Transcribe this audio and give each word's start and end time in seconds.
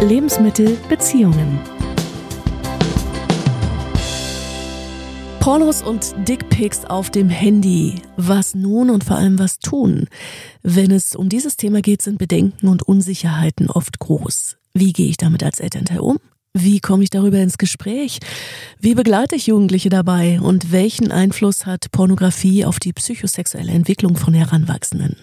Lebensmittel, 0.00 0.76
Beziehungen. 0.88 1.58
Pornos 5.40 5.82
und 5.82 6.14
Dickpics 6.28 6.84
auf 6.84 7.10
dem 7.10 7.28
Handy. 7.28 7.96
Was 8.16 8.54
nun 8.54 8.90
und 8.90 9.02
vor 9.02 9.16
allem 9.16 9.40
was 9.40 9.58
tun? 9.58 10.06
Wenn 10.62 10.92
es 10.92 11.16
um 11.16 11.28
dieses 11.28 11.56
Thema 11.56 11.80
geht, 11.80 12.00
sind 12.00 12.18
Bedenken 12.18 12.68
und 12.68 12.84
Unsicherheiten 12.84 13.70
oft 13.70 13.98
groß. 13.98 14.56
Wie 14.72 14.92
gehe 14.92 15.08
ich 15.08 15.16
damit 15.16 15.42
als 15.42 15.58
Elternteil 15.58 15.98
um? 15.98 16.18
Wie 16.54 16.78
komme 16.78 17.02
ich 17.02 17.10
darüber 17.10 17.38
ins 17.38 17.58
Gespräch? 17.58 18.20
Wie 18.78 18.94
begleite 18.94 19.34
ich 19.34 19.48
Jugendliche 19.48 19.88
dabei? 19.88 20.40
Und 20.40 20.70
welchen 20.70 21.10
Einfluss 21.10 21.66
hat 21.66 21.90
Pornografie 21.90 22.64
auf 22.64 22.78
die 22.78 22.92
psychosexuelle 22.92 23.72
Entwicklung 23.72 24.16
von 24.16 24.32
Heranwachsenden? 24.32 25.16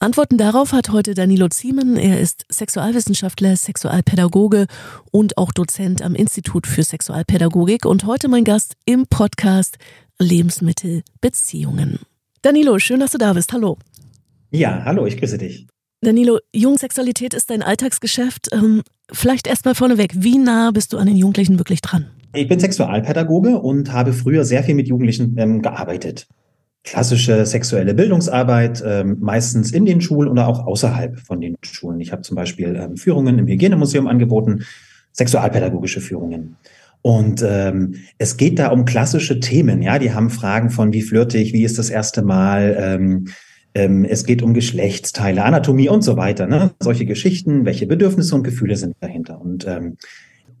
Antworten 0.00 0.38
darauf 0.38 0.72
hat 0.72 0.90
heute 0.90 1.14
Danilo 1.14 1.48
Ziemen. 1.48 1.96
Er 1.96 2.20
ist 2.20 2.44
Sexualwissenschaftler, 2.52 3.56
Sexualpädagoge 3.56 4.66
und 5.10 5.36
auch 5.36 5.50
Dozent 5.50 6.02
am 6.02 6.14
Institut 6.14 6.68
für 6.68 6.84
Sexualpädagogik 6.84 7.84
und 7.84 8.06
heute 8.06 8.28
mein 8.28 8.44
Gast 8.44 8.76
im 8.84 9.08
Podcast 9.10 9.76
Lebensmittel 10.20 11.02
Beziehungen. 11.20 11.98
Danilo, 12.42 12.78
schön, 12.78 13.00
dass 13.00 13.10
du 13.10 13.18
da 13.18 13.32
bist. 13.32 13.52
Hallo. 13.52 13.76
Ja, 14.52 14.84
hallo, 14.84 15.04
ich 15.04 15.16
grüße 15.16 15.36
dich. 15.36 15.66
Danilo, 16.00 16.38
Jugendsexualität 16.54 17.34
ist 17.34 17.50
dein 17.50 17.64
Alltagsgeschäft. 17.64 18.50
Ähm, 18.52 18.82
vielleicht 19.10 19.48
erstmal 19.48 19.74
vorneweg, 19.74 20.12
wie 20.14 20.38
nah 20.38 20.70
bist 20.70 20.92
du 20.92 20.98
an 20.98 21.08
den 21.08 21.16
Jugendlichen 21.16 21.58
wirklich 21.58 21.80
dran? 21.80 22.06
Ich 22.34 22.46
bin 22.46 22.60
Sexualpädagoge 22.60 23.58
und 23.58 23.92
habe 23.92 24.12
früher 24.12 24.44
sehr 24.44 24.62
viel 24.62 24.76
mit 24.76 24.86
Jugendlichen 24.86 25.36
ähm, 25.38 25.60
gearbeitet 25.60 26.28
klassische 26.88 27.44
sexuelle 27.44 27.92
Bildungsarbeit, 27.92 28.82
ähm, 28.86 29.18
meistens 29.20 29.72
in 29.72 29.84
den 29.84 30.00
Schulen 30.00 30.30
oder 30.30 30.48
auch 30.48 30.66
außerhalb 30.66 31.18
von 31.20 31.40
den 31.40 31.56
Schulen. 31.62 32.00
Ich 32.00 32.12
habe 32.12 32.22
zum 32.22 32.34
Beispiel 32.34 32.76
ähm, 32.76 32.96
Führungen 32.96 33.38
im 33.38 33.46
Hygienemuseum 33.46 34.06
angeboten, 34.06 34.64
sexualpädagogische 35.12 36.00
Führungen. 36.00 36.56
Und 37.02 37.44
ähm, 37.46 37.96
es 38.16 38.38
geht 38.38 38.58
da 38.58 38.68
um 38.68 38.86
klassische 38.86 39.38
Themen, 39.38 39.82
ja, 39.82 39.98
die 39.98 40.12
haben 40.14 40.30
Fragen 40.30 40.70
von 40.70 40.92
wie 40.92 41.02
flirte 41.02 41.36
ich, 41.38 41.52
wie 41.52 41.64
ist 41.64 41.78
das 41.78 41.90
erste 41.90 42.22
Mal, 42.22 42.76
ähm, 42.80 43.28
ähm, 43.74 44.04
es 44.04 44.24
geht 44.24 44.42
um 44.42 44.54
Geschlechtsteile, 44.54 45.44
Anatomie 45.44 45.90
und 45.90 46.02
so 46.02 46.16
weiter, 46.16 46.46
ne? 46.46 46.72
Solche 46.80 47.04
Geschichten, 47.04 47.66
welche 47.66 47.86
Bedürfnisse 47.86 48.34
und 48.34 48.44
Gefühle 48.44 48.76
sind 48.76 48.96
dahinter. 49.00 49.40
Und 49.40 49.66
ähm, 49.66 49.98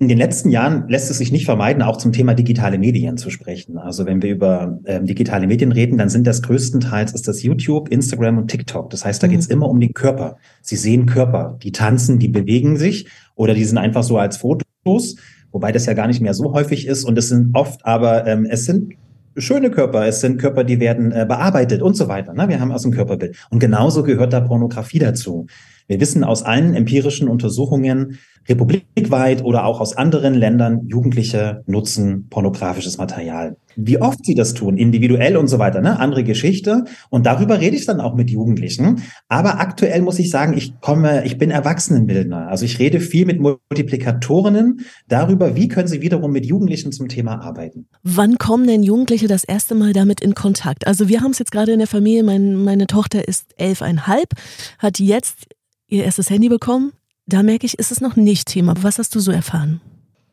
in 0.00 0.06
den 0.06 0.18
letzten 0.18 0.50
Jahren 0.50 0.88
lässt 0.88 1.10
es 1.10 1.18
sich 1.18 1.32
nicht 1.32 1.44
vermeiden, 1.44 1.82
auch 1.82 1.96
zum 1.96 2.12
Thema 2.12 2.34
digitale 2.34 2.78
Medien 2.78 3.16
zu 3.16 3.30
sprechen. 3.30 3.78
Also 3.78 4.06
wenn 4.06 4.22
wir 4.22 4.30
über 4.30 4.78
ähm, 4.84 5.06
digitale 5.06 5.48
Medien 5.48 5.72
reden, 5.72 5.98
dann 5.98 6.08
sind 6.08 6.24
das 6.26 6.42
größtenteils 6.42 7.12
ist 7.12 7.26
das 7.26 7.42
YouTube, 7.42 7.88
Instagram 7.88 8.38
und 8.38 8.48
TikTok. 8.48 8.90
Das 8.90 9.04
heißt, 9.04 9.20
da 9.20 9.26
mhm. 9.26 9.32
geht 9.32 9.40
es 9.40 9.46
immer 9.48 9.68
um 9.68 9.80
den 9.80 9.94
Körper. 9.94 10.36
Sie 10.62 10.76
sehen 10.76 11.06
Körper, 11.06 11.58
die 11.62 11.72
tanzen, 11.72 12.20
die 12.20 12.28
bewegen 12.28 12.76
sich 12.76 13.08
oder 13.34 13.54
die 13.54 13.64
sind 13.64 13.78
einfach 13.78 14.04
so 14.04 14.18
als 14.18 14.36
Fotos, 14.36 15.16
wobei 15.50 15.72
das 15.72 15.86
ja 15.86 15.94
gar 15.94 16.06
nicht 16.06 16.20
mehr 16.20 16.34
so 16.34 16.52
häufig 16.52 16.86
ist. 16.86 17.02
Und 17.02 17.18
es 17.18 17.28
sind 17.28 17.56
oft 17.56 17.84
aber, 17.84 18.24
ähm, 18.28 18.46
es 18.48 18.66
sind 18.66 18.92
schöne 19.36 19.70
Körper, 19.70 20.06
es 20.06 20.20
sind 20.20 20.38
Körper, 20.38 20.62
die 20.62 20.78
werden 20.78 21.10
äh, 21.10 21.26
bearbeitet 21.26 21.82
und 21.82 21.94
so 21.94 22.06
weiter. 22.06 22.34
Ne? 22.34 22.48
Wir 22.48 22.60
haben 22.60 22.70
aus 22.70 22.82
dem 22.82 22.92
Körperbild. 22.92 23.36
Und 23.50 23.58
genauso 23.58 24.04
gehört 24.04 24.32
da 24.32 24.40
Pornografie 24.40 25.00
dazu. 25.00 25.46
Wir 25.88 26.00
wissen 26.00 26.22
aus 26.22 26.42
allen 26.42 26.74
empirischen 26.74 27.28
Untersuchungen, 27.28 28.18
republikweit 28.48 29.44
oder 29.44 29.64
auch 29.64 29.80
aus 29.80 29.96
anderen 29.96 30.34
Ländern, 30.34 30.86
Jugendliche 30.86 31.62
nutzen 31.66 32.28
pornografisches 32.28 32.98
Material. 32.98 33.56
Wie 33.76 34.00
oft 34.00 34.24
sie 34.24 34.34
das 34.34 34.54
tun, 34.54 34.76
individuell 34.76 35.36
und 35.36 35.46
so 35.46 35.58
weiter, 35.58 35.80
ne? 35.80 36.00
andere 36.00 36.24
Geschichte. 36.24 36.84
Und 37.10 37.26
darüber 37.26 37.60
rede 37.60 37.76
ich 37.76 37.86
dann 37.86 38.00
auch 38.00 38.14
mit 38.14 38.28
Jugendlichen. 38.28 39.02
Aber 39.28 39.60
aktuell 39.60 40.02
muss 40.02 40.18
ich 40.18 40.30
sagen, 40.30 40.56
ich 40.56 40.80
komme, 40.80 41.24
ich 41.24 41.38
bin 41.38 41.50
Erwachsenenbildner. 41.50 42.48
Also 42.48 42.64
ich 42.64 42.78
rede 42.78 43.00
viel 43.00 43.24
mit 43.24 43.40
Multiplikatorinnen 43.40 44.80
darüber, 45.08 45.54
wie 45.54 45.68
können 45.68 45.88
sie 45.88 46.02
wiederum 46.02 46.32
mit 46.32 46.44
Jugendlichen 46.44 46.90
zum 46.90 47.08
Thema 47.08 47.40
arbeiten. 47.40 47.86
Wann 48.02 48.36
kommen 48.38 48.66
denn 48.66 48.82
Jugendliche 48.82 49.28
das 49.28 49.44
erste 49.44 49.74
Mal 49.74 49.92
damit 49.92 50.20
in 50.20 50.34
Kontakt? 50.34 50.86
Also 50.86 51.08
wir 51.08 51.20
haben 51.20 51.30
es 51.30 51.38
jetzt 51.38 51.52
gerade 51.52 51.72
in 51.72 51.78
der 51.78 51.88
Familie, 51.88 52.24
mein, 52.24 52.56
meine 52.56 52.86
Tochter 52.86 53.28
ist 53.28 53.46
elfeinhalb, 53.58 54.30
hat 54.78 54.98
jetzt 54.98 55.46
ihr 55.88 56.04
erstes 56.04 56.30
Handy 56.30 56.48
bekommen. 56.48 56.92
Da 57.26 57.42
merke 57.42 57.66
ich, 57.66 57.78
ist 57.78 57.92
es 57.92 58.00
noch 58.00 58.16
nicht 58.16 58.48
Thema. 58.48 58.74
Was 58.80 58.98
hast 58.98 59.14
du 59.14 59.20
so 59.20 59.32
erfahren? 59.32 59.80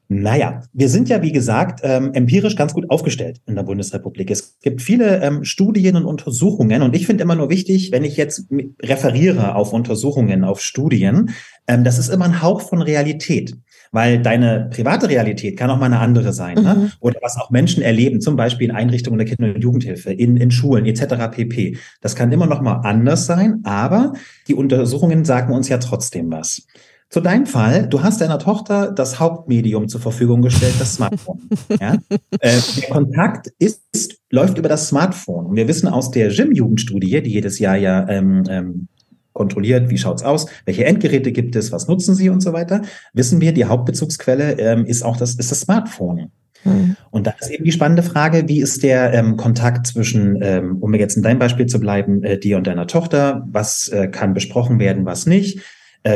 Naja, 0.08 0.62
wir 0.72 0.88
sind 0.88 1.10
ja, 1.10 1.24
wie 1.24 1.32
gesagt, 1.32 1.80
ähm, 1.84 2.14
empirisch 2.14 2.56
ganz 2.56 2.76
gut 2.76 2.90
aufgestellt 2.92 3.42
in 3.48 3.56
der 3.56 3.64
Bundesrepublik. 3.64 4.30
Es 4.30 4.60
gibt 4.60 4.84
viele 4.84 5.20
ähm, 5.22 5.44
Studien 5.44 5.96
und 5.96 6.06
Untersuchungen 6.06 6.84
und 6.84 6.96
ich 6.96 7.08
finde 7.08 7.24
immer 7.24 7.34
nur 7.34 7.50
wichtig, 7.50 7.92
wenn 7.92 8.04
ich 8.04 8.16
jetzt 8.16 8.46
referiere 8.84 9.56
auf 9.56 9.74
Untersuchungen, 9.74 10.44
auf 10.44 10.62
Studien, 10.62 11.32
ähm, 11.68 11.84
das 11.84 11.98
ist 11.98 12.10
immer 12.10 12.26
ein 12.26 12.44
Hauch 12.44 12.62
von 12.62 12.84
Realität. 12.84 13.58
Weil 13.91 14.22
deine 14.22 14.69
private 14.72 15.09
Realität 15.09 15.57
kann 15.57 15.69
auch 15.69 15.79
mal 15.79 15.85
eine 15.85 16.00
andere 16.00 16.34
sein. 16.34 16.56
Ne? 16.56 16.75
Mhm. 16.75 16.81
Ne? 16.84 16.91
Oder 17.00 17.19
was 17.22 17.38
auch 17.38 17.50
Menschen 17.50 17.84
erleben, 17.84 18.22
zum 18.22 18.35
Beispiel 18.35 18.69
in 18.69 18.75
Einrichtungen 18.75 19.18
der 19.18 19.28
Kinder- 19.28 19.53
und 19.53 19.62
Jugendhilfe, 19.62 20.12
in, 20.12 20.38
in 20.38 20.51
Schulen 20.51 20.85
etc. 20.85 21.31
pp. 21.31 21.78
Das 22.01 22.16
kann 22.16 22.31
immer 22.31 22.47
noch 22.47 22.62
mal 22.62 22.81
anders 22.84 23.25
sein, 23.25 23.62
aber 23.63 24.13
die 24.47 24.53
Untersuchungen 24.53 25.25
sagen 25.25 25.53
uns 25.53 25.69
ja 25.69 25.78
trotzdem 25.78 26.31
was. 26.31 26.66
Zu 27.09 27.22
deinem 27.22 27.46
Fall, 27.46 27.88
du 27.88 28.01
hast 28.03 28.19
deiner 28.19 28.40
Tochter 28.40 28.91
das 28.91 29.19
Hauptmedium 29.19 29.88
zur 29.88 30.02
Verfügung 30.02 30.41
gestellt, 30.41 30.73
das 30.79 30.96
Smartphone. 30.96 31.40
ja? 31.79 31.94
äh, 32.40 32.59
der 32.78 32.90
Kontakt 32.90 33.53
ist, 33.59 34.19
läuft 34.31 34.57
über 34.57 34.67
das 34.67 34.88
Smartphone. 34.88 35.46
Und 35.46 35.56
wir 35.56 35.67
wissen 35.67 35.88
aus 35.88 36.12
der 36.12 36.29
Gym-Jugendstudie, 36.29 37.22
die 37.22 37.31
jedes 37.31 37.59
Jahr 37.59 37.78
ja 37.78 38.09
ähm, 38.09 38.44
ähm, 38.50 38.88
kontrolliert, 39.35 39.90
wie 39.90 39.97
schaut's 39.97 40.23
aus, 40.23 40.47
welche 40.66 40.85
Endgeräte 40.85 41.31
gibt 41.31 41.56
es, 41.56 41.72
was 41.72 41.88
nutzen 41.88 42.16
sie 42.16 42.29
und 42.29 42.41
so 42.41 42.53
weiter, 42.53 42.81
wissen 43.13 43.41
wir, 43.41 43.53
die 43.53 43.66
Hauptbezugsquelle 43.66 44.53
ähm, 44.53 44.85
ist 44.85 45.03
auch 45.03 45.18
das, 45.18 45.35
ist 45.35 45.51
das 45.51 45.59
Smartphone. 45.59 46.31
Mhm. 46.63 46.96
Und 47.12 47.28
da 47.28 47.35
ist 47.40 47.51
eben 47.51 47.66
die 47.66 47.72
spannende 47.72 48.01
Frage, 48.01 48.47
wie 48.47 48.62
ist 48.62 48.81
der 48.81 49.13
ähm, 49.13 49.35
Kontakt 49.35 49.88
zwischen, 49.88 50.40
ähm, 50.41 50.78
um 50.79 50.94
jetzt 50.94 51.18
in 51.18 51.23
deinem 51.23 51.40
Beispiel 51.40 51.66
zu 51.66 51.79
bleiben, 51.79 52.23
äh, 52.23 52.40
dir 52.40 52.57
und 52.57 52.66
deiner 52.66 52.88
Tochter, 52.88 53.46
was 53.51 53.90
äh, 53.90 54.07
kann 54.07 54.34
besprochen 54.34 54.79
werden, 54.79 55.06
was 55.06 55.25
nicht, 55.25 55.59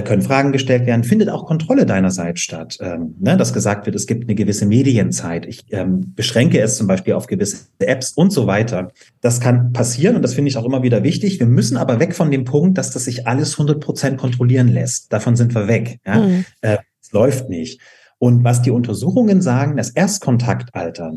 können 0.03 0.21
Fragen 0.21 0.51
gestellt 0.51 0.85
werden, 0.85 1.03
findet 1.03 1.29
auch 1.29 1.47
Kontrolle 1.47 1.85
deinerseits 1.85 2.41
statt. 2.41 2.77
Ähm, 2.79 3.15
ne, 3.19 3.37
dass 3.37 3.53
gesagt 3.53 3.87
wird, 3.87 3.95
es 3.95 4.05
gibt 4.05 4.25
eine 4.25 4.35
gewisse 4.35 4.67
Medienzeit. 4.67 5.47
Ich 5.47 5.65
ähm, 5.71 6.13
beschränke 6.15 6.61
es 6.61 6.77
zum 6.77 6.85
Beispiel 6.85 7.13
auf 7.13 7.25
gewisse 7.25 7.65
Apps 7.79 8.11
und 8.11 8.31
so 8.31 8.45
weiter. 8.45 8.91
Das 9.21 9.39
kann 9.39 9.73
passieren 9.73 10.15
und 10.15 10.21
das 10.21 10.35
finde 10.35 10.49
ich 10.49 10.57
auch 10.57 10.65
immer 10.65 10.83
wieder 10.83 11.03
wichtig. 11.03 11.39
Wir 11.39 11.47
müssen 11.47 11.75
aber 11.75 11.99
weg 11.99 12.15
von 12.15 12.29
dem 12.29 12.45
Punkt, 12.45 12.77
dass 12.77 12.91
das 12.91 13.05
sich 13.05 13.27
alles 13.27 13.53
100 13.53 13.79
Prozent 13.79 14.19
kontrollieren 14.19 14.67
lässt. 14.67 15.11
Davon 15.11 15.35
sind 15.35 15.55
wir 15.55 15.67
weg. 15.67 15.99
Ja? 16.05 16.19
Mhm. 16.19 16.45
Äh, 16.61 16.77
es 17.01 17.11
läuft 17.11 17.49
nicht. 17.49 17.81
Und 18.19 18.43
was 18.43 18.61
die 18.61 18.71
Untersuchungen 18.71 19.41
sagen, 19.41 19.77
das 19.77 19.89
Erstkontaktalter 19.89 21.13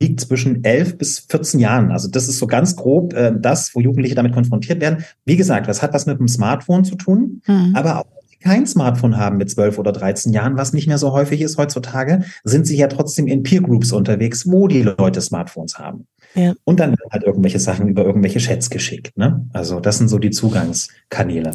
liegt 0.00 0.20
zwischen 0.20 0.64
11 0.64 0.98
bis 0.98 1.18
14 1.20 1.60
Jahren. 1.60 1.90
Also 1.92 2.08
das 2.08 2.28
ist 2.28 2.38
so 2.38 2.46
ganz 2.46 2.74
grob 2.74 3.12
äh, 3.12 3.32
das, 3.38 3.74
wo 3.74 3.80
Jugendliche 3.80 4.14
damit 4.14 4.32
konfrontiert 4.32 4.80
werden. 4.80 5.04
Wie 5.24 5.36
gesagt, 5.36 5.68
das 5.68 5.82
hat 5.82 5.92
was 5.92 6.06
mit 6.06 6.18
dem 6.18 6.28
Smartphone 6.28 6.84
zu 6.84 6.96
tun, 6.96 7.42
mhm. 7.46 7.72
aber 7.74 8.00
auch 8.00 8.06
kein 8.42 8.66
Smartphone 8.66 9.18
haben 9.18 9.36
mit 9.36 9.50
12 9.50 9.78
oder 9.78 9.92
13 9.92 10.32
Jahren, 10.32 10.56
was 10.56 10.72
nicht 10.72 10.86
mehr 10.86 10.96
so 10.96 11.12
häufig 11.12 11.42
ist 11.42 11.58
heutzutage, 11.58 12.24
sind 12.42 12.66
sie 12.66 12.76
ja 12.76 12.86
trotzdem 12.86 13.26
in 13.26 13.42
Peer 13.42 13.60
Groups 13.60 13.92
unterwegs, 13.92 14.50
wo 14.50 14.66
die 14.66 14.82
Leute 14.82 15.20
Smartphones 15.20 15.78
haben. 15.78 16.06
Ja. 16.34 16.54
Und 16.64 16.80
dann 16.80 16.96
halt 17.10 17.24
irgendwelche 17.24 17.58
Sachen 17.58 17.88
über 17.88 18.04
irgendwelche 18.04 18.38
Chats 18.38 18.70
geschickt. 18.70 19.16
Ne? 19.18 19.46
Also 19.52 19.80
das 19.80 19.98
sind 19.98 20.08
so 20.08 20.18
die 20.18 20.30
Zugangskanäle. 20.30 21.50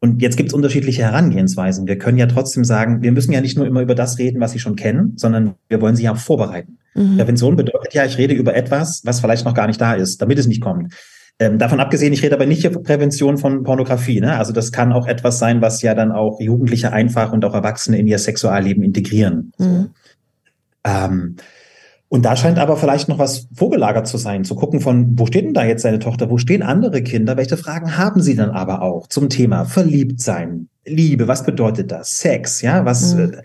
Und 0.00 0.22
jetzt 0.22 0.36
gibt 0.36 0.48
es 0.48 0.54
unterschiedliche 0.54 1.02
Herangehensweisen. 1.02 1.86
Wir 1.86 1.98
können 1.98 2.16
ja 2.16 2.26
trotzdem 2.26 2.64
sagen, 2.64 3.02
wir 3.02 3.12
müssen 3.12 3.32
ja 3.32 3.42
nicht 3.42 3.58
nur 3.58 3.66
immer 3.66 3.82
über 3.82 3.94
das 3.94 4.18
reden, 4.18 4.40
was 4.40 4.52
Sie 4.52 4.58
schon 4.58 4.74
kennen, 4.74 5.12
sondern 5.16 5.54
wir 5.68 5.80
wollen 5.82 5.94
Sie 5.94 6.04
ja 6.04 6.12
auch 6.12 6.16
vorbereiten. 6.16 6.78
Mhm. 6.94 7.18
Prävention 7.18 7.56
bedeutet 7.56 7.92
ja, 7.92 8.04
ich 8.06 8.16
rede 8.16 8.34
über 8.34 8.54
etwas, 8.54 9.02
was 9.04 9.20
vielleicht 9.20 9.44
noch 9.44 9.54
gar 9.54 9.66
nicht 9.66 9.80
da 9.80 9.92
ist, 9.92 10.22
damit 10.22 10.38
es 10.38 10.46
nicht 10.46 10.62
kommt. 10.62 10.94
Ähm, 11.38 11.58
davon 11.58 11.80
abgesehen, 11.80 12.12
ich 12.12 12.22
rede 12.22 12.34
aber 12.34 12.46
nicht 12.46 12.64
über 12.64 12.82
Prävention 12.82 13.36
von 13.38 13.62
Pornografie. 13.62 14.20
Ne? 14.20 14.36
Also 14.36 14.52
das 14.52 14.72
kann 14.72 14.92
auch 14.92 15.06
etwas 15.06 15.38
sein, 15.38 15.60
was 15.60 15.82
ja 15.82 15.94
dann 15.94 16.12
auch 16.12 16.40
Jugendliche 16.40 16.92
einfach 16.92 17.32
und 17.32 17.44
auch 17.44 17.54
Erwachsene 17.54 17.98
in 17.98 18.06
ihr 18.06 18.18
Sexualleben 18.18 18.82
integrieren. 18.82 19.52
Mhm. 19.58 19.90
Ähm, 20.84 21.36
und 22.12 22.24
da 22.24 22.34
scheint 22.34 22.58
aber 22.58 22.76
vielleicht 22.76 23.08
noch 23.08 23.18
was 23.18 23.46
vorgelagert 23.54 24.08
zu 24.08 24.18
sein, 24.18 24.44
zu 24.44 24.56
gucken 24.56 24.80
von, 24.80 25.16
wo 25.16 25.26
steht 25.26 25.44
denn 25.44 25.54
da 25.54 25.64
jetzt 25.64 25.82
seine 25.82 26.00
Tochter, 26.00 26.28
wo 26.28 26.38
stehen 26.38 26.62
andere 26.62 27.02
Kinder, 27.02 27.36
welche 27.36 27.56
Fragen 27.56 27.96
haben 27.96 28.20
sie 28.20 28.34
dann 28.34 28.50
aber 28.50 28.82
auch 28.82 29.06
zum 29.06 29.28
Thema 29.28 29.64
Verliebtsein, 29.64 30.68
Liebe, 30.84 31.28
was 31.28 31.44
bedeutet 31.44 31.92
das, 31.92 32.18
Sex, 32.18 32.62
ja, 32.62 32.84
was, 32.84 33.14
mhm. 33.14 33.20
Äh, 33.34 33.42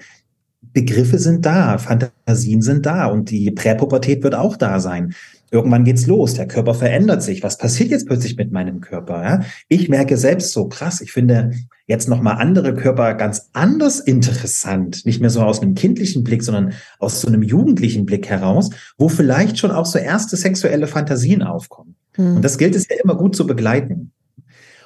Begriffe 0.73 1.19
sind 1.19 1.45
da, 1.45 1.77
Fantasien 1.77 2.61
sind 2.61 2.85
da 2.85 3.05
und 3.05 3.29
die 3.29 3.49
Präpubertät 3.51 4.23
wird 4.23 4.35
auch 4.35 4.57
da 4.57 4.81
sein. 4.81 5.13
Irgendwann 5.51 5.83
geht's 5.83 6.07
los, 6.07 6.33
der 6.33 6.47
Körper 6.47 6.73
verändert 6.73 7.21
sich. 7.23 7.43
Was 7.43 7.57
passiert 7.57 7.91
jetzt 7.91 8.07
plötzlich 8.07 8.35
mit 8.35 8.51
meinem 8.51 8.81
Körper? 8.81 9.23
Ja? 9.23 9.41
Ich 9.67 9.89
merke 9.89 10.17
selbst 10.17 10.51
so 10.51 10.67
krass, 10.67 11.01
ich 11.01 11.11
finde 11.11 11.51
jetzt 11.87 12.09
nochmal 12.09 12.37
andere 12.37 12.73
Körper 12.73 13.13
ganz 13.13 13.49
anders 13.53 13.99
interessant. 13.99 15.05
Nicht 15.05 15.21
mehr 15.21 15.29
so 15.29 15.41
aus 15.41 15.61
einem 15.61 15.75
kindlichen 15.75 16.23
Blick, 16.23 16.43
sondern 16.43 16.73
aus 16.99 17.21
so 17.21 17.27
einem 17.27 17.43
jugendlichen 17.43 18.05
Blick 18.05 18.27
heraus, 18.27 18.71
wo 18.97 19.07
vielleicht 19.07 19.59
schon 19.59 19.71
auch 19.71 19.85
so 19.85 19.99
erste 19.99 20.35
sexuelle 20.35 20.87
Fantasien 20.87 21.43
aufkommen. 21.43 21.95
Hm. 22.13 22.37
Und 22.37 22.41
das 22.41 22.57
gilt 22.57 22.75
es 22.75 22.87
ja 22.89 22.95
immer 23.03 23.15
gut 23.15 23.35
zu 23.35 23.45
begleiten. 23.45 24.11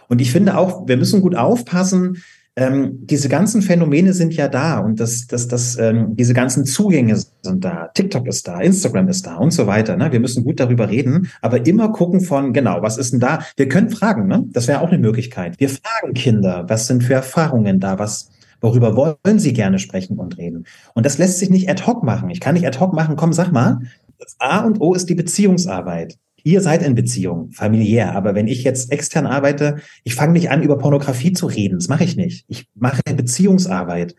Und 0.10 0.20
ich 0.20 0.32
finde 0.32 0.58
auch, 0.58 0.88
wir 0.88 0.98
müssen 0.98 1.22
gut 1.22 1.36
aufpassen, 1.36 2.22
ähm, 2.60 3.00
diese 3.08 3.30
ganzen 3.30 3.62
Phänomene 3.62 4.14
sind 4.14 4.34
ja 4.34 4.50
da 4.50 4.80
und 4.80 5.00
das, 5.00 5.28
das, 5.28 5.48
das, 5.48 5.78
ähm, 5.78 6.18
diese 6.18 6.34
ganzen 6.34 6.66
Zugänge 6.66 7.16
sind 7.16 7.64
da. 7.64 7.88
TikTok 7.94 8.28
ist 8.28 8.48
da, 8.50 8.60
Instagram 8.60 9.08
ist 9.08 9.26
da 9.26 9.38
und 9.38 9.52
so 9.52 9.66
weiter. 9.66 9.96
Ne? 9.96 10.12
Wir 10.12 10.20
müssen 10.20 10.44
gut 10.44 10.60
darüber 10.60 10.90
reden, 10.90 11.30
aber 11.42 11.66
immer 11.66 11.94
gucken 11.94 12.20
von, 12.20 12.52
genau, 12.52 12.82
was 12.82 12.98
ist 12.98 13.14
denn 13.14 13.22
da? 13.22 13.40
Wir 13.56 13.70
können 13.70 13.90
fragen, 13.90 14.28
ne? 14.28 14.44
Das 14.52 14.68
wäre 14.68 14.82
auch 14.82 14.90
eine 14.90 14.98
Möglichkeit. 14.98 15.58
Wir 15.58 15.70
fragen 15.70 16.14
Kinder, 16.14 16.66
was 16.68 16.88
sind 16.88 17.06
für 17.06 17.14
Erfahrungen 17.14 17.80
da, 17.80 17.98
was, 17.98 18.30
worüber 18.60 18.94
wollen 18.98 19.40
sie 19.40 19.54
gerne 19.54 19.80
sprechen 19.80 20.20
und 20.20 20.38
reden? 20.38 20.66
Und 20.94 21.06
das 21.06 21.18
lässt 21.18 21.40
sich 21.40 21.50
nicht 21.50 21.70
ad 21.70 21.86
hoc 21.86 22.04
machen. 22.04 22.30
Ich 22.30 22.42
kann 22.42 22.56
nicht 22.56 22.68
ad 22.68 22.78
hoc 22.78 22.94
machen, 22.94 23.16
komm, 23.16 23.32
sag 23.32 23.54
mal, 23.54 23.80
das 24.20 24.36
A 24.40 24.66
und 24.66 24.82
O 24.82 24.94
ist 24.94 25.08
die 25.08 25.16
Beziehungsarbeit. 25.16 26.18
Ihr 26.44 26.62
seid 26.62 26.83
in 26.83 26.95
Beziehung, 26.95 27.51
familiär. 27.51 28.15
Aber 28.15 28.36
wenn 28.36 28.47
ich 28.47 28.63
jetzt 28.63 28.91
extern 28.91 29.25
arbeite, 29.25 29.77
ich 30.03 30.15
fange 30.15 30.33
nicht 30.33 30.50
an, 30.50 30.63
über 30.63 30.77
Pornografie 30.77 31.33
zu 31.33 31.47
reden. 31.47 31.80
Das 31.80 31.88
mache 31.88 32.03
ich 32.03 32.15
nicht. 32.15 32.45
Ich 32.47 32.68
mache 32.75 33.01
Beziehungsarbeit 33.15 34.15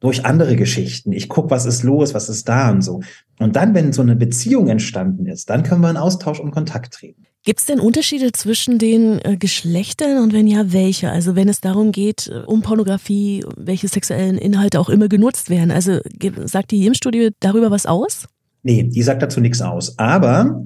durch 0.00 0.26
andere 0.26 0.56
Geschichten. 0.56 1.12
Ich 1.12 1.28
gucke, 1.28 1.50
was 1.50 1.64
ist 1.64 1.84
los, 1.84 2.12
was 2.12 2.28
ist 2.28 2.48
da 2.48 2.70
und 2.70 2.82
so. 2.82 3.00
Und 3.38 3.56
dann, 3.56 3.74
wenn 3.74 3.92
so 3.92 4.02
eine 4.02 4.16
Beziehung 4.16 4.68
entstanden 4.68 5.26
ist, 5.26 5.48
dann 5.48 5.62
können 5.62 5.80
wir 5.80 5.90
in 5.90 5.96
Austausch 5.96 6.40
und 6.40 6.50
Kontakt 6.50 6.94
treten. 6.94 7.24
Gibt 7.44 7.60
es 7.60 7.66
denn 7.66 7.80
Unterschiede 7.80 8.30
zwischen 8.30 8.78
den 8.78 9.18
äh, 9.24 9.36
Geschlechtern 9.36 10.22
und 10.22 10.32
wenn 10.32 10.46
ja, 10.46 10.72
welche? 10.72 11.10
Also 11.10 11.34
wenn 11.34 11.48
es 11.48 11.60
darum 11.60 11.90
geht, 11.90 12.28
äh, 12.28 12.44
um 12.46 12.62
Pornografie, 12.62 13.44
welche 13.56 13.88
sexuellen 13.88 14.38
Inhalte 14.38 14.78
auch 14.78 14.88
immer 14.88 15.08
genutzt 15.08 15.50
werden. 15.50 15.72
Also 15.72 15.98
sagt 16.44 16.70
die 16.70 16.82
HIM-Studie 16.82 17.30
darüber 17.40 17.70
was 17.72 17.86
aus? 17.86 18.26
Nee, 18.62 18.84
die 18.84 19.02
sagt 19.02 19.22
dazu 19.22 19.40
nichts 19.40 19.60
aus. 19.60 19.98
Aber 19.98 20.64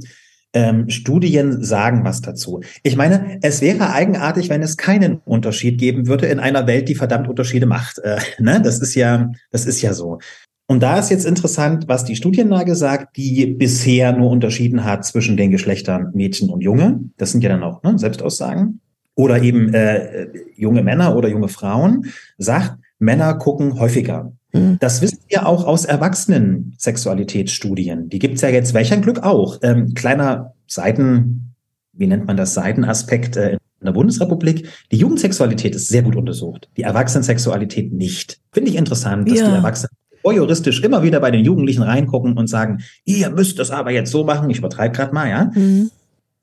ähm, 0.56 0.88
Studien 0.88 1.62
sagen 1.62 2.02
was 2.02 2.22
dazu. 2.22 2.60
Ich 2.82 2.96
meine, 2.96 3.38
es 3.42 3.60
wäre 3.60 3.92
eigenartig, 3.92 4.48
wenn 4.48 4.62
es 4.62 4.78
keinen 4.78 5.18
Unterschied 5.18 5.78
geben 5.78 6.06
würde 6.06 6.26
in 6.26 6.40
einer 6.40 6.66
Welt, 6.66 6.88
die 6.88 6.94
verdammt 6.94 7.28
Unterschiede 7.28 7.66
macht. 7.66 7.98
Äh, 7.98 8.16
ne? 8.38 8.62
Das 8.62 8.80
ist 8.80 8.94
ja, 8.94 9.30
das 9.50 9.66
ist 9.66 9.82
ja 9.82 9.92
so. 9.92 10.18
Und 10.66 10.82
da 10.82 10.98
ist 10.98 11.10
jetzt 11.10 11.26
interessant, 11.26 11.84
was 11.88 12.04
die 12.04 12.16
Studienlage 12.16 12.74
sagt, 12.74 13.18
die 13.18 13.46
bisher 13.46 14.12
nur 14.16 14.30
unterschieden 14.30 14.82
hat 14.82 15.04
zwischen 15.04 15.36
den 15.36 15.50
Geschlechtern 15.50 16.10
Mädchen 16.14 16.48
und 16.48 16.62
Junge. 16.62 17.00
Das 17.18 17.32
sind 17.32 17.44
ja 17.44 17.50
dann 17.50 17.62
auch 17.62 17.82
ne, 17.82 17.98
Selbstaussagen. 17.98 18.80
Oder 19.14 19.42
eben 19.42 19.72
äh, 19.74 20.28
junge 20.56 20.82
Männer 20.82 21.16
oder 21.16 21.28
junge 21.28 21.48
Frauen. 21.48 22.06
Sagt, 22.38 22.78
Männer 22.98 23.34
gucken 23.34 23.78
häufiger. 23.78 24.32
Das 24.52 25.02
wissen 25.02 25.18
wir 25.28 25.46
auch 25.46 25.64
aus 25.64 25.84
erwachsenen 25.84 26.74
Sexualitätsstudien. 26.78 28.08
Die 28.08 28.18
gibt's 28.18 28.42
ja 28.42 28.48
jetzt 28.48 28.74
welcher 28.74 28.96
Glück 28.98 29.22
auch. 29.22 29.58
Ähm, 29.62 29.94
kleiner 29.94 30.54
Seiten, 30.66 31.54
wie 31.92 32.06
nennt 32.06 32.26
man 32.26 32.36
das, 32.36 32.54
Seitenaspekt 32.54 33.36
äh, 33.36 33.52
in 33.52 33.84
der 33.84 33.92
Bundesrepublik. 33.92 34.68
Die 34.92 34.96
Jugendsexualität 34.96 35.74
ist 35.74 35.88
sehr 35.88 36.02
gut 36.02 36.16
untersucht. 36.16 36.68
Die 36.76 36.82
Erwachsenensexualität 36.82 37.92
nicht. 37.92 38.40
Finde 38.52 38.70
ich 38.70 38.76
interessant, 38.76 39.30
dass 39.30 39.38
ja. 39.38 39.48
die 39.48 39.56
Erwachsenen 39.56 39.90
juristisch 40.32 40.82
immer 40.82 41.04
wieder 41.04 41.20
bei 41.20 41.30
den 41.30 41.44
Jugendlichen 41.44 41.82
reingucken 41.82 42.36
und 42.36 42.48
sagen, 42.48 42.82
ihr 43.04 43.30
müsst 43.30 43.60
das 43.60 43.70
aber 43.70 43.92
jetzt 43.92 44.10
so 44.10 44.24
machen. 44.24 44.50
Ich 44.50 44.58
übertreibe 44.58 44.94
gerade 44.94 45.14
mal, 45.14 45.28
ja. 45.28 45.50
Mhm. 45.54 45.90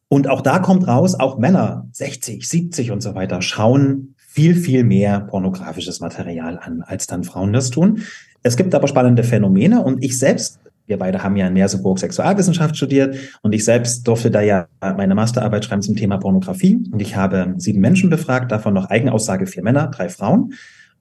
Und 0.07 0.29
auch 0.29 0.41
da 0.41 0.59
kommt 0.59 0.87
raus, 0.87 1.15
auch 1.15 1.37
Männer, 1.37 1.89
60, 1.91 2.47
70 2.47 2.91
und 2.91 3.01
so 3.01 3.15
weiter, 3.15 3.41
schauen 3.41 4.12
viel, 4.33 4.55
viel 4.55 4.83
mehr 4.83 5.19
pornografisches 5.19 5.99
Material 5.99 6.57
an, 6.59 6.81
als 6.81 7.05
dann 7.05 7.23
Frauen 7.23 7.53
das 7.53 7.69
tun. 7.69 8.01
Es 8.41 8.57
gibt 8.57 8.73
aber 8.73 8.87
spannende 8.87 9.23
Phänomene 9.23 9.83
und 9.83 10.03
ich 10.03 10.17
selbst, 10.17 10.59
wir 10.87 10.97
beide 10.97 11.21
haben 11.21 11.35
ja 11.35 11.45
in 11.45 11.53
Merseburg 11.53 11.99
Sexualwissenschaft 11.99 12.75
studiert 12.75 13.15
und 13.43 13.53
ich 13.53 13.63
selbst 13.63 14.07
durfte 14.07 14.31
da 14.31 14.41
ja 14.41 14.67
meine 14.81 15.13
Masterarbeit 15.13 15.65
schreiben 15.65 15.83
zum 15.83 15.95
Thema 15.95 16.17
Pornografie 16.17 16.83
und 16.91 16.99
ich 16.99 17.15
habe 17.15 17.53
sieben 17.57 17.79
Menschen 17.79 18.09
befragt, 18.09 18.51
davon 18.51 18.73
noch 18.73 18.89
Eigenaussage 18.89 19.45
vier 19.45 19.61
Männer, 19.61 19.89
drei 19.89 20.09
Frauen. 20.09 20.53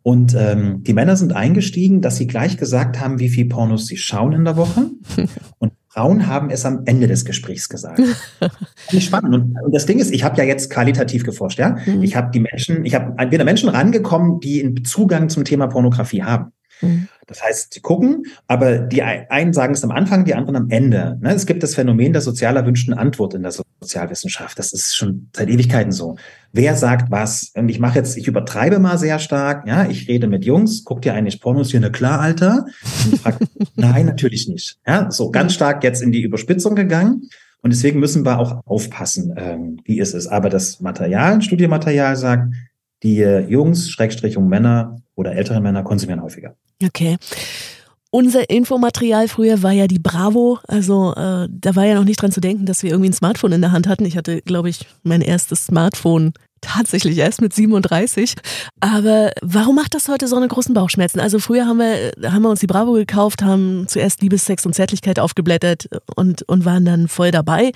Und 0.02 0.34
ähm, 0.34 0.82
die 0.82 0.93
Männer 0.93 1.17
sind 1.17 1.34
eingestiegen, 1.34 2.02
dass 2.02 2.17
sie 2.17 2.26
gleich 2.26 2.58
gesagt 2.58 3.00
haben, 3.00 3.19
wie 3.19 3.31
viel 3.31 3.49
Pornos 3.49 3.87
sie 3.87 3.96
schauen 3.96 4.32
in 4.32 4.44
der 4.44 4.58
Woche. 4.58 4.90
Und 5.58 5.73
Frauen 5.92 6.26
haben 6.26 6.48
es 6.48 6.64
am 6.64 6.82
Ende 6.86 7.06
des 7.06 7.26
Gesprächs 7.26 7.68
gesagt. 7.68 8.00
Nicht 8.92 9.06
spannend. 9.06 9.34
Und, 9.34 9.56
und, 9.62 9.74
das 9.74 9.84
Ding 9.84 9.98
ist, 9.98 10.10
ich 10.10 10.24
habe 10.24 10.38
ja 10.38 10.44
jetzt 10.44 10.70
qualitativ 10.70 11.22
geforscht, 11.22 11.58
ja. 11.58 11.76
Mhm. 11.84 12.02
Ich 12.02 12.16
habe 12.16 12.30
die 12.32 12.40
Menschen, 12.40 12.86
ich 12.86 12.94
habe 12.94 13.14
bin 13.28 13.44
Menschen 13.44 13.68
rangekommen, 13.68 14.40
die 14.40 14.64
einen 14.64 14.84
Zugang 14.84 15.28
zum 15.28 15.44
Thema 15.44 15.66
Pornografie 15.66 16.22
haben. 16.22 16.52
Mhm. 16.80 17.08
Das 17.26 17.42
heißt, 17.42 17.72
sie 17.74 17.80
gucken, 17.80 18.26
aber 18.48 18.78
die 18.78 19.02
einen 19.02 19.52
sagen 19.52 19.74
es 19.74 19.84
am 19.84 19.90
Anfang, 19.92 20.24
die 20.24 20.34
anderen 20.34 20.56
am 20.56 20.70
Ende. 20.70 21.19
Ne? 21.20 21.32
Es 21.32 21.46
gibt 21.46 21.62
das 21.62 21.74
Phänomen 21.74 22.12
der 22.12 22.22
sozial 22.22 22.56
erwünschten 22.56 22.94
Antwort 22.94 23.34
in 23.34 23.42
der 23.42 23.52
Sozialwissenschaft. 23.52 24.58
Das 24.58 24.72
ist 24.72 24.96
schon 24.96 25.28
seit 25.34 25.48
Ewigkeiten 25.48 25.92
so. 25.92 26.16
Wer 26.52 26.74
sagt 26.74 27.10
was? 27.10 27.52
Und 27.54 27.69
ich 27.69 27.78
mache 27.78 27.98
jetzt, 27.98 28.16
ich 28.16 28.26
übertreibe 28.26 28.78
mal 28.78 28.98
sehr 28.98 29.19
stark. 29.19 29.66
Ja, 29.66 29.86
ich 29.86 30.08
rede 30.08 30.26
mit 30.26 30.44
Jungs. 30.44 30.84
Guckt 30.84 31.06
ihr 31.06 31.14
eigentlich 31.14 31.40
Pornos 31.40 31.70
hier? 31.70 31.80
Na 31.80 31.90
klar, 31.90 32.20
Alter. 32.20 32.66
Und 33.04 33.14
ich 33.14 33.20
frage, 33.20 33.38
nein, 33.76 34.06
natürlich 34.06 34.48
nicht. 34.48 34.78
Ja, 34.86 35.10
so 35.10 35.30
ganz 35.30 35.54
stark 35.54 35.84
jetzt 35.84 36.02
in 36.02 36.12
die 36.12 36.22
Überspitzung 36.22 36.74
gegangen. 36.74 37.28
Und 37.62 37.72
deswegen 37.72 38.00
müssen 38.00 38.24
wir 38.26 38.40
auch 38.40 38.60
aufpassen, 38.66 39.34
ähm, 39.36 39.78
wie 39.84 40.00
es 40.00 40.14
ist. 40.14 40.26
Aber 40.26 40.50
das 40.50 40.80
Material, 40.80 41.40
Studienmaterial 41.40 42.16
sagt, 42.16 42.52
die 43.02 43.19
Jungs, 43.19 43.90
Schrägstrich 43.90 44.37
und 44.37 44.49
Männer 44.49 44.96
oder 45.14 45.34
ältere 45.34 45.60
Männer 45.60 45.82
konsumieren 45.82 46.22
häufiger. 46.22 46.54
Okay. 46.84 47.16
Unser 48.14 48.50
Infomaterial 48.50 49.26
früher 49.26 49.62
war 49.62 49.72
ja 49.72 49.87
die 49.87 49.99
Bravo. 49.99 50.58
Also 50.69 51.14
äh, 51.14 51.49
da 51.50 51.76
war 51.76 51.87
ja 51.87 51.94
noch 51.94 52.04
nicht 52.04 52.20
dran 52.20 52.31
zu 52.31 52.43
denken, 52.43 52.66
dass 52.66 52.82
wir 52.82 52.90
irgendwie 52.90 53.08
ein 53.08 53.14
Smartphone 53.14 53.52
in 53.52 53.62
der 53.62 53.72
Hand 53.72 53.88
hatten. 53.88 54.04
Ich 54.04 54.19
hatte, 54.19 54.43
glaube 54.43 54.69
ich, 54.69 54.87
mein 55.02 55.22
erstes 55.22 55.64
Smartphone 55.64 56.34
tatsächlich 56.60 57.16
erst 57.16 57.40
mit 57.40 57.54
37. 57.54 58.34
Aber 58.81 59.32
warum 59.40 59.76
macht 59.76 59.94
das 59.94 60.08
heute 60.08 60.28
so 60.28 60.37
eine 60.37 60.46
großen 60.46 60.75
Bauchschmerzen? 60.75 61.20
Also 61.20 61.38
früher 61.38 61.66
haben 61.66 61.78
wir, 61.78 62.12
haben 62.31 62.43
wir 62.43 62.50
uns 62.50 62.60
die 62.60 62.66
Bravo 62.66 62.93
gekauft, 62.93 63.43
haben 63.43 63.87
zuerst 63.88 64.20
Liebe, 64.20 64.37
Sex 64.37 64.66
und 64.66 64.75
Zärtlichkeit 64.75 65.19
aufgeblättert 65.19 65.88
und, 66.14 66.43
und 66.43 66.66
waren 66.66 66.84
dann 66.84 67.08
voll 67.08 67.31
dabei. 67.31 67.72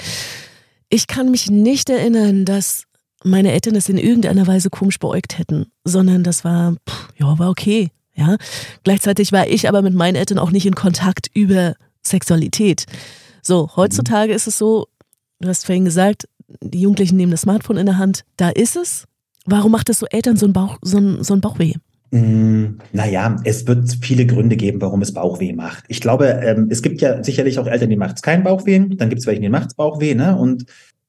Ich 0.91 1.07
kann 1.07 1.31
mich 1.31 1.51
nicht 1.51 1.89
erinnern, 1.89 2.45
dass 2.45 2.85
meine 3.27 3.53
Eltern 3.53 3.75
es 3.75 3.89
in 3.89 3.99
irgendeiner 3.99 4.47
Weise 4.47 4.71
komisch 4.71 4.99
beäugt 4.99 5.39
hätten, 5.39 5.67
sondern 5.85 6.23
das 6.23 6.45
war, 6.45 6.77
pff, 6.89 7.09
ja, 7.19 7.39
war 7.39 7.51
okay. 7.51 7.91
Ja, 8.15 8.37
gleichzeitig 8.83 9.31
war 9.33 9.47
ich 9.47 9.69
aber 9.69 9.83
mit 9.83 9.93
meinen 9.93 10.17
Eltern 10.17 10.39
auch 10.39 10.51
nicht 10.51 10.65
in 10.65 10.75
Kontakt 10.75 11.29
über 11.35 11.75
Sexualität. 12.03 12.87
So, 13.43 13.71
heutzutage 13.77 14.33
ist 14.33 14.47
es 14.47 14.57
so, 14.57 14.87
du 15.41 15.49
hast 15.49 15.67
vorhin 15.67 15.85
gesagt, 15.85 16.27
die 16.63 16.81
Jugendlichen 16.81 17.17
nehmen 17.17 17.33
das 17.33 17.43
Smartphone 17.43 17.77
in 17.77 17.87
der 17.87 17.99
Hand, 17.99 18.25
da 18.37 18.49
ist 18.49 18.77
es. 18.77 19.05
Warum 19.45 19.73
macht 19.73 19.91
es 19.91 19.99
so 19.99 20.07
Eltern 20.07 20.37
so 20.37 20.47
ein, 20.47 20.53
Bauch, 20.53 20.79
so 20.81 20.99
ein, 20.99 21.23
so 21.23 21.35
ein 21.35 21.41
Bauchweh? 21.43 21.75
Mm, 22.11 22.79
naja, 22.93 23.37
es 23.45 23.67
wird 23.67 23.99
viele 24.01 24.27
Gründe 24.27 24.57
geben, 24.57 24.81
warum 24.81 25.03
es 25.03 25.13
Bauchweh 25.13 25.53
macht. 25.53 25.85
Ich 25.89 26.01
glaube, 26.01 26.27
ähm, 26.27 26.69
es 26.71 26.83
gibt 26.83 27.01
ja 27.01 27.23
sicherlich 27.23 27.59
auch 27.59 27.67
Eltern, 27.67 27.91
die 27.91 27.97
macht 27.97 28.17
es 28.17 28.23
keinen 28.23 28.45
Bauchweh, 28.45 28.79
dann 28.79 29.09
gibt 29.11 29.21
es 29.21 29.27
welche, 29.27 29.41
die 29.43 29.49
macht 29.49 29.69
es 29.69 29.75
Bauchweh, 29.75 30.15
ne? 30.15 30.37
Und 30.37 30.65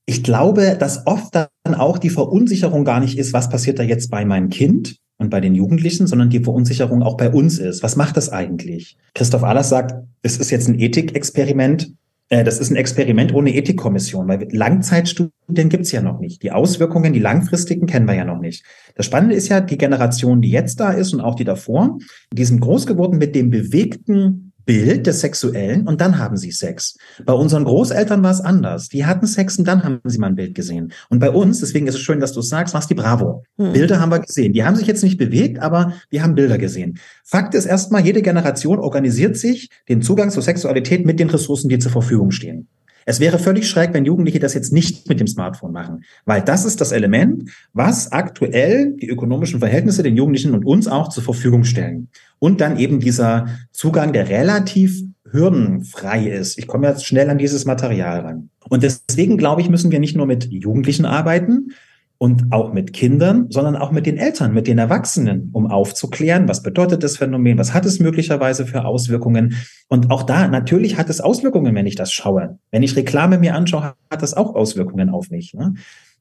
ich 0.10 0.24
glaube, 0.24 0.78
dass 0.80 1.06
oft 1.06 1.36
dann 1.36 1.76
auch 1.76 1.98
die 1.98 2.10
Verunsicherung 2.10 2.86
gar 2.86 3.02
nicht 3.02 3.18
ist, 3.18 3.34
was 3.34 3.50
passiert 3.50 3.78
da 3.78 3.84
jetzt 3.84 4.10
bei 4.10 4.24
meinem 4.24 4.50
Kind 4.50 4.96
und 5.18 5.30
bei 5.30 5.42
den 5.42 5.54
Jugendlichen, 5.54 6.08
sondern 6.08 6.30
die 6.30 6.40
Verunsicherung 6.40 7.04
auch 7.04 7.18
bei 7.18 7.30
uns 7.30 7.60
ist. 7.60 7.84
Was 7.84 7.98
macht 7.98 8.16
das 8.16 8.30
eigentlich? 8.30 8.98
Christoph 9.14 9.44
Ahlers 9.44 9.70
sagt, 9.70 9.96
es 10.22 10.38
ist 10.38 10.50
jetzt 10.50 10.70
ein 10.70 10.80
Ethikexperiment. 10.80 11.92
Äh, 12.30 12.46
das 12.46 12.58
ist 12.58 12.72
ein 12.72 12.78
Experiment 12.78 13.34
ohne 13.34 13.54
Ethikkommission, 13.54 14.30
weil 14.30 14.48
Langzeitstudien 14.50 15.68
gibt's 15.68 15.92
ja 15.92 16.02
noch 16.02 16.20
nicht. 16.20 16.42
Die 16.42 16.54
Auswirkungen, 16.54 17.12
die 17.12 17.20
langfristigen 17.20 17.86
kennen 17.86 18.08
wir 18.08 18.16
ja 18.16 18.26
noch 18.26 18.40
nicht. 18.40 18.64
Das 18.96 19.06
Spannende 19.06 19.36
ist 19.36 19.50
ja, 19.50 19.60
die 19.60 19.78
Generation, 19.78 20.42
die 20.42 20.52
jetzt 20.52 20.80
da 20.80 20.92
ist 20.92 21.14
und 21.14 21.20
auch 21.20 21.36
die 21.36 21.44
davor, 21.44 21.98
die 22.32 22.46
sind 22.46 22.62
groß 22.62 22.88
geworden 22.88 23.18
mit 23.18 23.36
dem 23.36 23.50
bewegten 23.50 24.47
Bild 24.68 25.08
des 25.08 25.22
Sexuellen 25.22 25.88
und 25.88 26.02
dann 26.02 26.20
haben 26.20 26.36
sie 26.36 26.52
Sex. 26.52 26.98
Bei 27.26 27.34
unseren 27.34 27.64
Großeltern 27.64 28.22
war 28.22 28.32
es 28.32 28.42
anders. 28.42 28.90
Die 28.90 29.06
hatten 29.06 29.26
Sex 29.26 29.58
und 29.58 29.66
dann 29.66 29.84
haben 29.84 30.02
sie 30.04 30.20
mal 30.20 30.28
ein 30.28 30.36
Bild 30.36 30.54
gesehen. 30.54 30.92
Und 31.10 31.20
bei 31.20 31.32
uns, 31.32 31.62
deswegen 31.62 31.88
ist 31.88 31.96
es 31.96 32.02
schön, 32.02 32.20
dass 32.20 32.34
du 32.34 32.42
es 32.42 32.50
sagst, 32.50 32.76
es 32.76 32.88
die 32.88 32.94
Bravo. 32.94 33.44
Hm. 33.58 33.72
Bilder 33.72 34.00
haben 34.02 34.12
wir 34.12 34.20
gesehen. 34.20 34.52
Die 34.52 34.66
haben 34.66 34.76
sich 34.76 34.86
jetzt 34.86 35.04
nicht 35.04 35.18
bewegt, 35.18 35.60
aber 35.60 35.94
wir 36.10 36.22
haben 36.22 36.36
Bilder 36.36 36.58
gesehen. 36.58 37.00
Fakt 37.24 37.56
ist 37.56 37.66
erstmal, 37.66 38.06
jede 38.06 38.22
Generation 38.22 38.80
organisiert 38.80 39.38
sich 39.38 39.70
den 39.88 40.02
Zugang 40.02 40.30
zur 40.30 40.44
Sexualität 40.44 41.06
mit 41.06 41.20
den 41.20 41.30
Ressourcen, 41.30 41.70
die 41.70 41.80
zur 41.80 41.94
Verfügung 41.94 42.32
stehen. 42.32 42.68
Es 43.10 43.22
wäre 43.22 43.40
völlig 43.40 43.70
schräg, 43.70 43.94
wenn 43.94 44.04
Jugendliche 44.04 44.40
das 44.40 44.54
jetzt 44.54 44.74
nicht 44.74 45.08
mit 45.08 45.22
dem 45.22 45.28
Smartphone 45.28 45.72
machen, 45.72 46.04
weil 46.26 46.42
das 46.42 46.66
ist 46.66 46.82
das 46.82 46.92
Element, 46.92 47.50
was 47.72 48.12
aktuell 48.12 48.98
die 48.98 49.08
ökonomischen 49.08 49.60
Verhältnisse 49.60 50.04
den 50.04 50.18
Jugendlichen 50.18 50.54
und 50.54 50.66
uns 50.66 50.90
auch 50.90 51.08
zur 51.08 51.24
Verfügung 51.24 51.64
stellen. 51.64 52.10
Und 52.38 52.60
dann 52.60 52.78
eben 52.78 53.00
dieser 53.00 53.48
Zugang, 53.72 54.12
der 54.12 54.28
relativ 54.28 55.04
hürdenfrei 55.32 56.28
ist. 56.28 56.60
Ich 56.60 56.68
komme 56.68 56.90
jetzt 56.90 57.06
schnell 57.06 57.30
an 57.30 57.38
dieses 57.38 57.64
Material 57.64 58.20
ran. 58.20 58.50
Und 58.68 58.84
deswegen 58.84 59.38
glaube 59.38 59.62
ich, 59.62 59.70
müssen 59.70 59.92
wir 59.92 60.02
nicht 60.02 60.18
nur 60.18 60.26
mit 60.26 60.52
Jugendlichen 60.52 61.06
arbeiten, 61.06 61.70
und 62.20 62.52
auch 62.52 62.74
mit 62.74 62.94
Kindern, 62.94 63.48
sondern 63.50 63.76
auch 63.76 63.92
mit 63.92 64.06
den 64.06 64.18
Eltern, 64.18 64.54
mit 64.54 64.68
den 64.68 64.80
Erwachsenen, 64.80 65.50
um 65.54 65.68
aufzuklären, 65.68 66.48
was 66.48 66.64
bedeutet 66.64 67.04
das 67.04 67.18
Phänomen, 67.18 67.58
was 67.58 67.74
hat 67.74 67.86
es 67.86 68.00
möglicherweise 68.00 68.66
für 68.66 68.86
Auswirkungen. 68.86 69.56
Und 69.88 70.10
auch 70.10 70.24
da, 70.24 70.48
natürlich 70.48 70.98
hat 70.98 71.10
es 71.10 71.22
Auswirkungen, 71.22 71.76
wenn 71.76 71.86
ich 71.86 71.96
das 71.96 72.12
schaue. 72.12 72.58
Wenn 72.72 72.84
ich 72.84 72.96
Reklame 72.96 73.38
mir 73.38 73.56
anschaue, 73.56 73.94
hat 74.10 74.22
das 74.22 74.34
auch 74.34 74.56
Auswirkungen 74.56 75.10
auf 75.10 75.30
mich. 75.30 75.54
Ne? 75.54 75.76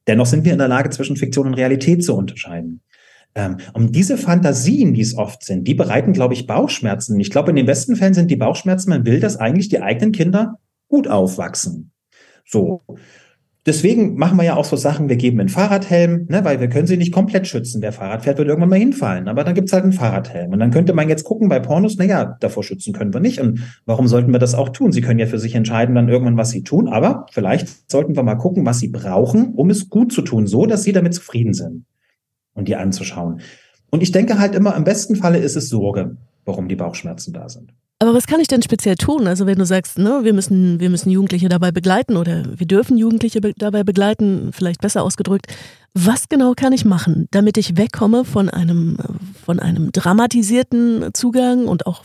Dennoch 0.05 0.27
sind 0.27 0.45
wir 0.45 0.53
in 0.53 0.59
der 0.59 0.67
Lage, 0.67 0.89
zwischen 0.91 1.17
Fiktion 1.17 1.47
und 1.47 1.55
Realität 1.55 2.03
zu 2.03 2.15
unterscheiden. 2.15 2.81
Ähm, 3.33 3.57
um 3.73 3.91
diese 3.91 4.17
Fantasien, 4.17 4.93
die 4.93 5.01
es 5.01 5.17
oft 5.17 5.43
sind, 5.43 5.67
die 5.67 5.73
bereiten, 5.73 6.13
glaube 6.13 6.33
ich, 6.33 6.47
Bauchschmerzen. 6.47 7.19
Ich 7.19 7.31
glaube, 7.31 7.49
in 7.49 7.55
den 7.55 7.65
besten 7.65 7.95
Fällen 7.95 8.13
sind 8.13 8.31
die 8.31 8.35
Bauchschmerzen, 8.35 8.89
man 8.89 9.05
will, 9.05 9.19
dass 9.19 9.37
eigentlich 9.37 9.69
die 9.69 9.81
eigenen 9.81 10.11
Kinder 10.11 10.59
gut 10.87 11.07
aufwachsen. 11.07 11.91
So. 12.45 12.83
Deswegen 13.67 14.15
machen 14.15 14.37
wir 14.37 14.45
ja 14.45 14.55
auch 14.55 14.63
so 14.63 14.77
Sachen, 14.77 15.09
wir 15.09 15.17
geben 15.17 15.41
einen 15.41 15.49
Fahrradhelm, 15.49 16.25
ne, 16.29 16.45
weil 16.45 16.61
wir 16.61 16.69
können 16.69 16.87
sie 16.87 16.95
nicht 16.95 17.11
komplett 17.11 17.47
schützen. 17.47 17.81
Wer 17.81 17.91
Fahrrad 17.91 18.23
fährt, 18.23 18.37
wird 18.37 18.47
irgendwann 18.47 18.69
mal 18.69 18.79
hinfallen. 18.79 19.27
Aber 19.27 19.43
dann 19.43 19.55
gibt's 19.55 19.73
halt 19.73 19.83
einen 19.83 19.91
Fahrradhelm. 19.91 20.53
Und 20.53 20.59
dann 20.59 20.71
könnte 20.71 20.93
man 20.93 21.09
jetzt 21.09 21.25
gucken 21.25 21.49
bei 21.49 21.59
Pornos, 21.59 21.97
na 21.97 22.05
ja, 22.05 22.37
davor 22.39 22.63
schützen 22.63 22.93
können 22.93 23.13
wir 23.13 23.19
nicht. 23.19 23.41
Und 23.41 23.59
warum 23.85 24.07
sollten 24.07 24.31
wir 24.31 24.39
das 24.39 24.55
auch 24.55 24.69
tun? 24.69 24.93
Sie 24.93 25.01
können 25.01 25.19
ja 25.19 25.25
für 25.25 25.37
sich 25.37 25.53
entscheiden, 25.53 25.95
dann 25.95 26.07
irgendwann, 26.07 26.37
was 26.37 26.51
sie 26.51 26.63
tun. 26.63 26.87
Aber 26.87 27.25
vielleicht 27.33 27.91
sollten 27.91 28.15
wir 28.15 28.23
mal 28.23 28.35
gucken, 28.35 28.65
was 28.65 28.79
sie 28.79 28.87
brauchen, 28.87 29.53
um 29.53 29.69
es 29.69 29.89
gut 29.89 30.13
zu 30.13 30.21
tun, 30.21 30.47
so 30.47 30.65
dass 30.65 30.83
sie 30.83 30.93
damit 30.93 31.13
zufrieden 31.13 31.53
sind 31.53 31.83
und 32.53 32.69
die 32.69 32.77
anzuschauen. 32.77 33.41
Und 33.89 34.01
ich 34.01 34.13
denke 34.13 34.39
halt 34.39 34.55
immer, 34.55 34.77
im 34.77 34.85
besten 34.85 35.17
Falle 35.17 35.39
ist 35.39 35.57
es 35.57 35.67
Sorge, 35.67 36.15
warum 36.45 36.69
die 36.69 36.77
Bauchschmerzen 36.77 37.33
da 37.33 37.49
sind. 37.49 37.73
Aber 37.99 38.13
was 38.13 38.27
kann 38.27 38.39
ich 38.39 38.47
denn 38.47 38.61
speziell 38.61 38.95
tun? 38.95 39.27
Also 39.27 39.47
wenn 39.47 39.57
du 39.57 39.65
sagst, 39.65 39.97
ne, 39.97 40.19
wir 40.21 40.33
müssen, 40.33 40.79
wir 40.79 40.89
müssen 40.91 41.09
Jugendliche 41.09 41.49
dabei 41.49 41.71
begleiten 41.71 42.15
oder 42.15 42.43
wir 42.55 42.67
dürfen 42.67 42.97
Jugendliche 42.97 43.41
be 43.41 43.53
dabei 43.57 43.83
begleiten, 43.83 44.51
vielleicht 44.53 44.81
besser 44.81 45.03
ausgedrückt, 45.03 45.47
was 45.95 46.29
genau 46.29 46.53
kann 46.55 46.73
ich 46.73 46.85
machen, 46.85 47.27
damit 47.31 47.57
ich 47.57 47.75
wegkomme 47.75 48.23
von 48.23 48.49
einem, 48.49 48.97
von 49.43 49.59
einem 49.59 49.91
dramatisierten 49.91 51.09
Zugang 51.13 51.67
und 51.67 51.87
auch 51.87 52.03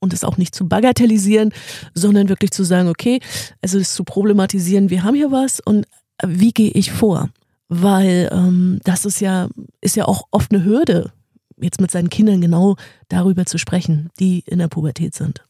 und 0.00 0.12
es 0.12 0.24
auch 0.24 0.36
nicht 0.36 0.54
zu 0.54 0.68
bagatellisieren, 0.68 1.52
sondern 1.94 2.28
wirklich 2.28 2.52
zu 2.52 2.64
sagen, 2.64 2.88
okay, 2.88 3.20
also 3.62 3.78
es 3.78 3.94
zu 3.94 4.04
problematisieren, 4.04 4.90
wir 4.90 5.02
haben 5.02 5.14
hier 5.14 5.32
was 5.32 5.60
und 5.60 5.86
wie 6.24 6.52
gehe 6.52 6.70
ich 6.70 6.92
vor? 6.92 7.30
Weil 7.68 8.30
ähm, 8.32 8.80
das 8.84 9.04
ist 9.04 9.20
ja, 9.20 9.48
ist 9.80 9.96
ja 9.96 10.06
auch 10.06 10.28
oft 10.30 10.52
eine 10.52 10.64
Hürde, 10.64 11.12
jetzt 11.60 11.80
mit 11.80 11.90
seinen 11.90 12.10
Kindern 12.10 12.40
genau 12.40 12.76
darüber 13.08 13.46
zu 13.46 13.58
sprechen, 13.58 14.10
die 14.18 14.42
in 14.46 14.58
der 14.58 14.68
Pubertät 14.68 15.14
sind. 15.14 15.44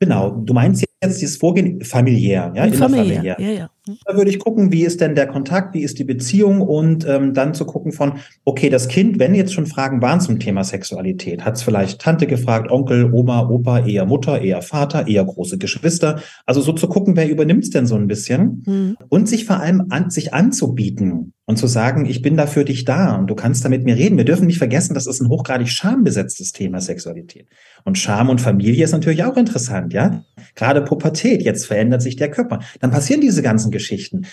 Genau, 0.00 0.30
du 0.30 0.52
meinst 0.52 0.84
jetzt 1.02 1.20
dieses 1.20 1.36
Vorgehen 1.36 1.80
familiär, 1.82 2.52
ja, 2.56 2.70
familiär. 2.72 3.22
Ja, 3.38 3.48
ja. 3.48 3.70
Da 4.04 4.16
würde 4.16 4.30
ich 4.30 4.38
gucken, 4.38 4.70
wie 4.70 4.84
ist 4.84 5.00
denn 5.00 5.16
der 5.16 5.26
Kontakt, 5.26 5.74
wie 5.74 5.82
ist 5.82 5.98
die 5.98 6.04
Beziehung 6.04 6.60
und 6.60 7.04
ähm, 7.06 7.34
dann 7.34 7.52
zu 7.52 7.64
gucken 7.64 7.90
von, 7.90 8.14
okay, 8.44 8.70
das 8.70 8.86
Kind, 8.86 9.18
wenn 9.18 9.34
jetzt 9.34 9.52
schon 9.52 9.66
Fragen 9.66 10.00
waren 10.00 10.20
zum 10.20 10.38
Thema 10.38 10.62
Sexualität, 10.62 11.44
hat 11.44 11.56
es 11.56 11.62
vielleicht 11.62 12.00
Tante 12.00 12.28
gefragt, 12.28 12.70
Onkel, 12.70 13.12
Oma, 13.12 13.48
Opa, 13.48 13.80
eher 13.80 14.06
Mutter, 14.06 14.40
eher 14.40 14.62
Vater, 14.62 15.08
eher 15.08 15.24
große 15.24 15.58
Geschwister. 15.58 16.20
Also 16.46 16.60
so 16.60 16.72
zu 16.72 16.86
gucken, 16.86 17.16
wer 17.16 17.28
übernimmt 17.28 17.64
es 17.64 17.70
denn 17.70 17.86
so 17.86 17.96
ein 17.96 18.06
bisschen 18.06 18.62
mhm. 18.66 18.96
und 19.08 19.28
sich 19.28 19.46
vor 19.46 19.58
allem 19.58 19.86
an, 19.90 20.10
sich 20.10 20.32
anzubieten 20.32 21.32
und 21.44 21.56
zu 21.56 21.66
sagen, 21.66 22.06
ich 22.06 22.22
bin 22.22 22.36
da 22.36 22.46
für 22.46 22.64
dich 22.64 22.84
da 22.84 23.16
und 23.16 23.26
du 23.26 23.34
kannst 23.34 23.64
da 23.64 23.68
mit 23.68 23.84
mir 23.84 23.96
reden. 23.96 24.16
Wir 24.16 24.24
dürfen 24.24 24.46
nicht 24.46 24.58
vergessen, 24.58 24.94
das 24.94 25.08
ist 25.08 25.20
ein 25.20 25.28
hochgradig 25.28 25.68
schambesetztes 25.68 26.52
Thema 26.52 26.80
Sexualität. 26.80 27.48
Und 27.84 27.98
Scham 27.98 28.28
und 28.28 28.40
Familie 28.40 28.84
ist 28.84 28.92
natürlich 28.92 29.24
auch 29.24 29.36
interessant, 29.36 29.92
ja? 29.92 30.22
Gerade 30.54 30.82
Pubertät, 30.82 31.42
jetzt 31.42 31.66
verändert 31.66 32.00
sich 32.00 32.14
der 32.14 32.30
Körper. 32.30 32.60
Dann 32.80 32.92
passieren 32.92 33.20
diese 33.20 33.42
ganzen 33.42 33.71
Geschichten. 33.72 34.26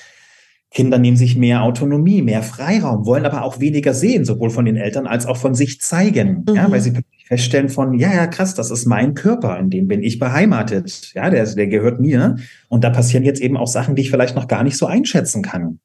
Kinder 0.72 1.00
nehmen 1.00 1.18
sich 1.18 1.36
mehr 1.36 1.64
Autonomie, 1.64 2.22
mehr 2.22 2.44
Freiraum, 2.44 3.06
wollen 3.08 3.26
aber 3.26 3.44
auch 3.44 3.60
weniger 3.60 3.96
sehen, 3.96 4.24
sowohl 4.24 4.52
von 4.52 4.66
den 4.66 4.76
Eltern 4.76 5.08
als 5.08 5.26
auch 5.26 5.38
von 5.38 5.56
sich 5.56 5.82
zeigen, 5.82 6.46
mhm. 6.48 6.56
ja, 6.56 6.70
weil 6.70 6.82
sie 6.82 6.94
feststellen 7.28 7.70
von, 7.70 7.98
ja, 7.98 8.14
ja, 8.14 8.28
krass, 8.28 8.54
das 8.54 8.70
ist 8.70 8.86
mein 8.86 9.16
Körper, 9.16 9.58
in 9.58 9.70
dem 9.70 9.88
bin 9.88 10.04
ich 10.04 10.20
beheimatet, 10.20 11.14
ja, 11.16 11.30
der, 11.30 11.46
der 11.46 11.68
gehört 11.68 12.00
mir. 12.00 12.36
Und 12.70 12.84
da 12.84 12.92
passieren 12.92 13.24
jetzt 13.24 13.42
eben 13.42 13.58
auch 13.58 13.68
Sachen, 13.68 13.96
die 13.96 14.04
ich 14.04 14.12
vielleicht 14.12 14.36
noch 14.36 14.48
gar 14.48 14.64
nicht 14.64 14.78
so 14.78 14.86
einschätzen 14.86 15.42
kann. 15.42 15.80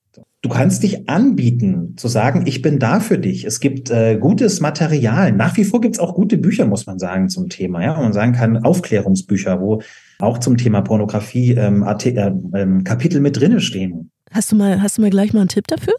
Du 0.45 0.51
kannst 0.51 0.83
dich 0.83 1.09
anbieten, 1.09 1.95
zu 1.97 2.07
sagen, 2.07 2.43
ich 2.45 2.61
bin 2.61 2.79
da 2.79 3.01
für 3.01 3.19
dich. 3.19 3.47
Es 3.47 3.61
gibt 3.61 3.91
äh, 3.91 4.19
gutes 4.19 4.61
Material. 4.61 5.33
Nach 5.33 5.57
wie 5.57 5.65
vor 5.65 5.81
gibt 5.81 5.95
es 5.95 5.99
auch 5.99 6.15
gute 6.15 6.37
Bücher, 6.37 6.67
muss 6.67 6.85
man 6.85 6.99
sagen, 6.99 7.31
zum 7.31 7.49
Thema. 7.49 7.83
Ja, 7.83 7.99
man 7.99 8.13
sagen 8.13 8.35
kann, 8.35 8.59
Aufklärungsbücher, 8.59 9.63
wo 9.63 9.81
auch 10.19 10.37
zum 10.37 10.59
Thema 10.59 10.83
Pornografie 10.83 11.53
ähm, 11.53 11.83
äh, 11.83 12.31
ähm, 12.53 12.85
Kapitel 12.85 13.23
mit 13.23 13.41
drinne 13.41 13.63
stehen. 13.63 14.11
Hast 14.31 14.53
du 14.53 14.57
mal, 14.57 14.83
hast 14.83 14.99
du 14.99 15.01
mal 15.01 15.09
gleich 15.09 15.33
mal 15.33 15.41
einen 15.41 15.49
Tipp 15.49 15.67
dafür, 15.67 15.95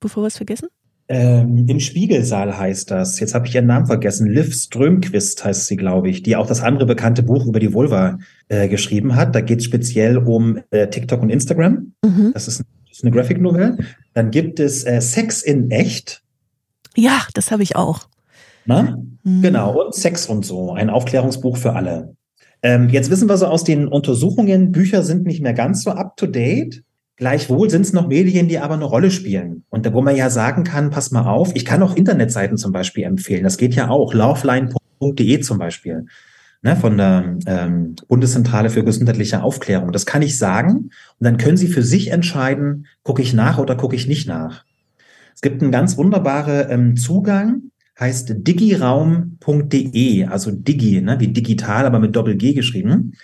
bevor 0.00 0.24
wir 0.24 0.26
es 0.26 0.38
vergessen? 0.38 0.66
Ähm, 1.06 1.66
Im 1.68 1.78
Spiegelsaal 1.78 2.58
heißt 2.58 2.90
das. 2.90 3.20
Jetzt 3.20 3.36
habe 3.36 3.46
ich 3.46 3.54
ihren 3.54 3.66
Namen 3.66 3.86
vergessen. 3.86 4.28
Liv 4.28 4.52
Strömquist 4.52 5.44
heißt 5.44 5.68
sie, 5.68 5.76
glaube 5.76 6.10
ich, 6.10 6.24
die 6.24 6.34
auch 6.34 6.48
das 6.48 6.62
andere 6.62 6.84
bekannte 6.84 7.22
Buch 7.22 7.46
über 7.46 7.60
die 7.60 7.72
Vulva 7.72 8.18
äh, 8.48 8.66
geschrieben 8.66 9.14
hat. 9.14 9.36
Da 9.36 9.40
geht 9.40 9.60
es 9.60 9.64
speziell 9.64 10.18
um 10.18 10.58
äh, 10.70 10.88
TikTok 10.88 11.22
und 11.22 11.30
Instagram. 11.30 11.92
Mhm. 12.04 12.32
Das, 12.34 12.48
ist, 12.48 12.58
das 12.58 12.66
ist 12.90 13.04
eine 13.04 13.12
Graphic 13.12 13.40
Novel. 13.40 13.78
Dann 14.14 14.30
gibt 14.30 14.60
es 14.60 14.84
äh, 14.84 15.00
Sex 15.00 15.42
in 15.42 15.70
echt. 15.70 16.22
Ja, 16.96 17.26
das 17.34 17.50
habe 17.50 17.62
ich 17.62 17.76
auch. 17.76 18.08
Na? 18.66 18.98
Mhm. 19.22 19.42
Genau, 19.42 19.84
und 19.84 19.94
Sex 19.94 20.26
und 20.26 20.44
so. 20.44 20.72
Ein 20.72 20.90
Aufklärungsbuch 20.90 21.56
für 21.56 21.74
alle. 21.74 22.14
Ähm, 22.62 22.88
jetzt 22.88 23.10
wissen 23.10 23.28
wir 23.28 23.36
so 23.36 23.46
aus 23.46 23.64
den 23.64 23.86
Untersuchungen, 23.86 24.72
Bücher 24.72 25.02
sind 25.02 25.24
nicht 25.26 25.42
mehr 25.42 25.54
ganz 25.54 25.84
so 25.84 25.90
up-to-date. 25.90 26.82
Gleichwohl 27.16 27.68
sind 27.68 27.82
es 27.82 27.92
noch 27.92 28.06
Medien, 28.08 28.48
die 28.48 28.58
aber 28.58 28.74
eine 28.74 28.84
Rolle 28.84 29.10
spielen. 29.10 29.64
Und 29.70 29.92
wo 29.92 30.02
man 30.02 30.16
ja 30.16 30.30
sagen 30.30 30.64
kann, 30.64 30.90
pass 30.90 31.10
mal 31.10 31.26
auf, 31.28 31.50
ich 31.54 31.64
kann 31.64 31.82
auch 31.82 31.96
Internetseiten 31.96 32.56
zum 32.56 32.72
Beispiel 32.72 33.04
empfehlen. 33.04 33.42
Das 33.42 33.58
geht 33.58 33.74
ja 33.74 33.88
auch. 33.88 34.14
Loveline.de 34.14 35.40
zum 35.40 35.58
Beispiel. 35.58 36.06
Ne, 36.60 36.74
von 36.74 36.96
der 36.96 37.38
ähm, 37.46 37.94
Bundeszentrale 38.08 38.68
für 38.68 38.82
gesundheitliche 38.82 39.44
Aufklärung. 39.44 39.92
Das 39.92 40.06
kann 40.06 40.22
ich 40.22 40.36
sagen. 40.36 40.74
Und 40.76 40.90
dann 41.20 41.36
können 41.36 41.56
Sie 41.56 41.68
für 41.68 41.84
sich 41.84 42.10
entscheiden, 42.10 42.86
gucke 43.04 43.22
ich 43.22 43.32
nach 43.32 43.58
oder 43.58 43.76
gucke 43.76 43.94
ich 43.94 44.08
nicht 44.08 44.26
nach. 44.26 44.64
Es 45.36 45.40
gibt 45.40 45.62
einen 45.62 45.70
ganz 45.70 45.96
wunderbaren 45.96 46.66
ähm, 46.68 46.96
Zugang 46.96 47.70
heißt 47.98 48.34
digiraum.de, 48.38 50.24
also 50.26 50.50
Digi, 50.50 51.00
ne, 51.00 51.18
wie 51.20 51.28
digital, 51.28 51.86
aber 51.86 51.98
mit 51.98 52.14
Doppel-G 52.14 52.54
geschrieben. 52.54 53.14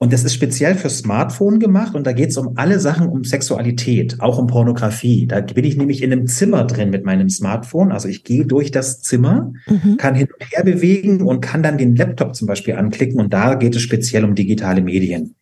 Und 0.00 0.12
das 0.12 0.22
ist 0.22 0.34
speziell 0.34 0.76
für 0.76 0.90
Smartphone 0.90 1.58
gemacht 1.58 1.96
und 1.96 2.06
da 2.06 2.12
geht 2.12 2.30
es 2.30 2.36
um 2.36 2.52
alle 2.56 2.78
Sachen 2.78 3.08
um 3.08 3.24
Sexualität, 3.24 4.20
auch 4.20 4.38
um 4.38 4.46
Pornografie. 4.46 5.26
Da 5.26 5.40
bin 5.40 5.64
ich 5.64 5.76
nämlich 5.76 6.04
in 6.04 6.12
einem 6.12 6.28
Zimmer 6.28 6.64
drin 6.64 6.90
mit 6.90 7.04
meinem 7.04 7.28
Smartphone. 7.28 7.90
Also 7.90 8.06
ich 8.06 8.22
gehe 8.22 8.46
durch 8.46 8.70
das 8.70 9.00
Zimmer, 9.00 9.52
mhm. 9.66 9.96
kann 9.96 10.14
hin 10.14 10.28
und 10.32 10.46
her 10.52 10.62
bewegen 10.62 11.22
und 11.22 11.40
kann 11.40 11.64
dann 11.64 11.78
den 11.78 11.96
Laptop 11.96 12.36
zum 12.36 12.46
Beispiel 12.46 12.76
anklicken 12.76 13.18
und 13.18 13.32
da 13.32 13.54
geht 13.54 13.74
es 13.74 13.82
speziell 13.82 14.24
um 14.24 14.36
digitale 14.36 14.82
Medien 14.82 15.34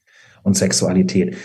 und 0.42 0.56
Sexualität. 0.56 1.36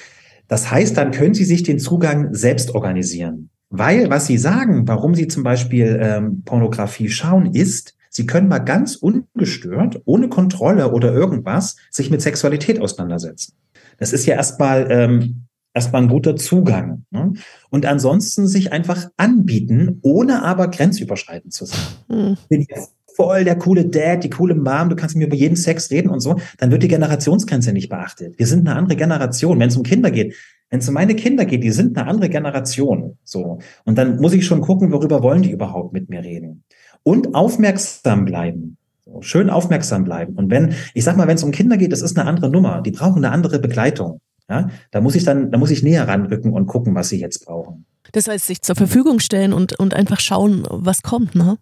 Das 0.48 0.72
heißt, 0.72 0.96
dann 0.96 1.12
können 1.12 1.34
Sie 1.34 1.46
sich 1.46 1.64
den 1.64 1.80
Zugang 1.80 2.34
selbst 2.34 2.74
organisieren. 2.74 3.50
Weil, 3.74 4.10
was 4.10 4.28
sie 4.28 4.38
sagen, 4.38 4.86
warum 4.90 5.16
sie 5.16 5.30
zum 5.30 5.44
Beispiel 5.44 5.98
ähm, 6.02 6.44
Pornografie 6.44 7.08
schauen, 7.08 7.54
ist, 7.54 7.96
sie 8.12 8.28
können 8.28 8.48
mal 8.48 8.60
ganz 8.60 8.96
ungestört, 8.96 10.02
ohne 10.06 10.30
Kontrolle 10.30 10.92
oder 10.92 11.12
irgendwas, 11.12 11.78
sich 11.90 12.12
mit 12.12 12.22
Sexualität 12.22 12.80
auseinandersetzen. 12.80 13.54
Das 13.98 14.14
ist 14.14 14.28
ja 14.28 14.36
erstmal 14.36 14.88
ähm, 14.92 15.48
erstmal 15.74 16.04
ein 16.04 16.10
guter 16.10 16.36
Zugang. 16.36 17.06
Ne? 17.12 17.34
Und 17.70 17.86
ansonsten 17.86 18.48
sich 18.48 18.72
einfach 18.72 19.10
anbieten, 19.18 20.00
ohne 20.02 20.44
aber 20.44 20.70
grenzüberschreitend 20.70 21.54
zu 21.54 21.66
sein. 21.66 21.80
Mhm. 22.10 22.38
Bin 22.50 22.62
ich 22.62 22.68
voll 23.16 23.44
der 23.44 23.58
coole 23.58 23.86
Dad, 23.86 24.24
die 24.24 24.30
coole 24.30 24.56
Mom, 24.56 24.90
du 24.90 24.96
kannst 24.96 25.16
mir 25.16 25.28
über 25.28 25.36
jeden 25.36 25.56
Sex 25.56 25.92
reden 25.92 26.10
und 26.10 26.22
so, 26.22 26.40
dann 26.58 26.72
wird 26.72 26.84
die 26.84 26.88
Generationsgrenze 26.88 27.74
nicht 27.74 27.90
beachtet. 27.90 28.38
Wir 28.40 28.48
sind 28.48 28.68
eine 28.68 28.78
andere 28.78 28.96
Generation. 28.96 29.60
Wenn 29.60 29.70
es 29.70 29.78
um 29.78 29.84
Kinder 29.84 30.12
geht, 30.12 30.36
wenn 30.70 30.80
es 30.80 30.88
um 30.88 30.94
meine 30.94 31.16
Kinder 31.16 31.46
geht, 31.46 31.64
die 31.64 31.72
sind 31.72 31.98
eine 31.98 32.08
andere 32.08 32.30
Generation. 32.30 33.18
So. 33.24 33.60
Und 33.84 33.98
dann 33.98 34.18
muss 34.18 34.34
ich 34.34 34.46
schon 34.46 34.62
gucken, 34.62 34.92
worüber 34.92 35.22
wollen 35.22 35.42
die 35.42 35.52
überhaupt 35.52 35.94
mit 35.94 36.10
mir 36.10 36.24
reden. 36.24 36.64
Und 37.04 37.36
aufmerksam 37.36 38.26
bleiben. 38.26 38.78
So, 39.06 39.22
schön 39.22 39.50
aufmerksam 39.50 40.04
bleiben. 40.04 40.36
Und 40.36 40.52
wenn, 40.52 40.76
ich 40.94 41.04
sag 41.04 41.18
mal, 41.18 41.28
wenn 41.28 41.36
es 41.36 41.44
um 41.44 41.52
Kinder 41.52 41.78
geht, 41.78 41.92
das 41.92 42.02
ist 42.02 42.18
eine 42.18 42.28
andere 42.28 42.50
Nummer. 42.50 42.82
Die 42.82 42.92
brauchen 42.92 43.24
eine 43.24 43.34
andere 43.34 43.60
Begleitung. 43.60 44.22
Ja, 44.50 44.70
da 44.92 45.02
muss 45.02 45.16
ich 45.16 45.24
dann, 45.24 45.52
da 45.52 45.58
muss 45.58 45.72
ich 45.72 45.82
näher 45.82 46.08
ranrücken 46.08 46.52
und 46.54 46.66
gucken, 46.66 46.94
was 46.94 47.10
sie 47.10 47.20
jetzt 47.20 47.46
brauchen. 47.46 47.86
Das 48.12 48.28
heißt, 48.28 48.48
sich 48.48 48.62
zur 48.62 48.76
Verfügung 48.76 49.20
stellen 49.20 49.54
und, 49.54 49.80
und 49.80 49.94
einfach 49.94 50.20
schauen, 50.20 50.68
was 50.70 51.04
kommt, 51.04 51.36
ne? 51.36 51.58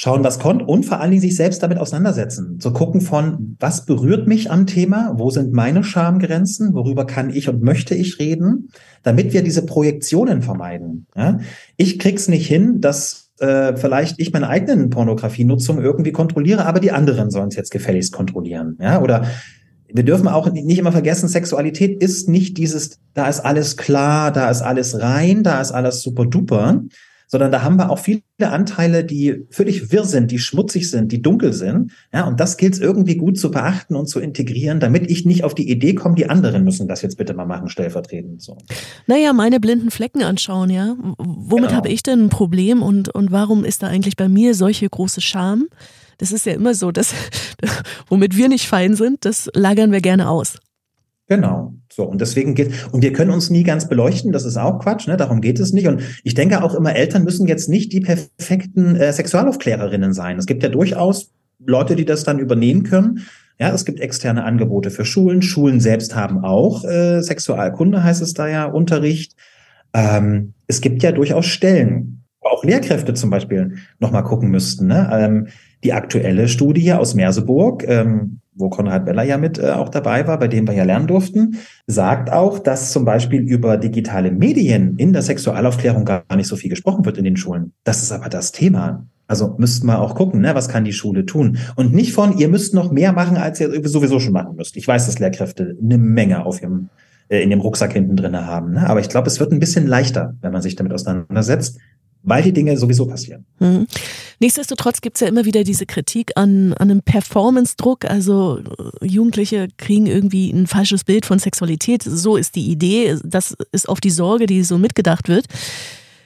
schauen, 0.00 0.22
was 0.22 0.38
kommt 0.38 0.62
und 0.62 0.86
vor 0.86 1.00
allen 1.00 1.10
Dingen 1.10 1.20
sich 1.20 1.34
selbst 1.34 1.60
damit 1.60 1.78
auseinandersetzen. 1.78 2.60
Zu 2.60 2.72
gucken 2.72 3.00
von, 3.00 3.56
was 3.58 3.84
berührt 3.84 4.28
mich 4.28 4.48
am 4.48 4.64
Thema? 4.64 5.14
Wo 5.16 5.30
sind 5.30 5.52
meine 5.52 5.82
Schamgrenzen? 5.82 6.72
Worüber 6.72 7.04
kann 7.04 7.30
ich 7.30 7.48
und 7.48 7.64
möchte 7.64 7.96
ich 7.96 8.20
reden? 8.20 8.68
Damit 9.02 9.32
wir 9.32 9.42
diese 9.42 9.66
Projektionen 9.66 10.40
vermeiden. 10.40 11.08
Ja? 11.16 11.40
Ich 11.76 11.98
krieg's 11.98 12.28
nicht 12.28 12.46
hin, 12.46 12.80
dass 12.80 13.27
äh, 13.40 13.76
vielleicht 13.76 14.18
ich 14.18 14.32
meine 14.32 14.48
eigenen 14.48 14.90
Pornografienutzung 14.90 15.80
irgendwie 15.80 16.12
kontrolliere, 16.12 16.66
aber 16.66 16.80
die 16.80 16.92
anderen 16.92 17.30
sollen 17.30 17.48
es 17.48 17.56
jetzt 17.56 17.70
gefälligst 17.70 18.12
kontrollieren. 18.12 18.78
Ja? 18.80 19.00
Oder 19.00 19.26
wir 19.92 20.04
dürfen 20.04 20.28
auch 20.28 20.50
nicht 20.52 20.78
immer 20.78 20.92
vergessen, 20.92 21.28
Sexualität 21.28 22.02
ist 22.02 22.28
nicht 22.28 22.58
dieses, 22.58 22.98
da 23.14 23.28
ist 23.28 23.40
alles 23.40 23.76
klar, 23.76 24.32
da 24.32 24.50
ist 24.50 24.62
alles 24.62 25.00
rein, 25.00 25.42
da 25.42 25.60
ist 25.60 25.72
alles 25.72 26.02
super 26.02 26.26
duper, 26.26 26.82
sondern 27.28 27.52
da 27.52 27.62
haben 27.62 27.76
wir 27.76 27.90
auch 27.90 27.98
viele 27.98 28.22
Anteile, 28.40 29.04
die 29.04 29.46
völlig 29.50 29.92
wirr 29.92 30.04
sind, 30.04 30.30
die 30.30 30.38
schmutzig 30.38 30.90
sind, 30.90 31.12
die 31.12 31.20
dunkel 31.20 31.52
sind. 31.52 31.92
Ja, 32.12 32.26
und 32.26 32.40
das 32.40 32.56
gilt 32.56 32.74
es 32.74 32.80
irgendwie 32.80 33.16
gut 33.16 33.38
zu 33.38 33.50
beachten 33.50 33.94
und 33.94 34.08
zu 34.08 34.18
integrieren, 34.18 34.80
damit 34.80 35.10
ich 35.10 35.26
nicht 35.26 35.44
auf 35.44 35.54
die 35.54 35.70
Idee 35.70 35.94
komme, 35.94 36.14
die 36.14 36.28
anderen 36.28 36.64
müssen 36.64 36.88
das 36.88 37.02
jetzt 37.02 37.18
bitte 37.18 37.34
mal 37.34 37.44
machen, 37.44 37.68
stellvertretend. 37.68 38.42
So. 38.42 38.56
Naja, 39.06 39.34
meine 39.34 39.60
blinden 39.60 39.90
Flecken 39.90 40.22
anschauen, 40.22 40.70
ja. 40.70 40.96
Womit 41.18 41.68
genau. 41.68 41.76
habe 41.76 41.90
ich 41.90 42.02
denn 42.02 42.24
ein 42.24 42.28
Problem 42.30 42.82
und, 42.82 43.14
und 43.14 43.30
warum 43.30 43.64
ist 43.64 43.82
da 43.82 43.88
eigentlich 43.88 44.16
bei 44.16 44.28
mir 44.28 44.54
solche 44.54 44.88
große 44.88 45.20
Scham? 45.20 45.68
Das 46.16 46.32
ist 46.32 46.46
ja 46.46 46.54
immer 46.54 46.74
so, 46.74 46.90
dass 46.90 47.12
womit 48.08 48.36
wir 48.36 48.48
nicht 48.48 48.66
fein 48.66 48.94
sind, 48.94 49.26
das 49.26 49.50
lagern 49.54 49.92
wir 49.92 50.00
gerne 50.00 50.30
aus. 50.30 50.58
Genau. 51.26 51.74
So, 51.98 52.04
und 52.04 52.20
deswegen 52.20 52.54
geht, 52.54 52.70
und 52.92 53.02
wir 53.02 53.12
können 53.12 53.32
uns 53.32 53.50
nie 53.50 53.64
ganz 53.64 53.88
beleuchten, 53.88 54.30
das 54.30 54.44
ist 54.44 54.56
auch 54.56 54.78
Quatsch, 54.78 55.08
ne? 55.08 55.16
darum 55.16 55.40
geht 55.40 55.58
es 55.58 55.72
nicht. 55.72 55.88
Und 55.88 56.00
ich 56.22 56.34
denke 56.34 56.62
auch 56.62 56.76
immer, 56.76 56.94
Eltern 56.94 57.24
müssen 57.24 57.48
jetzt 57.48 57.68
nicht 57.68 57.92
die 57.92 57.98
perfekten 57.98 58.94
äh, 58.94 59.12
Sexualaufklärerinnen 59.12 60.12
sein. 60.12 60.38
Es 60.38 60.46
gibt 60.46 60.62
ja 60.62 60.68
durchaus 60.68 61.32
Leute, 61.58 61.96
die 61.96 62.04
das 62.04 62.22
dann 62.22 62.38
übernehmen 62.38 62.84
können. 62.84 63.26
Ja, 63.58 63.74
es 63.74 63.84
gibt 63.84 63.98
externe 63.98 64.44
Angebote 64.44 64.92
für 64.92 65.04
Schulen. 65.04 65.42
Schulen 65.42 65.80
selbst 65.80 66.14
haben 66.14 66.44
auch 66.44 66.84
äh, 66.84 67.20
Sexualkunde, 67.20 68.04
heißt 68.04 68.22
es 68.22 68.32
da 68.32 68.46
ja, 68.46 68.66
Unterricht. 68.66 69.34
Ähm, 69.92 70.54
es 70.68 70.80
gibt 70.80 71.02
ja 71.02 71.10
durchaus 71.10 71.46
Stellen, 71.46 72.22
auch 72.42 72.62
Lehrkräfte 72.62 73.14
zum 73.14 73.30
Beispiel 73.30 73.74
nochmal 73.98 74.22
gucken 74.22 74.52
müssten. 74.52 74.86
Ne? 74.86 75.10
Ähm, 75.12 75.48
die 75.82 75.92
aktuelle 75.92 76.46
Studie 76.46 76.92
aus 76.92 77.16
Merseburg, 77.16 77.82
ähm, 77.88 78.38
wo 78.58 78.68
Konrad 78.68 79.06
Weller 79.06 79.22
ja 79.22 79.38
mit 79.38 79.58
äh, 79.58 79.70
auch 79.70 79.88
dabei 79.88 80.26
war, 80.26 80.38
bei 80.38 80.48
dem 80.48 80.66
wir 80.66 80.74
ja 80.74 80.84
lernen 80.84 81.06
durften, 81.06 81.58
sagt 81.86 82.30
auch, 82.30 82.58
dass 82.58 82.92
zum 82.92 83.04
Beispiel 83.04 83.40
über 83.40 83.76
digitale 83.76 84.30
Medien 84.30 84.96
in 84.96 85.12
der 85.12 85.22
Sexualaufklärung 85.22 86.04
gar 86.04 86.24
nicht 86.36 86.48
so 86.48 86.56
viel 86.56 86.70
gesprochen 86.70 87.04
wird 87.04 87.18
in 87.18 87.24
den 87.24 87.36
Schulen. 87.36 87.72
Das 87.84 88.02
ist 88.02 88.12
aber 88.12 88.28
das 88.28 88.52
Thema. 88.52 89.06
Also 89.26 89.54
müssten 89.58 89.86
wir 89.86 90.00
auch 90.00 90.14
gucken, 90.14 90.40
ne, 90.40 90.54
was 90.54 90.68
kann 90.68 90.84
die 90.84 90.92
Schule 90.92 91.26
tun? 91.26 91.58
Und 91.76 91.92
nicht 91.94 92.12
von, 92.12 92.38
ihr 92.38 92.48
müsst 92.48 92.74
noch 92.74 92.90
mehr 92.90 93.12
machen, 93.12 93.36
als 93.36 93.60
ihr 93.60 93.86
sowieso 93.86 94.20
schon 94.20 94.32
machen 94.32 94.56
müsst. 94.56 94.76
Ich 94.76 94.88
weiß, 94.88 95.06
dass 95.06 95.18
Lehrkräfte 95.18 95.76
eine 95.82 95.98
Menge 95.98 96.46
auf 96.46 96.62
ihrem, 96.62 96.88
äh, 97.28 97.42
in 97.42 97.50
dem 97.50 97.60
Rucksack 97.60 97.92
hinten 97.92 98.16
drin 98.16 98.34
haben. 98.34 98.72
Ne? 98.72 98.88
Aber 98.88 99.00
ich 99.00 99.10
glaube, 99.10 99.28
es 99.28 99.38
wird 99.38 99.52
ein 99.52 99.60
bisschen 99.60 99.86
leichter, 99.86 100.34
wenn 100.40 100.52
man 100.52 100.62
sich 100.62 100.76
damit 100.76 100.94
auseinandersetzt 100.94 101.78
weil 102.22 102.42
die 102.42 102.52
Dinge 102.52 102.76
sowieso 102.76 103.06
passieren. 103.06 103.46
Mhm. 103.58 103.86
Nichtsdestotrotz 104.40 105.00
gibt 105.00 105.16
es 105.16 105.20
ja 105.20 105.28
immer 105.28 105.44
wieder 105.44 105.64
diese 105.64 105.86
Kritik 105.86 106.32
an, 106.36 106.72
an 106.74 106.90
einem 106.90 107.02
Performance-Druck. 107.02 108.04
Also 108.04 108.58
äh, 108.58 109.06
Jugendliche 109.06 109.68
kriegen 109.76 110.06
irgendwie 110.06 110.50
ein 110.50 110.66
falsches 110.66 111.04
Bild 111.04 111.26
von 111.26 111.38
Sexualität. 111.38 112.02
So 112.02 112.36
ist 112.36 112.54
die 112.54 112.70
Idee. 112.70 113.16
Das 113.24 113.56
ist 113.72 113.88
oft 113.88 114.04
die 114.04 114.10
Sorge, 114.10 114.46
die 114.46 114.62
so 114.62 114.78
mitgedacht 114.78 115.28
wird. 115.28 115.46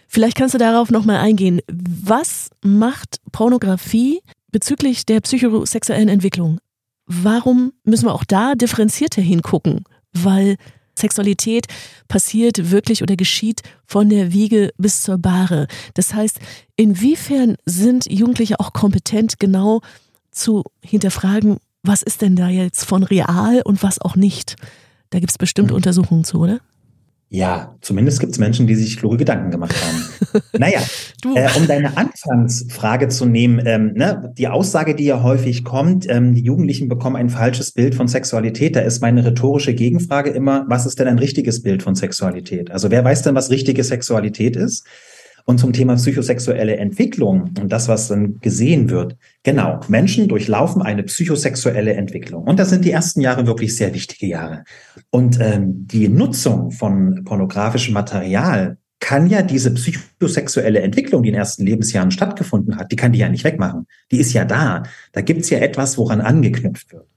Vielleicht 0.08 0.36
kannst 0.36 0.54
du 0.54 0.58
darauf 0.58 0.90
nochmal 0.90 1.16
eingehen. 1.16 1.60
Was 1.68 2.50
macht 2.62 3.16
Pornografie 3.32 4.20
bezüglich 4.50 5.06
der 5.06 5.20
psychosexuellen 5.20 6.10
Entwicklung? 6.10 6.58
Warum 7.06 7.72
müssen 7.84 8.06
wir 8.06 8.14
auch 8.14 8.24
da 8.24 8.54
differenzierter 8.54 9.22
hingucken? 9.22 9.84
Weil 10.12 10.56
Sexualität 10.98 11.66
passiert 12.08 12.70
wirklich 12.70 13.02
oder 13.02 13.16
geschieht 13.16 13.62
von 13.86 14.08
der 14.08 14.32
Wiege 14.32 14.72
bis 14.78 15.02
zur 15.02 15.18
Bahre. 15.18 15.66
Das 15.94 16.14
heißt, 16.14 16.38
inwiefern 16.76 17.56
sind 17.64 18.10
Jugendliche 18.10 18.60
auch 18.60 18.72
kompetent, 18.72 19.38
genau 19.38 19.80
zu 20.30 20.64
hinterfragen, 20.82 21.58
was 21.82 22.02
ist 22.02 22.22
denn 22.22 22.36
da 22.36 22.48
jetzt 22.48 22.84
von 22.84 23.02
real 23.02 23.62
und 23.64 23.82
was 23.82 24.00
auch 24.00 24.16
nicht? 24.16 24.56
Da 25.10 25.18
gibt 25.20 25.30
es 25.30 25.38
bestimmt 25.38 25.70
mhm. 25.70 25.76
Untersuchungen 25.76 26.24
zu, 26.24 26.38
oder? 26.38 26.60
Ja, 27.34 27.78
zumindest 27.80 28.20
gibt 28.20 28.32
es 28.32 28.38
Menschen, 28.38 28.66
die 28.66 28.74
sich 28.74 28.98
kluge 28.98 29.16
Gedanken 29.16 29.50
gemacht 29.50 29.74
haben. 29.82 30.42
naja, 30.58 30.80
äh, 31.34 31.48
um 31.56 31.66
deine 31.66 31.96
Anfangsfrage 31.96 33.08
zu 33.08 33.24
nehmen, 33.24 33.58
ähm, 33.64 33.94
ne, 33.94 34.34
die 34.36 34.48
Aussage, 34.48 34.94
die 34.94 35.06
ja 35.06 35.22
häufig 35.22 35.64
kommt, 35.64 36.06
ähm, 36.10 36.34
die 36.34 36.42
Jugendlichen 36.42 36.90
bekommen 36.90 37.16
ein 37.16 37.30
falsches 37.30 37.72
Bild 37.72 37.94
von 37.94 38.06
Sexualität. 38.06 38.76
Da 38.76 38.80
ist 38.80 39.00
meine 39.00 39.24
rhetorische 39.24 39.72
Gegenfrage 39.72 40.28
immer, 40.28 40.66
was 40.68 40.84
ist 40.84 40.98
denn 40.98 41.08
ein 41.08 41.18
richtiges 41.18 41.62
Bild 41.62 41.82
von 41.82 41.94
Sexualität? 41.94 42.70
Also 42.70 42.90
wer 42.90 43.02
weiß 43.02 43.22
denn, 43.22 43.34
was 43.34 43.48
richtige 43.48 43.82
Sexualität 43.82 44.54
ist? 44.54 44.86
Und 45.44 45.58
zum 45.58 45.72
Thema 45.72 45.96
psychosexuelle 45.96 46.76
Entwicklung 46.76 47.50
und 47.60 47.70
das, 47.70 47.88
was 47.88 48.08
dann 48.08 48.38
gesehen 48.40 48.90
wird. 48.90 49.16
Genau, 49.42 49.80
Menschen 49.88 50.28
durchlaufen 50.28 50.82
eine 50.82 51.02
psychosexuelle 51.02 51.94
Entwicklung. 51.94 52.44
Und 52.44 52.58
das 52.58 52.70
sind 52.70 52.84
die 52.84 52.92
ersten 52.92 53.20
Jahre 53.20 53.46
wirklich 53.46 53.76
sehr 53.76 53.92
wichtige 53.94 54.26
Jahre. 54.26 54.64
Und 55.10 55.38
ähm, 55.40 55.86
die 55.86 56.08
Nutzung 56.08 56.70
von 56.70 57.24
pornografischem 57.24 57.94
Material 57.94 58.78
kann 59.02 59.26
ja 59.26 59.42
diese 59.42 59.74
psychosexuelle 59.74 60.80
Entwicklung, 60.80 61.24
die 61.24 61.30
in 61.30 61.34
den 61.34 61.40
ersten 61.40 61.66
Lebensjahren 61.66 62.12
stattgefunden 62.12 62.76
hat, 62.76 62.92
die 62.92 62.96
kann 62.96 63.12
die 63.12 63.18
ja 63.18 63.28
nicht 63.28 63.42
wegmachen. 63.42 63.86
Die 64.12 64.18
ist 64.18 64.32
ja 64.32 64.44
da. 64.44 64.84
Da 65.10 65.22
gibt's 65.22 65.50
ja 65.50 65.58
etwas, 65.58 65.98
woran 65.98 66.20
angeknüpft 66.20 66.92
wird. 66.92 67.08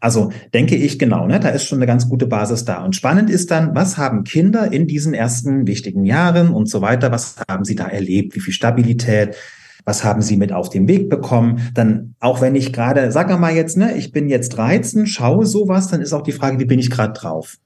Also 0.00 0.30
denke 0.54 0.76
ich 0.76 0.98
genau, 0.98 1.26
ne, 1.26 1.40
da 1.40 1.48
ist 1.48 1.64
schon 1.64 1.78
eine 1.78 1.86
ganz 1.86 2.08
gute 2.08 2.26
Basis 2.26 2.64
da. 2.64 2.84
Und 2.84 2.94
spannend 2.94 3.30
ist 3.30 3.50
dann, 3.50 3.74
was 3.74 3.98
haben 3.98 4.24
Kinder 4.24 4.72
in 4.72 4.86
diesen 4.86 5.14
ersten 5.14 5.66
wichtigen 5.66 6.04
Jahren 6.04 6.50
und 6.50 6.68
so 6.68 6.80
weiter, 6.80 7.10
was 7.10 7.36
haben 7.48 7.64
sie 7.64 7.74
da 7.74 7.86
erlebt, 7.86 8.34
wie 8.34 8.40
viel 8.40 8.52
Stabilität, 8.52 9.36
was 9.84 10.04
haben 10.04 10.22
sie 10.22 10.36
mit 10.36 10.52
auf 10.52 10.68
den 10.68 10.86
Weg 10.86 11.08
bekommen? 11.08 11.70
Dann, 11.74 12.14
auch 12.20 12.40
wenn 12.40 12.54
ich 12.54 12.72
gerade, 12.72 13.10
sag 13.10 13.36
mal 13.40 13.54
jetzt, 13.54 13.76
ne, 13.76 13.96
ich 13.96 14.12
bin 14.12 14.28
jetzt 14.28 14.50
13, 14.50 15.06
schaue 15.06 15.46
sowas, 15.46 15.88
dann 15.88 16.00
ist 16.00 16.12
auch 16.12 16.22
die 16.22 16.32
Frage, 16.32 16.58
wie 16.58 16.66
bin 16.66 16.78
ich 16.78 16.90
gerade 16.90 17.12
drauf? 17.12 17.56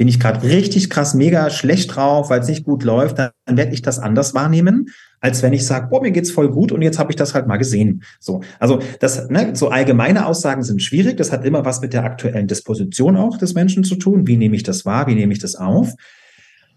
Bin 0.00 0.08
ich 0.08 0.18
gerade 0.18 0.42
richtig 0.44 0.88
krass, 0.88 1.12
mega 1.12 1.50
schlecht 1.50 1.94
drauf, 1.94 2.30
weil 2.30 2.40
es 2.40 2.48
nicht 2.48 2.64
gut 2.64 2.84
läuft, 2.84 3.18
dann, 3.18 3.32
werde 3.46 3.74
ich 3.74 3.82
das 3.82 3.98
anders 3.98 4.32
wahrnehmen, 4.32 4.88
als 5.20 5.42
wenn 5.42 5.52
ich 5.52 5.66
sage, 5.66 5.88
boah, 5.90 6.00
mir 6.00 6.10
geht's 6.10 6.30
voll 6.30 6.50
gut 6.50 6.72
und 6.72 6.80
jetzt 6.80 6.98
habe 6.98 7.12
ich 7.12 7.16
das 7.16 7.34
halt 7.34 7.46
mal 7.46 7.58
gesehen. 7.58 8.02
So, 8.18 8.40
also 8.58 8.78
das, 9.00 9.28
ne, 9.28 9.54
so 9.54 9.68
allgemeine 9.68 10.24
Aussagen 10.24 10.62
sind 10.62 10.82
schwierig. 10.82 11.18
Das 11.18 11.32
hat 11.32 11.44
immer 11.44 11.66
was 11.66 11.82
mit 11.82 11.92
der 11.92 12.04
aktuellen 12.04 12.46
Disposition 12.46 13.18
auch 13.18 13.36
des 13.36 13.52
Menschen 13.52 13.84
zu 13.84 13.94
tun. 13.94 14.26
Wie 14.26 14.38
nehme 14.38 14.56
ich 14.56 14.62
das 14.62 14.86
wahr? 14.86 15.06
Wie 15.06 15.14
nehme 15.14 15.34
ich 15.34 15.38
das 15.38 15.54
auf? 15.54 15.92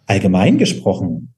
Allgemein 0.05 0.57
gesprochen, 0.57 1.33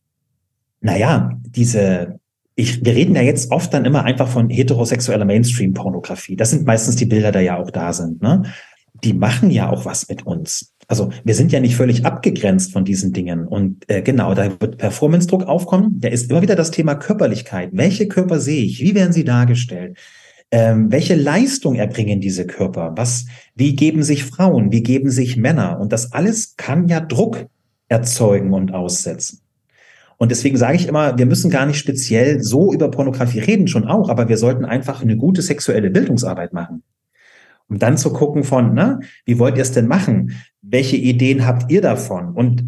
naja, 0.81 1.37
diese 1.45 2.19
ich, 2.55 2.83
wir 2.83 2.95
reden 2.95 3.13
ja 3.13 3.21
jetzt 3.21 3.51
oft 3.51 3.71
dann 3.75 3.85
immer 3.85 4.05
einfach 4.05 4.27
von 4.27 4.49
heterosexueller 4.49 5.25
Mainstream-Pornografie. 5.25 6.35
Das 6.35 6.49
sind 6.49 6.65
meistens 6.65 6.95
die 6.95 7.05
Bilder, 7.05 7.31
die 7.31 7.41
ja 7.41 7.57
auch 7.57 7.69
da 7.69 7.93
sind. 7.93 8.23
Ne? 8.23 8.41
Die 9.03 9.13
machen 9.13 9.51
ja 9.51 9.69
auch 9.69 9.85
was 9.85 10.09
mit 10.09 10.25
uns. 10.25 10.73
Also 10.87 11.11
wir 11.23 11.35
sind 11.35 11.51
ja 11.51 11.59
nicht 11.59 11.75
völlig 11.75 12.05
abgegrenzt 12.05 12.71
von 12.71 12.85
diesen 12.85 13.13
Dingen. 13.13 13.47
Und 13.47 13.89
äh, 13.89 14.01
genau, 14.01 14.33
da 14.33 14.49
wird 14.59 14.77
Performance-Druck 14.77 15.43
aufkommen. 15.43 15.99
Da 15.99 16.09
ist 16.09 16.29
immer 16.29 16.41
wieder 16.41 16.55
das 16.55 16.71
Thema 16.71 16.95
Körperlichkeit. 16.95 17.69
Welche 17.73 18.07
Körper 18.07 18.39
sehe 18.39 18.63
ich? 18.63 18.81
Wie 18.81 18.95
werden 18.95 19.13
sie 19.13 19.23
dargestellt? 19.23 19.97
Ähm, 20.51 20.91
welche 20.91 21.15
Leistung 21.15 21.75
erbringen 21.75 22.21
diese 22.21 22.45
Körper? 22.45 22.93
Was, 22.95 23.25
wie 23.55 23.75
geben 23.75 24.03
sich 24.03 24.23
Frauen? 24.23 24.71
Wie 24.71 24.83
geben 24.83 25.09
sich 25.09 25.37
Männer? 25.37 25.79
Und 25.79 25.91
das 25.91 26.13
alles 26.13 26.55
kann 26.55 26.87
ja 26.87 26.99
Druck 26.99 27.47
erzeugen 27.87 28.53
und 28.53 28.73
aussetzen. 28.73 29.41
Und 30.17 30.31
deswegen 30.31 30.57
sage 30.57 30.77
ich 30.77 30.87
immer, 30.87 31.17
wir 31.17 31.25
müssen 31.25 31.51
gar 31.51 31.65
nicht 31.65 31.77
speziell 31.77 32.41
so 32.41 32.73
über 32.73 32.89
Pornografie 32.89 33.39
reden, 33.39 33.67
schon 33.67 33.85
auch, 33.85 34.09
aber 34.09 34.29
wir 34.29 34.37
sollten 34.37 34.65
einfach 34.65 35.01
eine 35.01 35.17
gute 35.17 35.41
sexuelle 35.41 35.89
Bildungsarbeit 35.89 36.53
machen. 36.53 36.83
Um 37.67 37.79
dann 37.79 37.97
zu 37.97 38.13
gucken 38.13 38.43
von, 38.43 38.73
ne, 38.73 38.99
wie 39.25 39.39
wollt 39.39 39.57
ihr 39.57 39.63
es 39.63 39.71
denn 39.71 39.87
machen? 39.87 40.33
Welche 40.67 40.97
Ideen 40.97 41.45
habt 41.45 41.71
ihr 41.71 41.81
davon? 41.81 42.33
Und, 42.33 42.63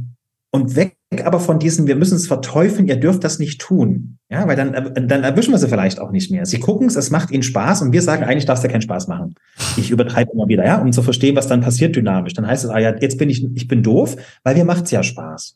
und 0.51 0.75
weg 0.75 0.97
aber 1.23 1.39
von 1.39 1.57
diesen, 1.57 1.87
wir 1.87 1.95
müssen 1.95 2.15
es 2.15 2.27
verteufeln, 2.27 2.87
ihr 2.87 2.97
dürft 2.97 3.23
das 3.23 3.39
nicht 3.39 3.61
tun. 3.61 4.17
Ja, 4.29 4.45
weil 4.45 4.57
dann, 4.57 5.07
dann 5.07 5.23
erwischen 5.23 5.51
wir 5.51 5.57
sie 5.57 5.69
vielleicht 5.69 5.99
auch 5.99 6.11
nicht 6.11 6.29
mehr. 6.31 6.45
Sie 6.45 6.59
gucken 6.59 6.87
es, 6.87 6.97
es 6.97 7.11
macht 7.11 7.31
ihnen 7.31 7.43
Spaß 7.43 7.81
und 7.81 7.93
wir 7.93 8.01
sagen, 8.01 8.25
eigentlich 8.25 8.45
darf 8.45 8.57
es 8.57 8.63
ja 8.63 8.69
keinen 8.69 8.81
Spaß 8.81 9.07
machen. 9.07 9.35
Ich 9.77 9.89
übertreibe 9.89 10.33
immer 10.33 10.49
wieder, 10.49 10.65
ja, 10.65 10.81
um 10.81 10.91
zu 10.91 11.01
verstehen, 11.01 11.37
was 11.37 11.47
dann 11.47 11.61
passiert 11.61 11.95
dynamisch. 11.95 12.33
Dann 12.33 12.45
heißt 12.45 12.65
es, 12.65 12.69
ah 12.69 12.79
ja, 12.79 12.93
jetzt 12.99 13.17
bin 13.17 13.29
ich, 13.29 13.47
ich 13.55 13.69
bin 13.69 13.83
doof, 13.83 14.17
weil 14.43 14.55
mir 14.55 14.65
macht's 14.65 14.91
ja 14.91 15.01
Spaß. 15.01 15.55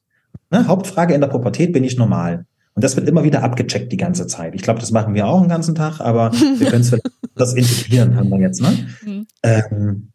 Ne? 0.51 0.67
Hauptfrage 0.67 1.13
in 1.13 1.19
der 1.19 1.27
Pubertät, 1.27 1.73
bin 1.73 1.83
ich 1.83 1.97
normal? 1.97 2.45
Und 2.73 2.85
das 2.85 2.95
wird 2.95 3.09
immer 3.09 3.25
wieder 3.25 3.43
abgecheckt 3.43 3.91
die 3.91 3.97
ganze 3.97 4.27
Zeit. 4.27 4.55
Ich 4.55 4.61
glaube, 4.61 4.79
das 4.79 4.91
machen 4.91 5.13
wir 5.13 5.27
auch 5.27 5.41
den 5.41 5.49
ganzen 5.49 5.75
Tag, 5.75 5.99
aber 5.99 6.31
wir 6.31 6.67
können 6.69 6.81
es 6.81 6.97
das 7.35 7.53
integrieren, 7.53 8.15
haben 8.15 8.29
wir 8.29 8.39
jetzt. 8.39 8.61
Ne? 8.61 8.87
Mhm. 9.05 9.27
Ähm, 9.43 10.11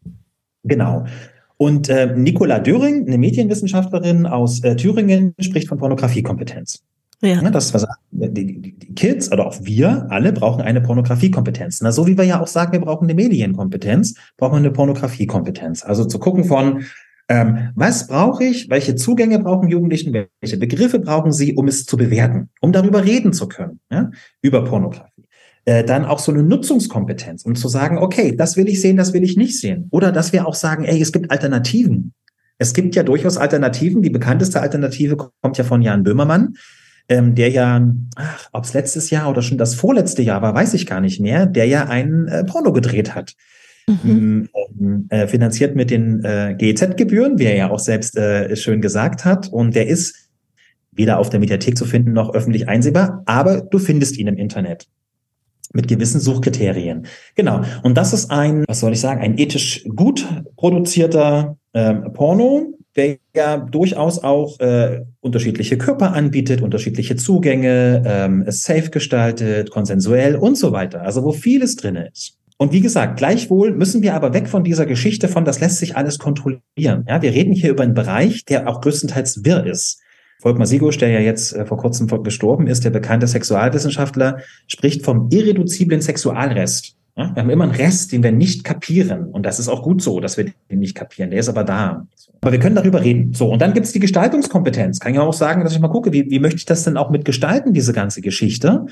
genau. 0.64 1.04
Und 1.58 1.88
äh, 1.88 2.14
Nicola 2.14 2.58
Döring, 2.58 3.06
eine 3.06 3.18
Medienwissenschaftlerin 3.18 4.26
aus 4.26 4.62
äh, 4.62 4.76
Thüringen, 4.76 5.34
spricht 5.40 5.68
von 5.68 5.78
Pornografiekompetenz. 5.78 6.82
Ja. 7.22 7.40
Ne, 7.40 7.50
das 7.50 7.72
was 7.72 7.86
die, 8.10 8.60
die, 8.60 8.72
die 8.78 8.94
Kids 8.94 9.32
oder 9.32 9.46
auch 9.46 9.56
wir 9.62 10.06
alle 10.10 10.32
brauchen 10.32 10.60
eine 10.60 10.82
Pornografiekompetenz. 10.82 11.80
Na, 11.80 11.90
so 11.90 12.06
wie 12.06 12.18
wir 12.18 12.24
ja 12.24 12.42
auch 12.42 12.46
sagen, 12.46 12.72
wir 12.72 12.80
brauchen 12.80 13.04
eine 13.04 13.14
Medienkompetenz, 13.14 14.14
brauchen 14.36 14.52
wir 14.52 14.58
eine 14.58 14.70
Pornografiekompetenz. 14.70 15.82
Also 15.82 16.04
zu 16.04 16.18
gucken 16.18 16.44
von, 16.44 16.84
ähm, 17.28 17.70
was 17.74 18.06
brauche 18.06 18.44
ich? 18.44 18.68
Welche 18.68 18.94
Zugänge 18.94 19.38
brauchen 19.38 19.68
Jugendlichen? 19.68 20.12
Welche 20.12 20.58
Begriffe 20.58 20.98
brauchen 20.98 21.32
sie, 21.32 21.54
um 21.54 21.68
es 21.68 21.86
zu 21.86 21.96
bewerten, 21.96 22.50
um 22.60 22.72
darüber 22.72 23.04
reden 23.04 23.32
zu 23.32 23.48
können, 23.48 23.80
ja? 23.90 24.10
über 24.42 24.62
Pornografie? 24.64 25.15
Äh, 25.68 25.82
dann 25.82 26.04
auch 26.04 26.20
so 26.20 26.30
eine 26.30 26.44
Nutzungskompetenz, 26.44 27.44
um 27.44 27.56
zu 27.56 27.66
sagen, 27.66 27.98
okay, 27.98 28.36
das 28.36 28.56
will 28.56 28.68
ich 28.68 28.80
sehen, 28.80 28.96
das 28.96 29.12
will 29.12 29.24
ich 29.24 29.36
nicht 29.36 29.58
sehen. 29.58 29.88
Oder 29.90 30.12
dass 30.12 30.32
wir 30.32 30.46
auch 30.46 30.54
sagen, 30.54 30.84
ey, 30.84 31.02
es 31.02 31.10
gibt 31.10 31.32
Alternativen. 31.32 32.14
Es 32.56 32.72
gibt 32.72 32.94
ja 32.94 33.02
durchaus 33.02 33.36
Alternativen. 33.36 34.00
Die 34.00 34.10
bekannteste 34.10 34.60
Alternative 34.60 35.16
kommt 35.16 35.58
ja 35.58 35.64
von 35.64 35.82
Jan 35.82 36.04
Böhmermann. 36.04 36.54
ähm, 37.08 37.34
der 37.34 37.50
ja, 37.50 37.84
ob 38.52 38.64
es 38.64 38.74
letztes 38.74 39.10
Jahr 39.10 39.28
oder 39.28 39.42
schon 39.42 39.58
das 39.58 39.74
vorletzte 39.74 40.22
Jahr 40.22 40.40
war, 40.40 40.54
weiß 40.54 40.74
ich 40.74 40.86
gar 40.86 41.00
nicht 41.00 41.20
mehr, 41.20 41.46
der 41.46 41.66
ja 41.66 41.86
ein 41.86 42.28
äh, 42.28 42.44
Porno 42.44 42.72
gedreht 42.72 43.16
hat. 43.16 43.34
Mhm. 43.88 44.48
Ähm, 44.80 45.06
äh, 45.10 45.26
finanziert 45.26 45.74
mit 45.74 45.90
den 45.90 46.24
äh, 46.24 46.54
GEZ-Gebühren, 46.56 47.40
wie 47.40 47.44
er 47.44 47.56
ja 47.56 47.70
auch 47.70 47.80
selbst 47.80 48.16
äh, 48.16 48.54
schön 48.54 48.80
gesagt 48.80 49.24
hat. 49.24 49.48
Und 49.48 49.74
der 49.74 49.88
ist 49.88 50.28
weder 50.92 51.18
auf 51.18 51.28
der 51.28 51.40
Mediathek 51.40 51.76
zu 51.76 51.84
finden 51.84 52.12
noch 52.12 52.34
öffentlich 52.34 52.68
einsehbar, 52.68 53.22
aber 53.26 53.62
du 53.62 53.80
findest 53.80 54.16
ihn 54.16 54.28
im 54.28 54.36
Internet 54.36 54.86
mit 55.76 55.86
gewissen 55.86 56.20
Suchkriterien. 56.20 57.06
Genau. 57.36 57.62
Und 57.82 57.96
das 57.96 58.12
ist 58.12 58.30
ein, 58.30 58.64
was 58.66 58.80
soll 58.80 58.92
ich 58.92 59.00
sagen, 59.00 59.20
ein 59.20 59.38
ethisch 59.38 59.84
gut 59.94 60.26
produzierter 60.56 61.56
ähm, 61.74 62.12
Porno, 62.12 62.72
der 62.96 63.18
ja 63.36 63.58
durchaus 63.58 64.18
auch 64.24 64.58
äh, 64.58 65.02
unterschiedliche 65.20 65.78
Körper 65.78 66.14
anbietet, 66.14 66.62
unterschiedliche 66.62 67.16
Zugänge, 67.16 68.02
ähm, 68.06 68.44
safe 68.48 68.90
gestaltet, 68.90 69.70
konsensuell 69.70 70.34
und 70.34 70.56
so 70.56 70.72
weiter. 70.72 71.02
Also 71.02 71.22
wo 71.22 71.32
vieles 71.32 71.76
drin 71.76 71.96
ist. 71.96 72.38
Und 72.58 72.72
wie 72.72 72.80
gesagt, 72.80 73.18
gleichwohl 73.18 73.72
müssen 73.72 74.02
wir 74.02 74.14
aber 74.14 74.32
weg 74.32 74.48
von 74.48 74.64
dieser 74.64 74.86
Geschichte 74.86 75.28
von, 75.28 75.44
das 75.44 75.60
lässt 75.60 75.76
sich 75.76 75.94
alles 75.94 76.18
kontrollieren. 76.18 77.04
Ja, 77.06 77.20
wir 77.20 77.32
reden 77.32 77.52
hier 77.52 77.70
über 77.70 77.82
einen 77.82 77.92
Bereich, 77.92 78.46
der 78.46 78.66
auch 78.66 78.80
größtenteils 78.80 79.44
wirr 79.44 79.66
ist. 79.66 80.00
Volkmar 80.40 80.66
Sigusch, 80.66 80.98
der 80.98 81.08
ja 81.10 81.20
jetzt 81.20 81.54
äh, 81.54 81.66
vor 81.66 81.78
kurzem 81.78 82.06
gestorben 82.22 82.66
ist, 82.66 82.84
der 82.84 82.90
bekannte 82.90 83.26
Sexualwissenschaftler, 83.26 84.38
spricht 84.66 85.04
vom 85.04 85.28
irreduziblen 85.30 86.00
Sexualrest. 86.00 86.96
Wir 87.16 87.34
haben 87.34 87.48
immer 87.48 87.64
einen 87.64 87.72
Rest, 87.72 88.12
den 88.12 88.22
wir 88.22 88.30
nicht 88.30 88.62
kapieren. 88.62 89.28
Und 89.28 89.46
das 89.46 89.58
ist 89.58 89.68
auch 89.68 89.82
gut 89.82 90.02
so, 90.02 90.20
dass 90.20 90.36
wir 90.36 90.52
den 90.70 90.80
nicht 90.80 90.94
kapieren. 90.94 91.30
Der 91.30 91.40
ist 91.40 91.48
aber 91.48 91.64
da. 91.64 92.06
Aber 92.42 92.52
wir 92.52 92.58
können 92.58 92.76
darüber 92.76 93.02
reden. 93.02 93.32
So, 93.32 93.48
und 93.50 93.62
dann 93.62 93.72
gibt's 93.72 93.92
die 93.92 94.00
Gestaltungskompetenz. 94.00 95.00
Kann 95.00 95.14
ich 95.14 95.18
auch 95.18 95.32
sagen, 95.32 95.64
dass 95.64 95.72
ich 95.72 95.80
mal 95.80 95.88
gucke, 95.88 96.12
wie, 96.12 96.30
wie 96.30 96.38
möchte 96.38 96.58
ich 96.58 96.66
das 96.66 96.84
denn 96.84 96.98
auch 96.98 97.08
mit 97.08 97.24
gestalten, 97.24 97.72
diese 97.72 97.94
ganze 97.94 98.20
Geschichte? 98.20 98.84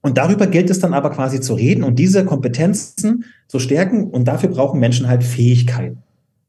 Und 0.00 0.16
darüber 0.16 0.46
gilt 0.46 0.70
es 0.70 0.78
dann 0.78 0.94
aber 0.94 1.10
quasi 1.10 1.40
zu 1.40 1.54
reden 1.54 1.82
und 1.82 1.98
diese 1.98 2.24
Kompetenzen 2.24 3.24
zu 3.48 3.58
stärken. 3.58 4.04
Und 4.10 4.28
dafür 4.28 4.50
brauchen 4.50 4.78
Menschen 4.78 5.08
halt 5.08 5.24
Fähigkeiten. 5.24 6.04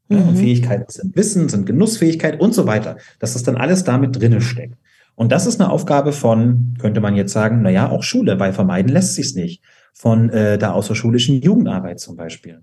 Ja, 0.08 0.18
mhm. 0.18 0.28
Und 0.28 0.36
Fähigkeiten 0.36 0.84
sind 0.88 1.16
Wissen, 1.16 1.48
sind 1.48 1.66
Genussfähigkeit 1.66 2.40
und 2.40 2.54
so 2.54 2.66
weiter. 2.66 2.96
Dass 3.18 3.34
das 3.34 3.42
dann 3.42 3.56
alles 3.56 3.84
damit 3.84 4.20
drinne 4.20 4.40
steckt. 4.40 4.76
Und 5.14 5.32
das 5.32 5.46
ist 5.46 5.60
eine 5.60 5.70
Aufgabe 5.70 6.12
von, 6.12 6.74
könnte 6.78 7.00
man 7.00 7.16
jetzt 7.16 7.32
sagen, 7.32 7.60
na 7.62 7.70
ja, 7.70 7.90
auch 7.90 8.02
Schule, 8.02 8.38
weil 8.38 8.52
vermeiden 8.52 8.92
lässt 8.92 9.14
sich's 9.14 9.34
nicht. 9.34 9.62
Von 9.92 10.30
äh, 10.30 10.58
der 10.58 10.74
außerschulischen 10.74 11.42
Jugendarbeit 11.42 11.98
zum 11.98 12.16
Beispiel. 12.16 12.62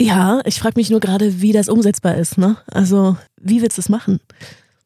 Ja, 0.00 0.40
ich 0.44 0.58
frage 0.58 0.74
mich 0.76 0.90
nur 0.90 0.98
gerade, 0.98 1.40
wie 1.40 1.52
das 1.52 1.68
umsetzbar 1.68 2.16
ist. 2.16 2.38
Ne? 2.38 2.56
Also, 2.66 3.16
wie 3.40 3.62
willst 3.62 3.78
du 3.78 3.82
es 3.82 3.88
machen? 3.88 4.18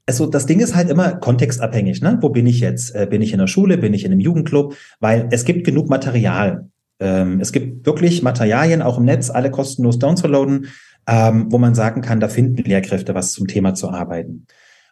Also 0.05 0.27
das 0.27 0.47
Ding 0.47 0.61
ist 0.61 0.77
halt 0.77 0.91
immer 0.91 1.13
kontextabhängig. 1.13 2.03
Ne? 2.03 2.19
Wo 2.21 2.29
bin 2.29 2.47
ich 2.47 2.61
jetzt? 2.61 2.95
Äh, 2.95 3.07
bin 3.09 3.23
ich 3.23 3.33
in 3.33 3.39
der 3.39 3.47
Schule? 3.47 3.79
Bin 3.79 3.95
ich 3.95 4.05
in 4.05 4.13
einem 4.13 4.21
Jugendclub? 4.21 4.77
Weil 5.01 5.29
es 5.33 5.45
gibt 5.45 5.65
genug 5.65 5.89
Material. 5.89 6.69
Ähm, 7.01 7.41
es 7.41 7.51
gibt 7.51 7.87
wirklich 7.87 8.23
Materialien 8.23 8.83
auch 8.83 8.99
im 8.99 9.05
Netz, 9.05 9.31
alle 9.31 9.51
kostenlos 9.51 9.99
downzuladen 9.99 10.69
ähm, 11.07 11.47
wo 11.51 11.59
man 11.59 11.75
sagen 11.75 12.01
kann, 12.01 12.21
da 12.21 12.29
finden 12.29 12.63
Lehrkräfte 12.63 13.15
was 13.15 13.33
zum 13.33 13.47
Thema 13.47 13.75
zu 13.75 13.91
arbeiten. 13.91 14.47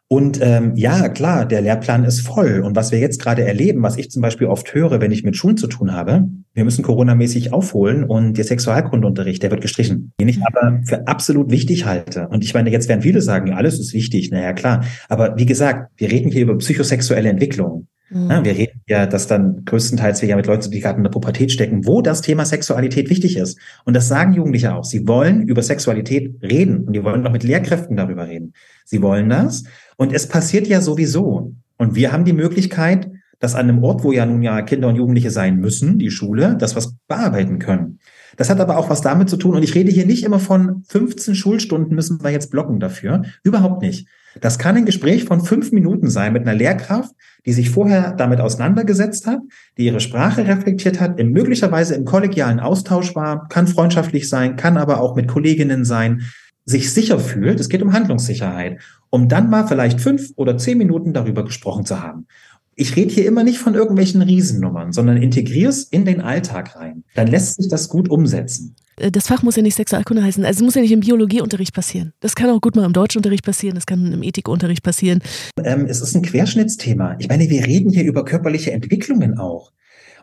Und 0.07 0.39
ähm, 0.43 0.77
ja, 0.77 1.09
klar, 1.09 1.47
der 1.47 1.63
Lehrplan 1.63 2.05
ist 2.05 2.21
voll. 2.21 2.61
Und 2.61 2.77
was 2.77 2.93
wir 2.93 2.99
jetzt 2.99 3.21
gerade 3.21 3.45
erleben, 3.45 3.83
was 3.83 3.97
ich 3.97 4.11
zum 4.11 4.21
Beispiel 4.21 4.47
oft 4.47 4.75
höre, 4.75 5.01
wenn 5.01 5.11
ich 5.11 5.25
mit 5.25 5.35
Schulen 5.35 5.57
zu 5.57 5.67
tun 5.67 5.93
habe, 5.93 6.29
wir 6.53 6.65
müssen 6.65 6.85
Corona-mäßig 6.85 7.53
aufholen 7.53 8.05
und 8.05 8.37
der 8.37 8.45
Sexualkundeunterricht, 8.45 9.43
der 9.43 9.51
wird 9.51 9.63
gestrichen. 9.63 10.13
Den 10.21 10.29
ich 10.29 10.41
aber 10.45 10.81
für 10.85 11.09
absolut 11.09 11.51
wichtig 11.51 11.87
halte. 11.87 12.29
Und 12.29 12.45
ich 12.45 12.53
meine, 12.55 12.71
jetzt 12.71 12.89
werden 12.89 13.01
viele 13.01 13.23
sagen, 13.23 13.55
alles 13.55 13.81
ist 13.81 13.95
wichtig. 13.95 14.31
Naja, 14.31 14.53
klar. 14.53 14.85
Aber 15.09 15.37
wie 15.37 15.47
gesagt, 15.47 15.91
wir 15.97 16.13
reden 16.13 16.31
hier 16.31 16.43
über 16.43 16.59
psychosexuelle 16.59 17.31
Entwicklung. 17.31 17.89
Mhm. 18.11 18.31
Ja, 18.31 18.45
wir 18.45 18.57
reden 18.57 18.81
ja, 18.87 19.07
dass 19.07 19.27
dann 19.27 19.65
größtenteils 19.65 20.23
wir 20.23 20.29
ja 20.29 20.37
mit 20.37 20.47
Leuten, 20.47 20.71
die 20.71 20.81
gerade 20.81 20.99
in 20.99 21.05
der 21.05 21.11
Pubertät 21.11 21.51
stecken, 21.51 21.87
wo 21.87 22.03
das 22.03 22.21
Thema 22.21 22.45
Sexualität 22.45 23.11
wichtig 23.11 23.37
ist. 23.37 23.59
Und 23.85 23.95
das 23.95 24.09
sagen 24.09 24.35
Jugendliche 24.35 24.75
auch. 24.75 24.85
Sie 24.85 25.07
wollen 25.09 25.43
über 25.49 25.63
Sexualität 25.63 26.37
reden 26.43 26.85
und 26.85 26.93
die 26.93 27.05
wollen 27.05 27.27
auch 27.27 27.33
mit 27.33 27.45
Lehrkräften 27.45 27.97
darüber 27.97 28.29
reden. 28.29 28.53
Sie 28.85 29.03
wollen 29.03 29.29
das. 29.29 29.65
Und 29.97 30.13
es 30.13 30.29
passiert 30.29 30.67
ja 30.67 30.81
sowieso. 30.81 31.55
Und 31.77 31.95
wir 31.95 32.13
haben 32.13 32.25
die 32.25 32.33
Möglichkeit, 32.33 33.11
dass 33.41 33.55
an 33.55 33.69
einem 33.69 33.83
Ort, 33.83 34.05
wo 34.05 34.13
ja 34.13 34.25
nun 34.27 34.43
ja 34.43 34.63
Kinder 34.63 34.89
und 34.89 34.97
Jugendliche 34.97 35.31
sein 35.31 35.57
müssen, 35.57 35.99
die 35.99 36.11
Schule, 36.11 36.57
das 36.59 36.77
was 36.77 36.95
bearbeiten 37.09 37.59
können. 37.59 37.99
Das 38.37 38.51
hat 38.51 38.61
aber 38.61 38.79
auch 38.79 38.91
was 38.91 39.01
damit 39.01 39.29
zu 39.29 39.37
tun. 39.37 39.57
Und 39.57 39.63
ich 39.63 39.75
rede 39.75 39.91
hier 39.91 40.07
nicht 40.07 40.25
immer 40.25 40.39
von 40.39 40.83
15 40.89 41.35
Schulstunden 41.35 41.95
müssen 41.95 42.23
wir 42.23 42.31
jetzt 42.31 42.51
blocken 42.51 42.81
dafür. 42.81 43.23
Überhaupt 43.43 43.83
nicht. 43.83 44.09
Das 44.41 44.59
kann 44.59 44.77
ein 44.77 44.87
Gespräch 44.87 45.25
von 45.25 45.45
fünf 45.45 45.73
Minuten 45.73 46.11
sein 46.11 46.33
mit 46.33 46.43
einer 46.43 46.57
Lehrkraft, 46.57 47.15
die 47.47 47.53
sich 47.53 47.71
vorher 47.71 48.13
damit 48.13 48.41
auseinandergesetzt 48.41 49.27
hat, 49.27 49.41
die 49.79 49.87
ihre 49.87 50.01
Sprache 50.01 50.47
reflektiert 50.47 51.01
hat, 51.01 51.21
in 51.21 51.31
möglicherweise 51.31 51.95
im 51.95 52.05
kollegialen 52.05 52.61
Austausch 52.61 53.15
war, 53.15 53.49
kann 53.49 53.67
freundschaftlich 53.67 54.29
sein, 54.29 54.57
kann 54.57 54.77
aber 54.77 55.01
auch 55.01 55.15
mit 55.15 55.29
Kolleginnen 55.29 55.85
sein, 55.85 56.23
sich 56.65 56.93
sicher 56.93 57.19
fühlt, 57.19 57.61
es 57.61 57.69
geht 57.69 57.83
um 57.83 57.93
Handlungssicherheit, 57.93 58.81
um 59.11 59.29
dann 59.29 59.51
mal 59.51 59.67
vielleicht 59.67 60.01
fünf 60.01 60.31
oder 60.37 60.57
zehn 60.57 60.79
Minuten 60.79 61.13
darüber 61.13 61.45
gesprochen 61.45 61.85
zu 61.85 62.03
haben. 62.03 62.27
Ich 62.77 62.97
rede 62.97 63.13
hier 63.13 63.27
immer 63.27 63.45
nicht 63.45 63.59
von 63.59 63.75
irgendwelchen 63.75 64.23
Riesennummern, 64.23 64.93
sondern 64.93 65.17
integrier's 65.17 65.85
in 65.85 66.05
den 66.05 66.21
Alltag 66.21 66.77
rein. 66.77 67.05
Dann 67.15 67.29
lässt 67.29 67.57
sich 67.57 67.69
das 67.69 67.89
gut 67.89 68.09
umsetzen. 68.09 68.75
Äh, 68.97 69.11
das 69.11 69.29
Fach 69.29 69.43
muss 69.43 69.57
ja 69.57 69.63
nicht 69.63 69.77
Sexualkunde 69.77 70.23
heißen. 70.23 70.45
Also 70.45 70.59
es 70.59 70.65
muss 70.65 70.75
ja 70.75 70.83
nicht 70.83 70.93
im 70.93 71.01
Biologieunterricht 71.01 71.75
passieren. 71.75 72.13
Das 72.21 72.35
kann 72.35 72.51
auch 72.51 72.61
gut 72.61 72.77
mal 72.77 72.85
im 72.85 72.93
Deutschunterricht 72.93 73.45
passieren, 73.45 73.75
das 73.75 73.87
kann 73.87 74.13
im 74.13 74.23
Ethikunterricht 74.23 74.83
passieren. 74.83 75.21
Ähm, 75.63 75.87
es 75.89 76.01
ist 76.01 76.15
ein 76.15 76.23
Querschnittsthema. 76.23 77.17
Ich 77.19 77.29
meine, 77.29 77.49
wir 77.49 77.67
reden 77.67 77.91
hier 77.91 78.05
über 78.05 78.25
körperliche 78.25 78.73
Entwicklungen 78.73 79.39
auch. 79.39 79.73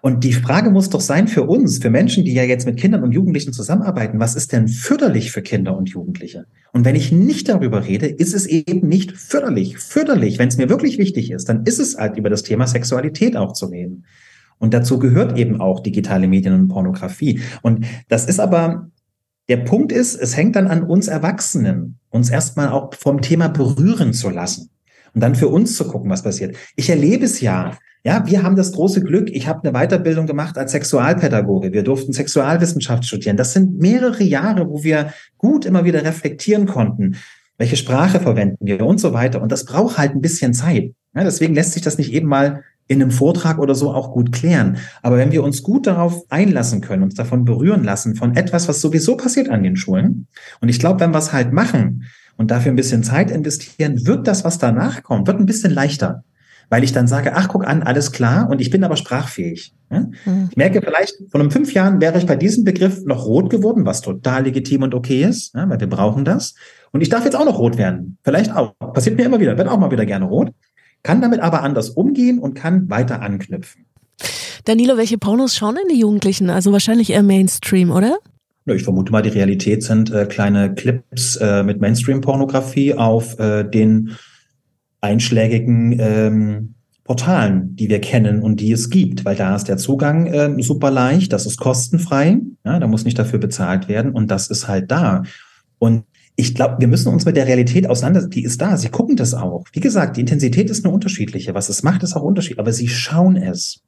Und 0.01 0.23
die 0.23 0.33
Frage 0.33 0.71
muss 0.71 0.89
doch 0.89 0.99
sein 0.99 1.27
für 1.27 1.43
uns, 1.43 1.77
für 1.77 1.91
Menschen, 1.91 2.25
die 2.25 2.33
ja 2.33 2.43
jetzt 2.43 2.65
mit 2.65 2.77
Kindern 2.77 3.03
und 3.03 3.11
Jugendlichen 3.11 3.53
zusammenarbeiten, 3.53 4.19
was 4.19 4.35
ist 4.35 4.51
denn 4.51 4.67
förderlich 4.67 5.31
für 5.31 5.43
Kinder 5.43 5.77
und 5.77 5.89
Jugendliche? 5.89 6.45
Und 6.73 6.85
wenn 6.85 6.95
ich 6.95 7.11
nicht 7.11 7.47
darüber 7.47 7.85
rede, 7.85 8.07
ist 8.07 8.33
es 8.33 8.47
eben 8.47 8.87
nicht 8.87 9.15
förderlich. 9.15 9.77
Förderlich, 9.77 10.39
wenn 10.39 10.47
es 10.47 10.57
mir 10.57 10.69
wirklich 10.69 10.97
wichtig 10.97 11.29
ist, 11.31 11.49
dann 11.49 11.65
ist 11.65 11.79
es 11.79 11.97
halt 11.97 12.17
über 12.17 12.31
das 12.31 12.41
Thema 12.41 12.65
Sexualität 12.65 13.37
auch 13.37 13.53
zu 13.53 13.67
reden. 13.67 14.05
Und 14.57 14.73
dazu 14.73 14.97
gehört 14.97 15.37
eben 15.37 15.61
auch 15.61 15.81
digitale 15.81 16.27
Medien 16.27 16.53
und 16.53 16.67
Pornografie. 16.67 17.41
Und 17.61 17.85
das 18.09 18.25
ist 18.25 18.39
aber, 18.39 18.89
der 19.49 19.57
Punkt 19.57 19.91
ist, 19.91 20.15
es 20.15 20.35
hängt 20.35 20.55
dann 20.55 20.67
an 20.67 20.83
uns 20.83 21.07
Erwachsenen, 21.07 21.99
uns 22.09 22.29
erstmal 22.29 22.69
auch 22.69 22.93
vom 22.95 23.21
Thema 23.21 23.49
berühren 23.49 24.13
zu 24.13 24.29
lassen. 24.29 24.69
Und 25.13 25.21
dann 25.21 25.35
für 25.35 25.47
uns 25.47 25.75
zu 25.75 25.87
gucken, 25.87 26.09
was 26.09 26.23
passiert. 26.23 26.55
Ich 26.75 26.89
erlebe 26.89 27.25
es 27.25 27.41
ja. 27.41 27.77
Ja, 28.03 28.25
wir 28.25 28.41
haben 28.41 28.55
das 28.55 28.71
große 28.71 29.03
Glück. 29.03 29.29
Ich 29.29 29.47
habe 29.47 29.67
eine 29.67 29.77
Weiterbildung 29.77 30.25
gemacht 30.25 30.57
als 30.57 30.71
Sexualpädagoge. 30.71 31.71
Wir 31.71 31.83
durften 31.83 32.13
Sexualwissenschaft 32.13 33.05
studieren. 33.05 33.37
Das 33.37 33.53
sind 33.53 33.79
mehrere 33.79 34.23
Jahre, 34.23 34.67
wo 34.69 34.83
wir 34.83 35.13
gut 35.37 35.65
immer 35.65 35.85
wieder 35.85 36.03
reflektieren 36.03 36.65
konnten. 36.65 37.17
Welche 37.59 37.75
Sprache 37.75 38.19
verwenden 38.19 38.65
wir 38.65 38.83
und 38.83 38.99
so 38.99 39.13
weiter. 39.13 39.39
Und 39.39 39.51
das 39.51 39.65
braucht 39.65 39.99
halt 39.99 40.15
ein 40.15 40.21
bisschen 40.21 40.53
Zeit. 40.53 40.93
Ja, 41.13 41.23
deswegen 41.23 41.53
lässt 41.53 41.73
sich 41.73 41.83
das 41.83 41.99
nicht 41.99 42.11
eben 42.11 42.27
mal 42.27 42.63
in 42.87 43.01
einem 43.01 43.11
Vortrag 43.11 43.59
oder 43.59 43.75
so 43.75 43.93
auch 43.93 44.11
gut 44.11 44.31
klären. 44.31 44.77
Aber 45.03 45.17
wenn 45.17 45.31
wir 45.31 45.43
uns 45.43 45.61
gut 45.61 45.85
darauf 45.85 46.23
einlassen 46.29 46.81
können, 46.81 47.03
uns 47.03 47.13
davon 47.13 47.45
berühren 47.45 47.83
lassen, 47.83 48.15
von 48.15 48.35
etwas, 48.35 48.67
was 48.67 48.81
sowieso 48.81 49.15
passiert 49.15 49.49
an 49.49 49.61
den 49.61 49.75
Schulen, 49.75 50.27
und 50.59 50.69
ich 50.69 50.79
glaube, 50.79 50.99
wenn 51.01 51.11
wir 51.11 51.19
es 51.19 51.31
halt 51.31 51.53
machen 51.53 52.05
und 52.35 52.49
dafür 52.49 52.71
ein 52.71 52.75
bisschen 52.75 53.03
Zeit 53.03 53.29
investieren, 53.29 54.07
wird 54.07 54.27
das, 54.27 54.43
was 54.43 54.57
danach 54.57 55.03
kommt, 55.03 55.27
wird 55.27 55.39
ein 55.39 55.45
bisschen 55.45 55.71
leichter. 55.71 56.23
Weil 56.71 56.84
ich 56.84 56.91
dann 56.91 57.05
sage, 57.05 57.36
ach, 57.36 57.47
guck 57.49 57.67
an, 57.67 57.84
alles 57.84 58.12
klar, 58.12 58.49
und 58.49 58.60
ich 58.62 58.71
bin 58.71 58.84
aber 58.84 58.95
sprachfähig. 58.97 59.75
Mhm. 59.89 60.47
Ich 60.49 60.57
merke 60.57 60.81
vielleicht, 60.81 61.13
von 61.29 61.41
einem 61.41 61.51
fünf 61.51 61.73
Jahren 61.73 62.01
wäre 62.01 62.17
ich 62.17 62.25
bei 62.25 62.36
diesem 62.36 62.63
Begriff 62.63 63.05
noch 63.05 63.25
rot 63.25 63.51
geworden, 63.51 63.86
was 63.86 64.01
total 64.01 64.45
legitim 64.45 64.81
und 64.81 64.95
okay 64.95 65.23
ist, 65.23 65.53
weil 65.53 65.79
wir 65.79 65.89
brauchen 65.89 66.25
das. 66.25 66.55
Und 66.91 67.01
ich 67.01 67.10
darf 67.10 67.25
jetzt 67.25 67.36
auch 67.36 67.45
noch 67.45 67.60
rot 67.60 67.77
werden. 67.77 68.17
Vielleicht 68.23 68.55
auch. 68.55 68.73
Passiert 68.93 69.17
mir 69.17 69.25
immer 69.25 69.39
wieder. 69.39 69.57
Werde 69.57 69.71
auch 69.71 69.77
mal 69.77 69.91
wieder 69.91 70.05
gerne 70.07 70.25
rot 70.25 70.51
kann 71.03 71.21
damit 71.21 71.39
aber 71.39 71.63
anders 71.63 71.89
umgehen 71.89 72.39
und 72.39 72.53
kann 72.53 72.89
weiter 72.89 73.21
anknüpfen. 73.21 73.86
Danilo, 74.65 74.97
welche 74.97 75.17
Pornos 75.17 75.55
schauen 75.55 75.75
denn 75.75 75.88
die 75.91 75.99
Jugendlichen? 75.99 76.49
Also 76.49 76.71
wahrscheinlich 76.71 77.10
eher 77.10 77.23
Mainstream, 77.23 77.91
oder? 77.91 78.17
Ich 78.65 78.84
vermute 78.84 79.12
mal, 79.12 79.23
die 79.23 79.29
Realität 79.29 79.81
sind 79.81 80.12
äh, 80.12 80.25
kleine 80.27 80.75
Clips 80.75 81.36
äh, 81.38 81.63
mit 81.63 81.81
Mainstream-Pornografie 81.81 82.93
auf 82.93 83.39
äh, 83.39 83.63
den 83.63 84.15
einschlägigen 85.01 85.97
ähm, 85.99 86.75
Portalen, 87.03 87.75
die 87.75 87.89
wir 87.89 87.99
kennen 87.99 88.41
und 88.41 88.61
die 88.61 88.71
es 88.71 88.89
gibt, 88.89 89.25
weil 89.25 89.35
da 89.35 89.55
ist 89.55 89.67
der 89.67 89.77
Zugang 89.77 90.27
äh, 90.27 90.61
super 90.61 90.91
leicht, 90.91 91.33
das 91.33 91.45
ist 91.45 91.57
kostenfrei, 91.57 92.39
ja, 92.63 92.79
da 92.79 92.87
muss 92.87 93.03
nicht 93.03 93.19
dafür 93.19 93.39
bezahlt 93.39 93.89
werden 93.89 94.11
und 94.11 94.29
das 94.31 94.47
ist 94.47 94.67
halt 94.67 94.91
da. 94.91 95.23
Und 95.79 96.05
ich 96.35 96.55
glaube, 96.55 96.77
wir 96.79 96.87
müssen 96.87 97.11
uns 97.11 97.25
mit 97.25 97.35
der 97.35 97.47
Realität 97.47 97.89
auseinandersetzen. 97.89 98.31
Die 98.31 98.43
ist 98.43 98.61
da. 98.61 98.77
Sie 98.77 98.89
gucken 98.89 99.15
das 99.15 99.33
auch. 99.33 99.65
Wie 99.73 99.79
gesagt, 99.79 100.17
die 100.17 100.21
Intensität 100.21 100.69
ist 100.69 100.85
eine 100.85 100.93
unterschiedliche. 100.93 101.53
Was 101.53 101.69
es 101.69 101.83
macht, 101.83 102.03
ist 102.03 102.15
auch 102.15 102.23
unterschiedlich. 102.23 102.59
Aber 102.59 102.71
sie 102.71 102.87
schauen 102.87 103.35
es. 103.35 103.83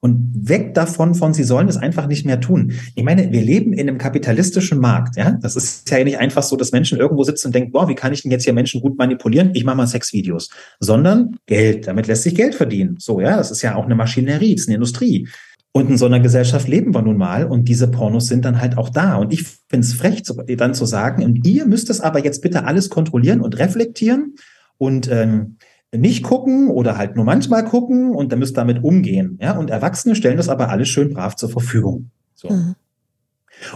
Und 0.00 0.30
weg 0.48 0.74
davon 0.74 1.14
von, 1.14 1.34
sie 1.34 1.42
sollen 1.42 1.68
es 1.68 1.76
einfach 1.76 2.06
nicht 2.06 2.24
mehr 2.24 2.40
tun. 2.40 2.72
Ich 2.94 3.02
meine, 3.02 3.32
wir 3.32 3.42
leben 3.42 3.72
in 3.72 3.88
einem 3.88 3.98
kapitalistischen 3.98 4.78
Markt, 4.78 5.16
ja. 5.16 5.32
Das 5.32 5.56
ist 5.56 5.90
ja 5.90 6.02
nicht 6.04 6.18
einfach 6.18 6.42
so, 6.42 6.56
dass 6.56 6.72
Menschen 6.72 6.98
irgendwo 6.98 7.24
sitzen 7.24 7.48
und 7.48 7.54
denken, 7.54 7.72
boah, 7.72 7.88
wie 7.88 7.94
kann 7.94 8.12
ich 8.12 8.22
denn 8.22 8.30
jetzt 8.30 8.44
hier 8.44 8.52
Menschen 8.52 8.80
gut 8.80 8.96
manipulieren? 8.96 9.50
Ich 9.54 9.64
mache 9.64 9.76
mal 9.76 9.86
Sexvideos. 9.86 10.50
Sondern 10.78 11.36
Geld. 11.46 11.88
Damit 11.88 12.06
lässt 12.06 12.22
sich 12.22 12.34
Geld 12.34 12.54
verdienen. 12.54 12.96
So, 12.98 13.20
ja. 13.20 13.36
Das 13.36 13.50
ist 13.50 13.62
ja 13.62 13.74
auch 13.74 13.86
eine 13.86 13.96
Maschinerie, 13.96 14.54
das 14.54 14.62
ist 14.62 14.68
eine 14.68 14.76
Industrie. 14.76 15.28
Und 15.72 15.90
in 15.90 15.98
so 15.98 16.06
einer 16.06 16.20
Gesellschaft 16.20 16.66
leben 16.66 16.94
wir 16.94 17.02
nun 17.02 17.16
mal 17.16 17.44
und 17.44 17.68
diese 17.68 17.88
Pornos 17.88 18.26
sind 18.26 18.44
dann 18.44 18.60
halt 18.60 18.78
auch 18.78 18.88
da. 18.88 19.16
Und 19.16 19.32
ich 19.32 19.44
finde 19.68 19.86
es 19.86 19.92
frech, 19.92 20.22
dann 20.22 20.74
zu 20.74 20.86
sagen, 20.86 21.22
und 21.22 21.46
ihr 21.46 21.66
müsst 21.66 21.90
es 21.90 22.00
aber 22.00 22.24
jetzt 22.24 22.40
bitte 22.40 22.64
alles 22.64 22.88
kontrollieren 22.88 23.40
und 23.40 23.58
reflektieren 23.58 24.34
und 24.78 25.10
ähm, 25.10 25.56
nicht 25.94 26.22
gucken 26.22 26.68
oder 26.68 26.98
halt 26.98 27.16
nur 27.16 27.24
manchmal 27.24 27.64
gucken 27.64 28.14
und 28.14 28.30
dann 28.30 28.38
müsst 28.38 28.56
damit 28.56 28.84
umgehen. 28.84 29.38
Ja, 29.40 29.56
und 29.56 29.70
Erwachsene 29.70 30.14
stellen 30.14 30.36
das 30.36 30.48
aber 30.48 30.68
alles 30.68 30.88
schön 30.88 31.12
brav 31.14 31.36
zur 31.36 31.48
Verfügung. 31.48 32.10
So. 32.34 32.50
Mhm. 32.50 32.74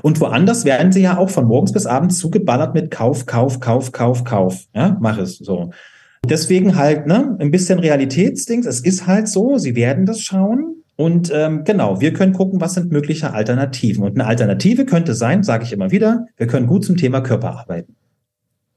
Und 0.03 0.20
woanders 0.20 0.64
werden 0.64 0.92
sie 0.92 1.03
ja 1.03 1.16
auch 1.18 1.31
von 1.31 1.46
morgens 1.46 1.72
bis 1.72 1.87
abends 1.87 2.18
zugeballert 2.18 2.75
mit 2.75 2.90
Kauf, 2.90 3.27
Kauf, 3.27 3.61
Kauf, 3.61 3.92
Kauf, 3.92 4.25
Kauf. 4.25 4.66
Ja, 4.75 4.96
mach 5.01 5.18
es 5.18 5.38
so. 5.38 5.70
Deswegen 6.25 6.77
halt, 6.77 7.07
ne, 7.07 7.37
ein 7.40 7.51
bisschen 7.51 7.81
Realitätsdings. 7.81 8.66
Es 8.66 8.81
ist 8.81 9.07
halt 9.07 9.27
so, 9.27 9.59
sie 9.59 9.75
werden 9.75 10.07
das 10.07 10.20
schauen. 10.20 10.77
Und 10.94 11.33
ähm, 11.35 11.64
genau, 11.64 12.01
wir 12.01 12.12
können 12.12 12.33
gucken, 12.33 12.61
was 12.61 12.75
sind 12.75 12.92
mögliche 12.92 13.33
Alternativen. 13.33 14.05
Und 14.05 14.12
eine 14.12 14.27
Alternative 14.27 14.85
könnte 14.85 15.14
sein, 15.14 15.42
sage 15.42 15.64
ich 15.64 15.72
immer 15.72 15.90
wieder, 15.90 16.27
wir 16.37 16.46
können 16.46 16.68
gut 16.68 16.85
zum 16.85 16.96
Thema 16.96 17.22
Körper 17.22 17.59
arbeiten. 17.59 17.96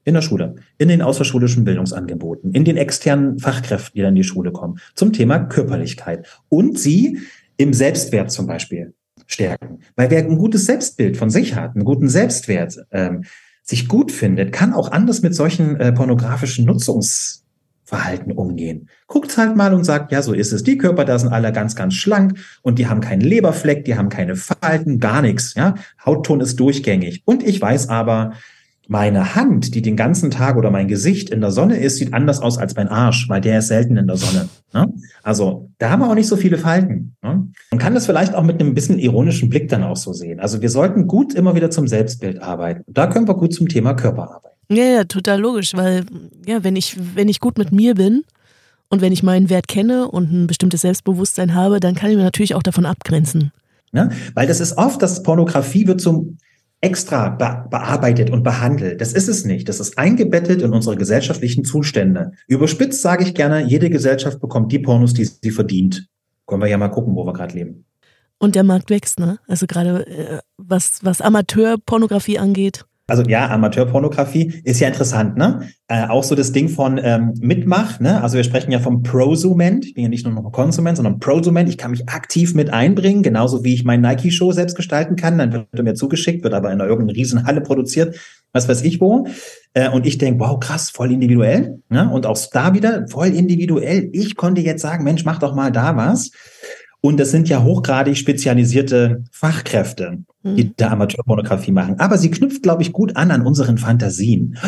In 0.06 0.14
der 0.14 0.22
Schule, 0.22 0.54
in 0.78 0.88
den 0.88 1.02
außerschulischen 1.02 1.64
Bildungsangeboten, 1.64 2.52
in 2.52 2.64
den 2.64 2.76
externen 2.76 3.40
Fachkräften, 3.40 3.92
die 3.96 4.02
dann 4.02 4.10
in 4.10 4.22
die 4.22 4.24
Schule 4.24 4.52
kommen, 4.52 4.78
zum 4.94 5.12
Thema 5.12 5.40
Körperlichkeit. 5.40 6.26
Und 6.48 6.78
sie 6.78 7.18
im 7.56 7.74
Selbstwert 7.74 8.30
zum 8.30 8.46
Beispiel 8.46 8.94
stärken. 9.26 9.80
Weil 9.96 10.10
wer 10.10 10.20
ein 10.20 10.38
gutes 10.38 10.64
Selbstbild 10.66 11.16
von 11.16 11.28
sich 11.28 11.56
hat, 11.56 11.74
einen 11.74 11.84
guten 11.84 12.08
Selbstwert, 12.08 12.86
ähm, 12.92 13.24
sich 13.64 13.88
gut 13.88 14.12
findet, 14.12 14.52
kann 14.52 14.72
auch 14.72 14.92
anders 14.92 15.22
mit 15.22 15.34
solchen 15.34 15.74
äh, 15.80 15.92
pornografischen 15.92 16.64
Nutzungsverhalten 16.66 18.30
umgehen. 18.30 18.88
Guckt 19.08 19.36
halt 19.36 19.56
mal 19.56 19.74
und 19.74 19.82
sagt, 19.82 20.12
ja, 20.12 20.22
so 20.22 20.32
ist 20.32 20.52
es. 20.52 20.62
Die 20.62 20.78
Körper 20.78 21.04
da 21.04 21.18
sind 21.18 21.32
alle 21.32 21.52
ganz, 21.52 21.74
ganz 21.74 21.94
schlank 21.94 22.38
und 22.62 22.78
die 22.78 22.86
haben 22.86 23.00
keinen 23.00 23.22
Leberfleck, 23.22 23.84
die 23.84 23.96
haben 23.96 24.08
keine 24.08 24.36
Falten, 24.36 25.00
gar 25.00 25.20
nichts. 25.20 25.54
Ja, 25.54 25.74
Hautton 26.04 26.40
ist 26.40 26.60
durchgängig. 26.60 27.22
Und 27.24 27.42
ich 27.42 27.60
weiß 27.60 27.88
aber, 27.88 28.34
meine 28.88 29.34
Hand, 29.34 29.74
die 29.74 29.82
den 29.82 29.96
ganzen 29.96 30.30
Tag 30.30 30.56
oder 30.56 30.70
mein 30.70 30.88
Gesicht 30.88 31.30
in 31.30 31.40
der 31.40 31.50
Sonne 31.50 31.78
ist, 31.78 31.96
sieht 31.96 32.14
anders 32.14 32.40
aus 32.40 32.58
als 32.58 32.76
mein 32.76 32.88
Arsch, 32.88 33.28
weil 33.28 33.40
der 33.40 33.58
ist 33.58 33.68
selten 33.68 33.96
in 33.96 34.06
der 34.06 34.16
Sonne. 34.16 34.48
Ne? 34.72 34.92
Also 35.22 35.70
da 35.78 35.90
haben 35.90 36.00
wir 36.00 36.10
auch 36.10 36.14
nicht 36.14 36.28
so 36.28 36.36
viele 36.36 36.58
Falten. 36.58 37.16
Ne? 37.22 37.48
Man 37.70 37.78
kann 37.78 37.94
das 37.94 38.06
vielleicht 38.06 38.34
auch 38.34 38.44
mit 38.44 38.60
einem 38.60 38.74
bisschen 38.74 38.98
ironischen 38.98 39.48
Blick 39.48 39.68
dann 39.68 39.82
auch 39.82 39.96
so 39.96 40.12
sehen. 40.12 40.38
Also 40.38 40.62
wir 40.62 40.70
sollten 40.70 41.06
gut 41.06 41.34
immer 41.34 41.54
wieder 41.54 41.70
zum 41.70 41.88
Selbstbild 41.88 42.40
arbeiten. 42.40 42.84
Da 42.86 43.06
können 43.08 43.26
wir 43.26 43.34
gut 43.34 43.52
zum 43.52 43.68
Thema 43.68 43.94
Körper 43.94 44.30
arbeiten. 44.34 44.56
Ja, 44.68 44.84
ja, 44.84 45.04
total 45.04 45.40
logisch, 45.40 45.74
weil 45.74 46.04
ja, 46.46 46.62
wenn 46.64 46.76
ich, 46.76 46.96
wenn 47.14 47.28
ich 47.28 47.40
gut 47.40 47.58
mit 47.58 47.72
mir 47.72 47.94
bin 47.94 48.24
und 48.88 49.00
wenn 49.00 49.12
ich 49.12 49.22
meinen 49.22 49.50
Wert 49.50 49.68
kenne 49.68 50.08
und 50.08 50.32
ein 50.32 50.46
bestimmtes 50.46 50.82
Selbstbewusstsein 50.82 51.54
habe, 51.54 51.80
dann 51.80 51.94
kann 51.94 52.10
ich 52.10 52.16
mir 52.16 52.24
natürlich 52.24 52.54
auch 52.54 52.62
davon 52.62 52.86
abgrenzen. 52.86 53.52
Ja, 53.92 54.10
weil 54.34 54.46
das 54.46 54.60
ist 54.60 54.76
oft, 54.76 55.00
dass 55.00 55.22
Pornografie 55.22 55.86
wird 55.86 56.00
zum 56.00 56.38
extra 56.80 57.30
be 57.30 57.66
bearbeitet 57.70 58.30
und 58.30 58.42
behandelt. 58.42 59.00
Das 59.00 59.12
ist 59.12 59.28
es 59.28 59.44
nicht. 59.44 59.68
Das 59.68 59.80
ist 59.80 59.98
eingebettet 59.98 60.62
in 60.62 60.72
unsere 60.72 60.96
gesellschaftlichen 60.96 61.64
Zustände. 61.64 62.32
Überspitzt 62.46 63.02
sage 63.02 63.24
ich 63.24 63.34
gerne, 63.34 63.64
jede 63.64 63.90
Gesellschaft 63.90 64.40
bekommt 64.40 64.70
die 64.72 64.78
Pornos, 64.78 65.14
die 65.14 65.24
sie 65.24 65.50
verdient. 65.50 66.08
Können 66.46 66.62
wir 66.62 66.68
ja 66.68 66.78
mal 66.78 66.88
gucken, 66.88 67.16
wo 67.16 67.24
wir 67.24 67.32
gerade 67.32 67.54
leben. 67.54 67.84
Und 68.38 68.54
der 68.54 68.64
Markt 68.64 68.90
wächst, 68.90 69.18
ne? 69.18 69.38
Also 69.48 69.66
gerade 69.66 70.06
äh, 70.06 70.38
was, 70.58 71.00
was 71.02 71.20
Amateurpornografie 71.20 72.38
angeht. 72.38 72.84
Also 73.08 73.22
ja, 73.22 73.48
Amateurpornografie 73.50 74.62
ist 74.64 74.80
ja 74.80 74.88
interessant, 74.88 75.36
ne? 75.36 75.68
Äh, 75.86 76.08
auch 76.08 76.24
so 76.24 76.34
das 76.34 76.50
Ding 76.50 76.68
von 76.68 76.98
ähm, 77.00 77.34
Mitmach, 77.40 78.00
ne? 78.00 78.20
Also 78.20 78.36
wir 78.36 78.42
sprechen 78.42 78.72
ja 78.72 78.80
vom 78.80 79.04
Prosument. 79.04 79.84
Ich 79.84 79.94
bin 79.94 80.02
ja 80.02 80.08
nicht 80.08 80.26
nur 80.26 80.34
noch 80.34 80.50
Konsument, 80.50 80.96
sondern 80.96 81.20
Prosument. 81.20 81.68
Ich 81.68 81.78
kann 81.78 81.92
mich 81.92 82.08
aktiv 82.08 82.54
mit 82.54 82.72
einbringen, 82.72 83.22
genauso 83.22 83.62
wie 83.62 83.74
ich 83.74 83.84
mein 83.84 84.00
Nike-Show 84.00 84.50
selbst 84.50 84.74
gestalten 84.74 85.14
kann. 85.14 85.38
Dann 85.38 85.52
wird 85.52 85.68
er 85.70 85.84
mir 85.84 85.94
zugeschickt, 85.94 86.42
wird 86.42 86.52
aber 86.52 86.72
in 86.72 86.80
einer 86.80 86.90
irgendeiner 86.90 87.16
Riesenhalle 87.16 87.60
produziert, 87.60 88.16
was 88.52 88.68
weiß 88.68 88.82
ich 88.82 89.00
wo. 89.00 89.28
Äh, 89.74 89.88
und 89.90 90.04
ich 90.04 90.18
denke, 90.18 90.40
wow, 90.40 90.58
krass, 90.58 90.90
voll 90.90 91.12
individuell. 91.12 91.78
Ne? 91.88 92.10
Und 92.10 92.26
auch 92.26 92.36
da 92.52 92.74
wieder 92.74 93.06
voll 93.06 93.28
individuell. 93.28 94.10
Ich 94.14 94.34
konnte 94.34 94.62
jetzt 94.62 94.82
sagen, 94.82 95.04
Mensch, 95.04 95.24
mach 95.24 95.38
doch 95.38 95.54
mal 95.54 95.70
da 95.70 95.96
was. 95.96 96.32
Und 97.06 97.18
das 97.18 97.30
sind 97.30 97.48
ja 97.48 97.62
hochgradig 97.62 98.16
spezialisierte 98.16 99.22
Fachkräfte, 99.30 100.24
die 100.42 100.64
mhm. 100.64 100.72
da 100.76 100.88
Amateurpornografie 100.88 101.70
machen. 101.70 102.00
Aber 102.00 102.18
sie 102.18 102.32
knüpft, 102.32 102.64
glaube 102.64 102.82
ich, 102.82 102.92
gut 102.92 103.14
an 103.14 103.30
an 103.30 103.46
unseren 103.46 103.78
Fantasien. 103.78 104.58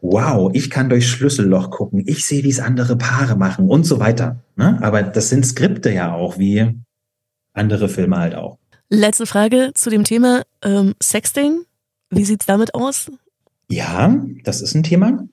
Wow, 0.00 0.50
ich 0.54 0.70
kann 0.70 0.88
durch 0.88 1.06
Schlüsselloch 1.10 1.68
gucken. 1.70 2.02
Ich 2.06 2.24
sehe, 2.24 2.44
wie 2.44 2.48
es 2.48 2.60
andere 2.60 2.96
Paare 2.96 3.36
machen 3.36 3.68
und 3.68 3.84
so 3.84 4.00
weiter. 4.00 4.40
Ne? 4.56 4.78
Aber 4.80 5.02
das 5.02 5.28
sind 5.28 5.44
Skripte 5.44 5.92
ja 5.92 6.14
auch, 6.14 6.38
wie 6.38 6.80
andere 7.52 7.90
Filme 7.90 8.16
halt 8.18 8.36
auch. 8.36 8.56
Letzte 8.88 9.26
Frage 9.26 9.72
zu 9.74 9.90
dem 9.90 10.04
Thema 10.04 10.44
ähm, 10.64 10.94
Sexting. 11.02 11.60
Wie 12.08 12.24
sieht's 12.24 12.46
damit 12.46 12.74
aus? 12.74 13.12
Ja, 13.68 14.16
das 14.44 14.62
ist 14.62 14.74
ein 14.74 14.82
Thema. 14.82 15.24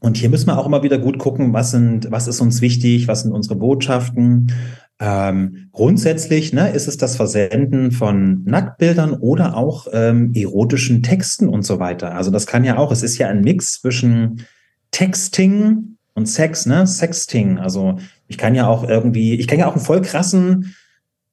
Und 0.00 0.16
hier 0.16 0.30
müssen 0.30 0.46
wir 0.46 0.58
auch 0.58 0.66
immer 0.66 0.82
wieder 0.82 0.96
gut 0.96 1.18
gucken, 1.18 1.52
was 1.52 1.72
sind, 1.72 2.10
was 2.10 2.26
ist 2.26 2.40
uns 2.40 2.62
wichtig, 2.62 3.06
was 3.06 3.22
sind 3.22 3.32
unsere 3.32 3.56
Botschaften, 3.56 4.52
ähm, 4.98 5.68
grundsätzlich 5.72 6.52
ne, 6.52 6.70
ist 6.70 6.88
es 6.88 6.96
das 6.96 7.16
Versenden 7.16 7.92
von 7.92 8.44
Nacktbildern 8.44 9.14
oder 9.14 9.56
auch 9.56 9.88
ähm, 9.92 10.32
erotischen 10.34 11.02
Texten 11.02 11.48
und 11.48 11.62
so 11.62 11.78
weiter. 11.78 12.14
Also 12.14 12.30
das 12.30 12.46
kann 12.46 12.64
ja 12.64 12.78
auch, 12.78 12.90
es 12.90 13.02
ist 13.02 13.18
ja 13.18 13.28
ein 13.28 13.42
Mix 13.42 13.80
zwischen 13.80 14.46
Texting 14.92 15.96
und 16.14 16.26
Sex, 16.26 16.64
ne? 16.64 16.86
Sexting. 16.86 17.58
Also 17.58 17.98
ich 18.26 18.38
kann 18.38 18.54
ja 18.54 18.66
auch 18.66 18.88
irgendwie, 18.88 19.34
ich 19.34 19.46
kann 19.46 19.58
ja 19.58 19.68
auch 19.68 19.74
einen 19.74 19.84
voll 19.84 20.00
krassen, 20.00 20.74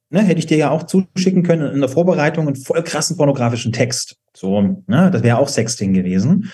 ne, 0.10 0.22
hätte 0.22 0.40
ich 0.40 0.46
dir 0.46 0.58
ja 0.58 0.70
auch 0.70 0.84
zuschicken 0.84 1.44
können 1.44 1.74
in 1.74 1.80
der 1.80 1.90
Vorbereitung, 1.90 2.48
einen 2.48 2.58
voll 2.58 2.84
krassen 2.84 3.16
pornografischen 3.16 3.72
Text. 3.72 4.18
So, 4.36 4.84
ne, 4.88 5.10
das 5.10 5.24
wäre 5.24 5.38
auch 5.38 5.48
Sexting 5.48 5.94
gewesen. 5.94 6.52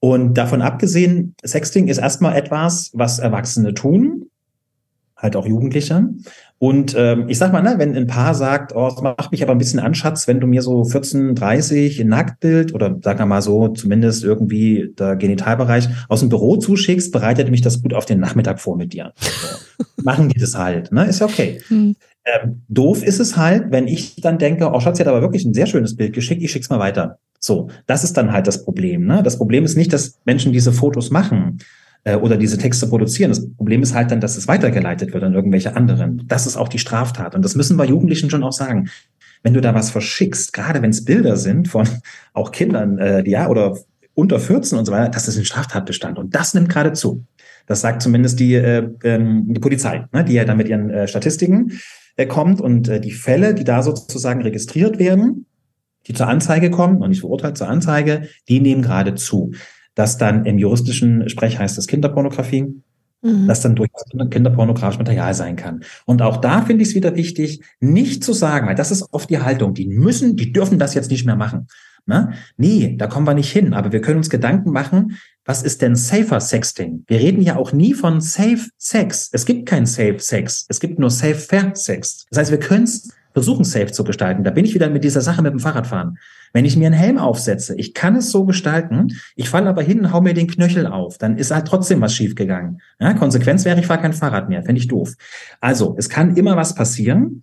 Und 0.00 0.34
davon 0.34 0.62
abgesehen, 0.62 1.34
Sexting 1.44 1.88
ist 1.88 1.98
erstmal 1.98 2.36
etwas, 2.36 2.90
was 2.94 3.18
Erwachsene 3.18 3.74
tun, 3.74 4.30
halt 5.16 5.36
auch 5.36 5.46
Jugendliche. 5.46 6.08
Und 6.58 6.94
ähm, 6.96 7.28
ich 7.28 7.38
sag 7.38 7.52
mal, 7.52 7.62
ne, 7.62 7.74
wenn 7.78 7.94
ein 7.94 8.06
Paar 8.06 8.34
sagt, 8.34 8.74
oh, 8.74 8.88
es 8.88 9.00
macht 9.02 9.30
mich 9.30 9.42
aber 9.42 9.52
ein 9.52 9.58
bisschen 9.58 9.80
an, 9.80 9.94
Schatz, 9.94 10.26
wenn 10.26 10.40
du 10.40 10.46
mir 10.46 10.62
so 10.62 10.84
14, 10.84 11.34
30 11.34 12.00
in 12.00 12.08
Nacktbild 12.08 12.74
oder 12.74 12.96
sagen 13.02 13.18
wir 13.18 13.26
mal 13.26 13.42
so, 13.42 13.68
zumindest 13.68 14.24
irgendwie 14.24 14.92
der 14.98 15.16
Genitalbereich 15.16 15.88
aus 16.08 16.20
dem 16.20 16.28
Büro 16.28 16.56
zuschickst, 16.56 17.12
bereitet 17.12 17.50
mich 17.50 17.60
das 17.60 17.82
gut 17.82 17.92
auf 17.92 18.06
den 18.06 18.20
Nachmittag 18.20 18.60
vor 18.60 18.76
mit 18.76 18.92
dir. 18.92 19.12
So. 19.16 19.84
Machen 20.02 20.28
die 20.28 20.38
das 20.38 20.56
halt, 20.56 20.92
ne? 20.92 21.06
Ist 21.06 21.20
ja 21.20 21.26
okay. 21.26 21.60
Hm. 21.68 21.96
Ähm, 22.24 22.62
doof 22.68 23.02
ist 23.02 23.20
es 23.20 23.36
halt, 23.36 23.70
wenn 23.70 23.86
ich 23.86 24.16
dann 24.16 24.38
denke, 24.38 24.70
oh 24.72 24.80
Schatz, 24.80 24.96
sie 24.96 25.02
hat 25.02 25.08
aber 25.08 25.22
wirklich 25.22 25.44
ein 25.44 25.54
sehr 25.54 25.66
schönes 25.66 25.96
Bild 25.96 26.12
geschickt, 26.12 26.42
ich 26.42 26.50
schick's 26.50 26.70
mal 26.70 26.78
weiter. 26.78 27.18
So, 27.38 27.68
das 27.86 28.02
ist 28.02 28.16
dann 28.16 28.32
halt 28.32 28.46
das 28.46 28.64
Problem. 28.64 29.06
Ne? 29.06 29.22
Das 29.22 29.36
Problem 29.36 29.64
ist 29.64 29.76
nicht, 29.76 29.92
dass 29.92 30.20
Menschen 30.24 30.52
diese 30.52 30.72
Fotos 30.72 31.10
machen, 31.10 31.58
oder 32.14 32.36
diese 32.36 32.56
Texte 32.56 32.86
produzieren. 32.86 33.30
Das 33.30 33.52
Problem 33.54 33.82
ist 33.82 33.94
halt 33.94 34.12
dann, 34.12 34.20
dass 34.20 34.36
es 34.36 34.46
weitergeleitet 34.46 35.12
wird 35.12 35.24
an 35.24 35.34
irgendwelche 35.34 35.74
anderen. 35.74 36.22
Das 36.28 36.46
ist 36.46 36.56
auch 36.56 36.68
die 36.68 36.78
Straftat. 36.78 37.34
Und 37.34 37.44
das 37.44 37.56
müssen 37.56 37.76
wir 37.76 37.84
Jugendlichen 37.84 38.30
schon 38.30 38.44
auch 38.44 38.52
sagen. 38.52 38.88
Wenn 39.42 39.54
du 39.54 39.60
da 39.60 39.74
was 39.74 39.90
verschickst, 39.90 40.52
gerade 40.52 40.82
wenn 40.82 40.90
es 40.90 41.04
Bilder 41.04 41.36
sind 41.36 41.68
von 41.68 41.88
auch 42.32 42.52
Kindern, 42.52 42.98
äh, 42.98 43.28
ja, 43.28 43.48
oder 43.48 43.76
unter 44.14 44.38
14 44.38 44.78
und 44.78 44.86
so 44.86 44.92
weiter, 44.92 45.10
das 45.10 45.28
ist 45.28 45.36
ein 45.36 45.44
Straftatbestand. 45.44 46.18
Und 46.18 46.34
das 46.34 46.54
nimmt 46.54 46.68
gerade 46.68 46.92
zu. 46.92 47.24
Das 47.66 47.80
sagt 47.80 48.02
zumindest 48.02 48.38
die, 48.38 48.54
äh, 48.54 48.88
ähm, 49.02 49.44
die 49.48 49.60
Polizei, 49.60 50.06
ne, 50.12 50.24
die 50.24 50.34
ja 50.34 50.44
dann 50.44 50.56
mit 50.56 50.68
ihren 50.68 50.90
äh, 50.90 51.08
Statistiken 51.08 51.72
äh, 52.16 52.26
kommt. 52.26 52.60
Und 52.60 52.88
äh, 52.88 53.00
die 53.00 53.10
Fälle, 53.10 53.54
die 53.54 53.64
da 53.64 53.82
sozusagen 53.82 54.42
registriert 54.42 54.98
werden, 54.98 55.46
die 56.06 56.14
zur 56.14 56.28
Anzeige 56.28 56.70
kommen, 56.70 57.02
und 57.02 57.10
nicht 57.10 57.20
verurteilt 57.20 57.58
zur 57.58 57.68
Anzeige, 57.68 58.28
die 58.48 58.60
nehmen 58.60 58.82
gerade 58.82 59.16
zu 59.16 59.52
dass 59.96 60.18
dann 60.18 60.44
im 60.44 60.58
juristischen 60.58 61.28
Sprech 61.28 61.58
heißt 61.58 61.76
es 61.78 61.88
Kinderpornografie, 61.88 62.82
mhm. 63.22 63.48
das 63.48 63.62
dann 63.62 63.74
durchaus 63.74 64.04
kinderpornografisches 64.30 64.98
Material 64.98 65.34
sein 65.34 65.56
kann. 65.56 65.80
Und 66.04 66.22
auch 66.22 66.36
da 66.36 66.62
finde 66.62 66.82
ich 66.82 66.90
es 66.90 66.94
wieder 66.94 67.16
wichtig, 67.16 67.62
nicht 67.80 68.22
zu 68.22 68.32
sagen, 68.32 68.68
weil 68.68 68.76
das 68.76 68.92
ist 68.92 69.08
oft 69.12 69.28
die 69.28 69.40
Haltung, 69.40 69.74
die 69.74 69.88
müssen, 69.88 70.36
die 70.36 70.52
dürfen 70.52 70.78
das 70.78 70.94
jetzt 70.94 71.10
nicht 71.10 71.26
mehr 71.26 71.36
machen. 71.36 71.66
Ne? 72.04 72.34
Nee, 72.56 72.94
da 72.96 73.08
kommen 73.08 73.26
wir 73.26 73.34
nicht 73.34 73.50
hin. 73.50 73.74
Aber 73.74 73.90
wir 73.90 74.00
können 74.00 74.18
uns 74.18 74.30
Gedanken 74.30 74.70
machen, 74.70 75.18
was 75.44 75.62
ist 75.62 75.82
denn 75.82 75.96
safer 75.96 76.40
Sexting? 76.40 77.04
Wir 77.08 77.18
reden 77.18 77.42
ja 77.42 77.56
auch 77.56 77.72
nie 77.72 77.94
von 77.94 78.20
Safe 78.20 78.68
Sex. 78.78 79.28
Es 79.32 79.44
gibt 79.44 79.66
kein 79.66 79.86
Safe 79.86 80.18
Sex. 80.18 80.66
Es 80.68 80.78
gibt 80.78 81.00
nur 81.00 81.10
Safe 81.10 81.34
Fair 81.34 81.72
Sex. 81.74 82.26
Das 82.30 82.38
heißt, 82.38 82.50
wir 82.52 82.60
können 82.60 82.84
es 82.84 83.10
versuchen, 83.36 83.64
safe 83.64 83.92
zu 83.92 84.02
gestalten. 84.02 84.44
Da 84.44 84.50
bin 84.50 84.64
ich 84.64 84.74
wieder 84.74 84.88
mit 84.88 85.04
dieser 85.04 85.20
Sache 85.20 85.42
mit 85.42 85.52
dem 85.52 85.58
Fahrradfahren. 85.58 86.16
Wenn 86.54 86.64
ich 86.64 86.74
mir 86.74 86.86
einen 86.86 86.94
Helm 86.94 87.18
aufsetze, 87.18 87.74
ich 87.76 87.92
kann 87.92 88.16
es 88.16 88.30
so 88.30 88.46
gestalten, 88.46 89.08
ich 89.34 89.50
falle 89.50 89.68
aber 89.68 89.82
hin 89.82 90.00
und 90.00 90.10
hau 90.10 90.22
mir 90.22 90.32
den 90.32 90.46
Knöchel 90.46 90.86
auf, 90.86 91.18
dann 91.18 91.36
ist 91.36 91.50
halt 91.50 91.68
trotzdem 91.68 92.00
was 92.00 92.14
schiefgegangen. 92.14 92.80
Ja, 92.98 93.12
Konsequenz 93.12 93.66
wäre, 93.66 93.78
ich 93.78 93.86
fahre 93.86 94.00
kein 94.00 94.14
Fahrrad 94.14 94.48
mehr, 94.48 94.62
fände 94.62 94.80
ich 94.80 94.88
doof. 94.88 95.16
Also, 95.60 95.94
es 95.98 96.08
kann 96.08 96.34
immer 96.34 96.56
was 96.56 96.74
passieren. 96.74 97.42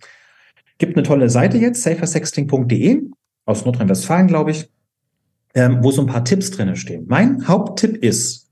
Gibt 0.78 0.96
eine 0.96 1.06
tolle 1.06 1.30
Seite 1.30 1.58
jetzt, 1.58 1.84
safersexting.de, 1.84 3.02
aus 3.44 3.64
Nordrhein-Westfalen, 3.64 4.26
glaube 4.26 4.50
ich, 4.50 4.68
ähm, 5.54 5.78
wo 5.80 5.92
so 5.92 6.02
ein 6.02 6.08
paar 6.08 6.24
Tipps 6.24 6.50
drinne 6.50 6.74
stehen. 6.74 7.04
Mein 7.06 7.46
Haupttipp 7.46 7.98
ist, 7.98 8.50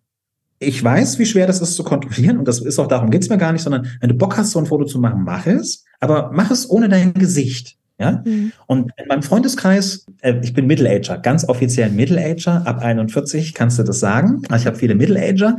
ich 0.61 0.85
weiß, 0.85 1.19
wie 1.19 1.27
schwer 1.27 1.49
das 1.49 1.61
ist 1.61 1.75
zu 1.75 1.83
kontrollieren 1.83 2.39
und 2.39 2.47
das 2.47 2.61
ist 2.61 2.79
auch 2.79 2.87
darum 2.87 3.11
geht's 3.11 3.29
mir 3.29 3.39
gar 3.39 3.53
nicht, 3.53 3.63
sondern 3.63 3.89
wenn 3.99 4.11
du 4.11 4.15
Bock 4.15 4.37
hast, 4.37 4.53
so 4.53 4.61
ein 4.61 4.67
Foto 4.67 4.85
zu 4.85 5.01
machen, 5.01 5.25
mach 5.25 5.49
es, 5.49 5.85
aber 6.03 6.31
mach 6.33 6.51
es 6.51 6.69
ohne 6.69 6.89
dein 6.89 7.15
Gesicht. 7.15 7.77
Ja? 7.99 8.23
Mhm. 8.25 8.53
Und 8.67 8.91
in 8.97 9.07
meinem 9.07 9.23
Freundeskreis, 9.23 10.05
äh, 10.21 10.35
ich 10.43 10.53
bin 10.53 10.67
Middle-Ager, 10.67 11.19
ganz 11.19 11.49
offiziell 11.49 11.91
Middle-Ager, 11.91 12.67
ab 12.67 12.83
41 12.83 13.55
kannst 13.55 13.79
du 13.79 13.85
das 13.85 14.01
sagen. 14.01 14.43
Ich 14.55 14.67
habe 14.67 14.77
viele 14.77 14.97
Middle-Ager. 14.97 15.59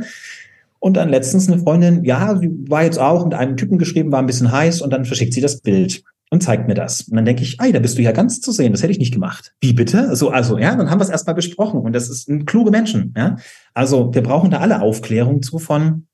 Und 0.80 0.98
dann 0.98 1.08
letztens 1.08 1.48
eine 1.48 1.58
Freundin, 1.58 2.04
ja, 2.04 2.36
sie 2.36 2.50
war 2.68 2.84
jetzt 2.84 2.98
auch 2.98 3.24
mit 3.24 3.32
einem 3.32 3.56
Typen 3.56 3.78
geschrieben, 3.78 4.12
war 4.12 4.18
ein 4.18 4.26
bisschen 4.26 4.52
heiß 4.52 4.82
und 4.82 4.92
dann 4.92 5.06
verschickt 5.06 5.32
sie 5.32 5.40
das 5.40 5.62
Bild 5.62 6.04
und 6.28 6.42
zeigt 6.42 6.68
mir 6.68 6.74
das. 6.74 7.08
Und 7.08 7.16
dann 7.16 7.24
denke 7.24 7.42
ich, 7.42 7.58
ey, 7.58 7.72
da 7.72 7.78
bist 7.78 7.96
du 7.96 8.02
ja 8.02 8.12
ganz 8.12 8.42
zu 8.42 8.52
sehen, 8.52 8.72
das 8.72 8.82
hätte 8.82 8.92
ich 8.92 8.98
nicht 8.98 9.14
gemacht. 9.14 9.54
Wie 9.62 9.72
bitte? 9.72 10.14
So, 10.14 10.28
also, 10.28 10.58
ja, 10.58 10.76
dann 10.76 10.90
haben 10.90 11.00
wir 11.00 11.04
es 11.04 11.10
erstmal 11.10 11.34
besprochen 11.34 11.80
und 11.80 11.94
das 11.94 12.10
ist 12.10 12.28
ein 12.28 12.44
kluge 12.44 12.70
Menschen, 12.70 13.14
ja. 13.16 13.36
Also, 13.72 14.12
wir 14.12 14.22
brauchen 14.22 14.50
da 14.50 14.58
alle 14.58 14.82
Aufklärung 14.82 15.40
zu 15.40 15.58
von, 15.58 16.06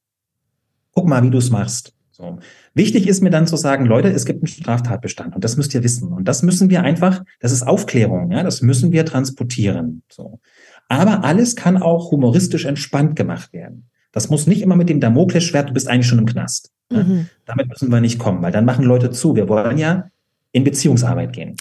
guck 0.93 1.09
mal, 1.09 1.25
wie 1.25 1.31
du 1.31 1.39
es 1.39 1.51
machst. 1.51 1.93
So. 2.13 2.39
Wichtig 2.75 3.09
ist 3.09 3.21
mir 3.21 3.31
dann 3.31 3.47
zu 3.47 3.57
sagen, 3.57 3.85
Leute, 3.85 4.09
es 4.09 4.25
gibt 4.25 4.43
einen 4.43 4.47
Straftatbestand 4.47 5.35
und 5.35 5.43
das 5.43 5.57
müsst 5.57 5.75
ihr 5.75 5.83
wissen. 5.83 6.13
Und 6.13 6.29
das 6.29 6.43
müssen 6.43 6.71
wir 6.71 6.83
einfach, 6.83 7.25
das 7.41 7.53
ist 7.53 7.63
Aufklärung, 7.63 8.31
ja, 8.31 8.43
das 8.43 8.63
müssen 8.63 8.93
wir 8.93 9.05
transportieren. 9.05 10.03
So. 10.09 10.41
Aber 10.89 11.25
alles 11.25 11.57
kann 11.57 11.83
auch 11.83 12.11
humoristisch 12.11 12.65
entspannt 12.65 13.17
gemacht 13.17 13.53
werden. 13.53 13.89
Das 14.13 14.29
muss 14.29 14.47
nicht 14.47 14.63
immer 14.63 14.77
mit 14.77 14.89
dem 14.89 15.01
Damoklesschwert, 15.01 15.71
du 15.71 15.73
bist 15.73 15.89
eigentlich 15.89 16.07
schon 16.07 16.19
im 16.19 16.27
Knast. 16.27 16.71
Mhm. 16.91 17.29
Damit 17.45 17.69
müssen 17.69 17.91
wir 17.91 18.01
nicht 18.01 18.19
kommen, 18.19 18.43
weil 18.43 18.53
dann 18.53 18.65
machen 18.65 18.85
Leute 18.85 19.11
zu. 19.11 19.37
Wir 19.37 19.49
wollen 19.49 19.79
ja 19.79 20.09
in 20.53 20.65
Beziehungsarbeit 20.65 21.33
gehen. 21.33 21.57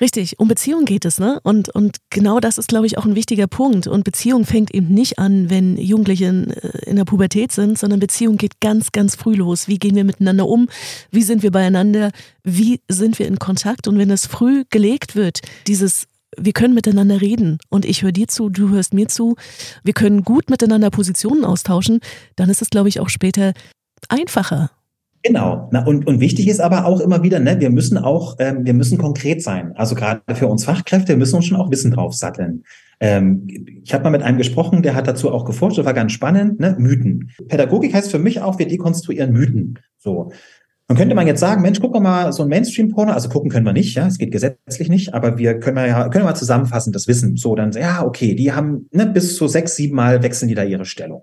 Richtig, 0.00 0.38
um 0.38 0.48
Beziehung 0.48 0.84
geht 0.84 1.04
es, 1.04 1.18
ne? 1.18 1.40
Und, 1.42 1.68
und 1.68 1.98
genau 2.10 2.40
das 2.40 2.58
ist, 2.58 2.68
glaube 2.68 2.86
ich, 2.86 2.98
auch 2.98 3.04
ein 3.04 3.14
wichtiger 3.14 3.46
Punkt. 3.46 3.86
Und 3.86 4.04
Beziehung 4.04 4.44
fängt 4.44 4.74
eben 4.74 4.88
nicht 4.88 5.18
an, 5.18 5.48
wenn 5.48 5.78
Jugendliche 5.78 6.26
in, 6.26 6.50
äh, 6.50 6.68
in 6.86 6.96
der 6.96 7.04
Pubertät 7.04 7.52
sind, 7.52 7.78
sondern 7.78 8.00
Beziehung 8.00 8.36
geht 8.36 8.60
ganz, 8.60 8.92
ganz 8.92 9.14
früh 9.14 9.34
los. 9.34 9.68
Wie 9.68 9.78
gehen 9.78 9.94
wir 9.94 10.04
miteinander 10.04 10.48
um? 10.48 10.68
Wie 11.10 11.22
sind 11.22 11.42
wir 11.42 11.52
beieinander? 11.52 12.10
Wie 12.42 12.80
sind 12.88 13.18
wir 13.18 13.26
in 13.26 13.38
Kontakt? 13.38 13.86
Und 13.88 13.98
wenn 13.98 14.08
das 14.08 14.26
früh 14.26 14.64
gelegt 14.70 15.14
wird, 15.14 15.40
dieses 15.66 16.06
wir 16.38 16.52
können 16.52 16.74
miteinander 16.74 17.22
reden 17.22 17.58
und 17.70 17.86
ich 17.86 18.02
höre 18.02 18.12
dir 18.12 18.28
zu, 18.28 18.50
du 18.50 18.68
hörst 18.68 18.92
mir 18.92 19.08
zu. 19.08 19.36
Wir 19.84 19.94
können 19.94 20.22
gut 20.22 20.50
miteinander 20.50 20.90
Positionen 20.90 21.46
austauschen. 21.46 22.00
Dann 22.34 22.50
ist 22.50 22.60
es, 22.60 22.68
glaube 22.68 22.90
ich, 22.90 23.00
auch 23.00 23.08
später 23.08 23.54
einfacher. 24.10 24.70
Genau. 25.26 25.68
Na, 25.72 25.84
und, 25.84 26.06
und 26.06 26.20
wichtig 26.20 26.46
ist 26.46 26.60
aber 26.60 26.84
auch 26.84 27.00
immer 27.00 27.22
wieder, 27.22 27.40
ne, 27.40 27.58
wir 27.58 27.70
müssen 27.70 27.98
auch, 27.98 28.36
ähm, 28.38 28.64
wir 28.64 28.74
müssen 28.74 28.96
konkret 28.96 29.42
sein. 29.42 29.72
Also 29.74 29.94
gerade 29.94 30.22
für 30.34 30.46
uns 30.46 30.64
Fachkräfte, 30.64 31.08
wir 31.08 31.16
müssen 31.16 31.36
uns 31.36 31.46
schon 31.46 31.56
auch 31.56 31.70
Wissen 31.70 31.90
draufsatteln. 31.90 32.62
Ähm, 33.00 33.46
ich 33.82 33.92
habe 33.92 34.04
mal 34.04 34.10
mit 34.10 34.22
einem 34.22 34.38
gesprochen, 34.38 34.82
der 34.82 34.94
hat 34.94 35.08
dazu 35.08 35.32
auch 35.32 35.44
geforscht, 35.44 35.78
das 35.78 35.84
war 35.84 35.94
ganz 35.94 36.12
spannend, 36.12 36.60
ne? 36.60 36.76
Mythen. 36.78 37.30
Pädagogik 37.48 37.92
heißt 37.92 38.10
für 38.10 38.18
mich 38.18 38.40
auch, 38.40 38.58
wir 38.58 38.68
dekonstruieren 38.68 39.32
Mythen. 39.32 39.78
So. 39.98 40.30
Dann 40.86 40.96
könnte 40.96 41.16
man 41.16 41.26
jetzt 41.26 41.40
sagen, 41.40 41.62
Mensch, 41.62 41.82
wir 41.82 42.00
mal 42.00 42.32
so 42.32 42.44
ein 42.44 42.48
Mainstream-Porno, 42.48 43.12
also 43.12 43.28
gucken 43.28 43.50
können 43.50 43.66
wir 43.66 43.72
nicht, 43.72 43.96
ja, 43.96 44.06
es 44.06 44.18
geht 44.18 44.30
gesetzlich 44.30 44.88
nicht, 44.88 45.14
aber 45.14 45.36
wir 45.36 45.58
können 45.58 45.78
ja, 45.78 46.08
können 46.08 46.24
wir 46.24 46.30
mal 46.30 46.36
zusammenfassen, 46.36 46.92
das 46.92 47.08
Wissen. 47.08 47.36
So, 47.36 47.56
dann, 47.56 47.72
ja, 47.72 48.04
okay, 48.04 48.36
die 48.36 48.52
haben, 48.52 48.88
ne, 48.92 49.06
bis 49.06 49.34
zu 49.34 49.48
sechs, 49.48 49.74
sieben 49.74 49.96
Mal 49.96 50.22
wechseln 50.22 50.48
die 50.48 50.54
da 50.54 50.62
ihre 50.62 50.84
Stellung. 50.84 51.22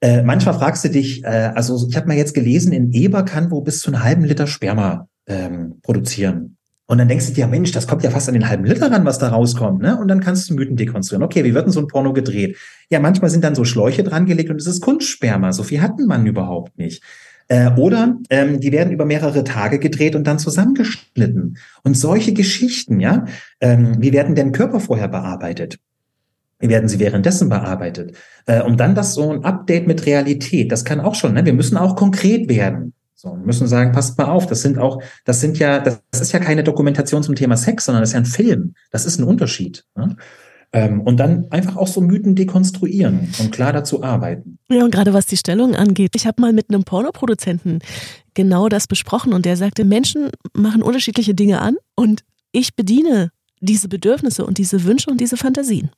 Äh, 0.00 0.22
manchmal 0.22 0.54
fragst 0.54 0.84
du 0.84 0.88
dich, 0.88 1.24
äh, 1.24 1.52
also 1.54 1.86
ich 1.88 1.96
habe 1.96 2.08
mal 2.08 2.16
jetzt 2.16 2.34
gelesen, 2.34 2.72
in 2.72 2.92
Eber 2.92 3.22
kann 3.24 3.50
wo 3.50 3.60
bis 3.60 3.80
zu 3.80 3.90
einem 3.90 4.02
halben 4.02 4.24
Liter 4.24 4.46
Sperma 4.46 5.08
ähm, 5.26 5.80
produzieren. 5.82 6.56
Und 6.86 6.98
dann 6.98 7.06
denkst 7.06 7.28
du 7.28 7.32
dir, 7.34 7.46
Mensch, 7.46 7.70
das 7.70 7.86
kommt 7.86 8.02
ja 8.02 8.10
fast 8.10 8.26
an 8.26 8.34
den 8.34 8.48
halben 8.48 8.64
Liter 8.64 8.90
ran, 8.90 9.04
was 9.04 9.20
da 9.20 9.28
rauskommt, 9.28 9.80
ne? 9.80 9.96
Und 9.96 10.08
dann 10.08 10.18
kannst 10.18 10.50
du 10.50 10.54
Mythen 10.54 10.74
dekonstruieren. 10.74 11.22
Okay, 11.22 11.44
wie 11.44 11.54
wird 11.54 11.66
denn 11.66 11.72
so 11.72 11.78
ein 11.78 11.86
Porno 11.86 12.12
gedreht? 12.12 12.56
Ja, 12.90 12.98
manchmal 12.98 13.30
sind 13.30 13.44
dann 13.44 13.54
so 13.54 13.64
Schläuche 13.64 14.02
dran 14.02 14.26
gelegt 14.26 14.50
und 14.50 14.56
es 14.56 14.66
ist 14.66 14.80
Kunstsperma. 14.80 15.52
So 15.52 15.62
viel 15.62 15.82
hatten 15.82 16.06
man 16.06 16.26
überhaupt 16.26 16.76
nicht. 16.78 17.04
Äh, 17.46 17.70
oder 17.76 18.16
ähm, 18.28 18.58
die 18.58 18.72
werden 18.72 18.92
über 18.92 19.04
mehrere 19.04 19.44
Tage 19.44 19.78
gedreht 19.78 20.16
und 20.16 20.26
dann 20.26 20.40
zusammengeschnitten. 20.40 21.58
Und 21.84 21.96
solche 21.96 22.32
Geschichten, 22.32 22.98
ja, 22.98 23.24
ähm, 23.60 23.96
wie 24.00 24.12
werden 24.12 24.34
denn 24.34 24.50
Körper 24.50 24.80
vorher 24.80 25.08
bearbeitet? 25.08 25.78
Werden 26.60 26.88
sie 26.88 26.98
währenddessen 26.98 27.48
bearbeitet? 27.48 28.16
Äh, 28.46 28.62
und 28.62 28.78
dann 28.78 28.94
das 28.94 29.14
so 29.14 29.32
ein 29.32 29.44
Update 29.44 29.86
mit 29.86 30.06
Realität, 30.06 30.70
das 30.70 30.84
kann 30.84 31.00
auch 31.00 31.14
schon, 31.14 31.34
ne? 31.34 31.44
wir 31.44 31.54
müssen 31.54 31.76
auch 31.76 31.96
konkret 31.96 32.48
werden. 32.48 32.92
So, 33.14 33.34
müssen 33.34 33.66
sagen, 33.66 33.92
passt 33.92 34.16
mal 34.16 34.28
auf, 34.28 34.46
das 34.46 34.62
sind 34.62 34.78
auch, 34.78 35.02
das 35.26 35.42
sind 35.42 35.58
ja, 35.58 35.78
das, 35.78 36.00
das 36.10 36.22
ist 36.22 36.32
ja 36.32 36.38
keine 36.38 36.64
Dokumentation 36.64 37.22
zum 37.22 37.34
Thema 37.34 37.58
Sex, 37.58 37.84
sondern 37.84 38.00
das 38.00 38.10
ist 38.10 38.14
ja 38.14 38.20
ein 38.20 38.24
Film. 38.24 38.74
Das 38.90 39.04
ist 39.04 39.18
ein 39.18 39.24
Unterschied. 39.24 39.84
Ne? 39.94 40.16
Ähm, 40.72 41.00
und 41.02 41.18
dann 41.18 41.50
einfach 41.50 41.76
auch 41.76 41.88
so 41.88 42.00
Mythen 42.00 42.34
dekonstruieren 42.34 43.28
und 43.40 43.52
klar 43.52 43.72
dazu 43.72 44.02
arbeiten. 44.02 44.58
Ja, 44.70 44.84
und 44.84 44.92
gerade 44.92 45.12
was 45.12 45.26
die 45.26 45.36
Stellung 45.36 45.74
angeht, 45.74 46.12
ich 46.14 46.26
habe 46.26 46.40
mal 46.40 46.52
mit 46.52 46.70
einem 46.70 46.84
Pornoproduzenten 46.84 47.80
genau 48.34 48.68
das 48.68 48.86
besprochen 48.86 49.32
und 49.32 49.44
der 49.44 49.56
sagte, 49.56 49.84
Menschen 49.84 50.30
machen 50.54 50.82
unterschiedliche 50.82 51.34
Dinge 51.34 51.60
an 51.60 51.76
und 51.96 52.22
ich 52.52 52.74
bediene 52.76 53.32
diese 53.60 53.88
Bedürfnisse 53.88 54.46
und 54.46 54.58
diese 54.58 54.84
Wünsche 54.84 55.10
und 55.10 55.20
diese 55.20 55.36
Fantasien. 55.36 55.90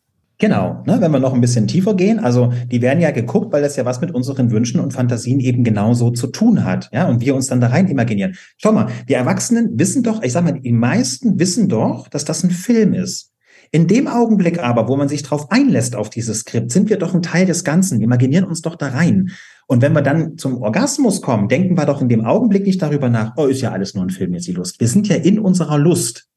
Genau, 0.42 0.82
ne, 0.86 1.00
wenn 1.00 1.12
wir 1.12 1.20
noch 1.20 1.34
ein 1.34 1.40
bisschen 1.40 1.68
tiefer 1.68 1.94
gehen, 1.94 2.18
also 2.18 2.52
die 2.66 2.82
werden 2.82 3.00
ja 3.00 3.12
geguckt, 3.12 3.52
weil 3.52 3.62
das 3.62 3.76
ja 3.76 3.84
was 3.84 4.00
mit 4.00 4.12
unseren 4.12 4.50
Wünschen 4.50 4.80
und 4.80 4.92
Fantasien 4.92 5.38
eben 5.38 5.62
genauso 5.62 6.10
zu 6.10 6.26
tun 6.26 6.64
hat, 6.64 6.90
ja, 6.92 7.06
und 7.06 7.20
wir 7.20 7.36
uns 7.36 7.46
dann 7.46 7.60
da 7.60 7.68
rein 7.68 7.86
imaginieren. 7.86 8.34
Schau 8.56 8.72
mal, 8.72 8.88
die 9.08 9.12
Erwachsenen 9.12 9.78
wissen 9.78 10.02
doch, 10.02 10.20
ich 10.20 10.32
sag 10.32 10.42
mal, 10.42 10.58
die 10.58 10.72
meisten 10.72 11.38
wissen 11.38 11.68
doch, 11.68 12.08
dass 12.08 12.24
das 12.24 12.42
ein 12.42 12.50
Film 12.50 12.92
ist. 12.92 13.30
In 13.70 13.86
dem 13.86 14.08
Augenblick 14.08 14.58
aber, 14.58 14.88
wo 14.88 14.96
man 14.96 15.08
sich 15.08 15.22
darauf 15.22 15.48
einlässt 15.52 15.94
auf 15.94 16.10
dieses 16.10 16.40
Skript, 16.40 16.72
sind 16.72 16.90
wir 16.90 16.98
doch 16.98 17.14
ein 17.14 17.22
Teil 17.22 17.46
des 17.46 17.62
Ganzen. 17.62 18.00
Wir 18.00 18.06
imaginieren 18.06 18.44
uns 18.44 18.62
doch 18.62 18.74
da 18.74 18.88
rein. 18.88 19.30
Und 19.68 19.80
wenn 19.80 19.92
wir 19.92 20.02
dann 20.02 20.38
zum 20.38 20.60
Orgasmus 20.60 21.22
kommen, 21.22 21.46
denken 21.46 21.76
wir 21.76 21.86
doch 21.86 22.02
in 22.02 22.08
dem 22.08 22.24
Augenblick 22.24 22.66
nicht 22.66 22.82
darüber 22.82 23.08
nach, 23.08 23.34
oh, 23.36 23.46
ist 23.46 23.60
ja 23.60 23.70
alles 23.70 23.94
nur 23.94 24.04
ein 24.04 24.10
Film, 24.10 24.34
jetzt 24.34 24.48
die 24.48 24.52
Lust. 24.52 24.80
Wir 24.80 24.88
sind 24.88 25.06
ja 25.06 25.14
in 25.14 25.38
unserer 25.38 25.78
Lust. 25.78 26.31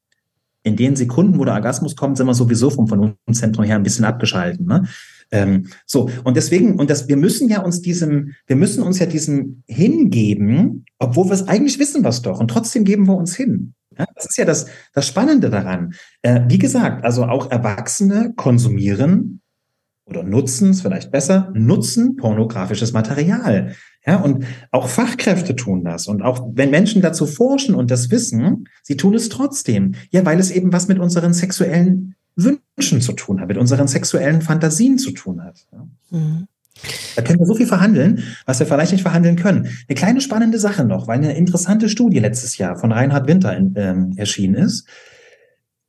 In 0.66 0.74
den 0.74 0.96
Sekunden, 0.96 1.38
wo 1.38 1.44
der 1.44 1.54
Orgasmus 1.54 1.94
kommt, 1.94 2.16
sind 2.16 2.26
wir 2.26 2.34
sowieso 2.34 2.70
vom 2.70 2.88
Vernunftzentrum 2.88 3.64
her 3.64 3.76
ein 3.76 3.84
bisschen 3.84 4.04
abgeschalten. 4.04 4.66
Ne? 4.66 4.82
Ähm, 5.30 5.68
so, 5.86 6.10
und 6.24 6.36
deswegen, 6.36 6.76
und 6.76 6.90
das, 6.90 7.06
wir 7.06 7.16
müssen 7.16 7.48
ja 7.48 7.60
uns 7.60 7.82
diesem, 7.82 8.32
wir 8.48 8.56
müssen 8.56 8.82
uns 8.82 8.98
ja 8.98 9.06
diesem 9.06 9.62
hingeben, 9.68 10.84
obwohl 10.98 11.26
wir 11.26 11.34
es 11.34 11.46
eigentlich 11.46 11.78
wissen 11.78 12.02
was 12.02 12.20
doch. 12.20 12.40
Und 12.40 12.48
trotzdem 12.48 12.82
geben 12.82 13.06
wir 13.06 13.14
uns 13.14 13.36
hin. 13.36 13.74
Ja, 13.96 14.06
das 14.16 14.26
ist 14.26 14.38
ja 14.38 14.44
das, 14.44 14.66
das 14.92 15.06
Spannende 15.06 15.50
daran. 15.50 15.94
Äh, 16.22 16.40
wie 16.48 16.58
gesagt, 16.58 17.04
also 17.04 17.26
auch 17.26 17.48
Erwachsene 17.48 18.32
konsumieren 18.34 19.42
oder 20.06 20.24
nutzen 20.24 20.70
es 20.70 20.82
vielleicht 20.82 21.12
besser, 21.12 21.52
nutzen 21.54 22.16
pornografisches 22.16 22.92
Material. 22.92 23.76
Ja, 24.06 24.16
und 24.16 24.44
auch 24.70 24.88
Fachkräfte 24.88 25.56
tun 25.56 25.82
das. 25.82 26.06
Und 26.06 26.22
auch 26.22 26.48
wenn 26.54 26.70
Menschen 26.70 27.02
dazu 27.02 27.26
forschen 27.26 27.74
und 27.74 27.90
das 27.90 28.10
wissen, 28.10 28.68
sie 28.82 28.96
tun 28.96 29.14
es 29.14 29.28
trotzdem. 29.28 29.96
Ja, 30.10 30.24
weil 30.24 30.38
es 30.38 30.50
eben 30.50 30.72
was 30.72 30.86
mit 30.86 31.00
unseren 31.00 31.34
sexuellen 31.34 32.14
Wünschen 32.36 33.00
zu 33.00 33.12
tun 33.12 33.40
hat, 33.40 33.48
mit 33.48 33.56
unseren 33.56 33.88
sexuellen 33.88 34.42
Fantasien 34.42 34.98
zu 34.98 35.10
tun 35.10 35.42
hat. 35.42 35.66
Ja. 35.72 36.18
Mhm. 36.18 36.46
Da 37.16 37.22
können 37.22 37.38
wir 37.38 37.46
so 37.46 37.54
viel 37.54 37.66
verhandeln, 37.66 38.22
was 38.44 38.58
wir 38.58 38.66
vielleicht 38.66 38.92
nicht 38.92 39.02
verhandeln 39.02 39.36
können. 39.36 39.68
Eine 39.88 39.96
kleine 39.96 40.20
spannende 40.20 40.58
Sache 40.58 40.84
noch, 40.84 41.08
weil 41.08 41.18
eine 41.18 41.34
interessante 41.36 41.88
Studie 41.88 42.18
letztes 42.18 42.58
Jahr 42.58 42.76
von 42.76 42.92
Reinhard 42.92 43.26
Winter 43.26 43.56
in, 43.56 43.72
ähm, 43.76 44.12
erschienen 44.16 44.56
ist. 44.56 44.86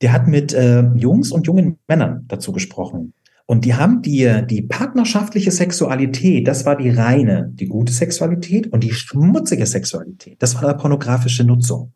Der 0.02 0.14
hat 0.14 0.28
mit 0.28 0.54
äh, 0.54 0.84
Jungs 0.96 1.32
und 1.32 1.46
jungen 1.48 1.80
Männern 1.88 2.26
dazu 2.28 2.52
gesprochen. 2.52 3.14
Und 3.50 3.64
die 3.64 3.76
haben 3.76 4.02
die, 4.02 4.30
die 4.46 4.62
partnerschaftliche 4.62 5.52
Sexualität, 5.52 6.48
das 6.50 6.66
war 6.66 6.76
die 6.76 6.90
reine, 6.90 7.50
die 7.54 7.68
gute 7.68 7.94
Sexualität 7.94 8.68
und 8.74 8.84
die 8.84 8.94
schmutzige 8.94 9.66
Sexualität, 9.66 10.36
das 10.44 10.56
war 10.56 10.74
die 10.74 10.80
pornografische 10.80 11.46
Nutzung. 11.46 11.94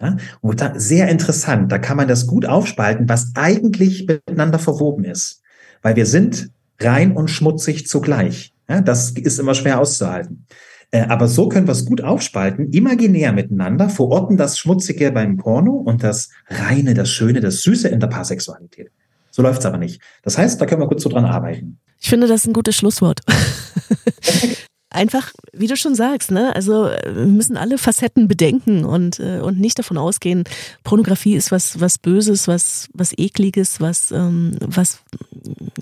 Ja, 0.00 0.16
und 0.42 0.60
da, 0.60 0.78
sehr 0.78 1.08
interessant, 1.08 1.72
da 1.72 1.78
kann 1.78 1.96
man 1.96 2.06
das 2.06 2.26
gut 2.26 2.46
aufspalten, 2.46 3.08
was 3.08 3.32
eigentlich 3.34 4.06
miteinander 4.06 4.58
verwoben 4.58 5.04
ist. 5.04 5.42
Weil 5.82 5.96
wir 5.96 6.06
sind 6.06 6.50
rein 6.80 7.12
und 7.12 7.30
schmutzig 7.30 7.88
zugleich. 7.88 8.54
Ja, 8.68 8.80
das 8.80 9.10
ist 9.10 9.40
immer 9.40 9.54
schwer 9.54 9.80
auszuhalten. 9.80 10.46
Äh, 10.92 11.06
aber 11.08 11.26
so 11.26 11.48
können 11.48 11.66
wir 11.66 11.72
es 11.72 11.86
gut 11.86 12.02
aufspalten, 12.02 12.70
imaginär 12.72 13.32
miteinander, 13.32 13.88
verorten 13.88 14.36
das 14.36 14.58
Schmutzige 14.58 15.10
beim 15.10 15.36
Porno 15.36 15.72
und 15.72 16.04
das 16.04 16.30
Reine, 16.48 16.94
das 16.94 17.10
Schöne, 17.10 17.40
das 17.40 17.62
Süße 17.62 17.88
in 17.88 17.98
der 17.98 18.06
Paarsexualität. 18.06 18.90
So 19.36 19.42
läuft 19.42 19.60
es 19.60 19.66
aber 19.66 19.76
nicht. 19.76 20.00
Das 20.22 20.38
heißt, 20.38 20.58
da 20.58 20.64
können 20.64 20.80
wir 20.80 20.88
gut 20.88 20.98
so 20.98 21.10
dran 21.10 21.26
arbeiten. 21.26 21.78
Ich 22.00 22.08
finde, 22.08 22.26
das 22.26 22.40
ist 22.40 22.46
ein 22.46 22.54
gutes 22.54 22.74
Schlusswort. 22.74 23.20
einfach, 24.88 25.30
wie 25.52 25.66
du 25.66 25.76
schon 25.76 25.94
sagst, 25.94 26.30
ne, 26.30 26.56
also 26.56 26.84
wir 26.84 27.26
müssen 27.26 27.58
alle 27.58 27.76
Facetten 27.76 28.28
bedenken 28.28 28.86
und, 28.86 29.20
äh, 29.20 29.40
und 29.40 29.60
nicht 29.60 29.78
davon 29.78 29.98
ausgehen, 29.98 30.44
Pornografie 30.84 31.34
ist 31.34 31.52
was, 31.52 31.78
was 31.78 31.98
Böses, 31.98 32.48
was, 32.48 32.88
was 32.94 33.12
Ekliges, 33.18 33.78
was, 33.78 34.10
ähm, 34.10 34.56
was, 34.60 35.00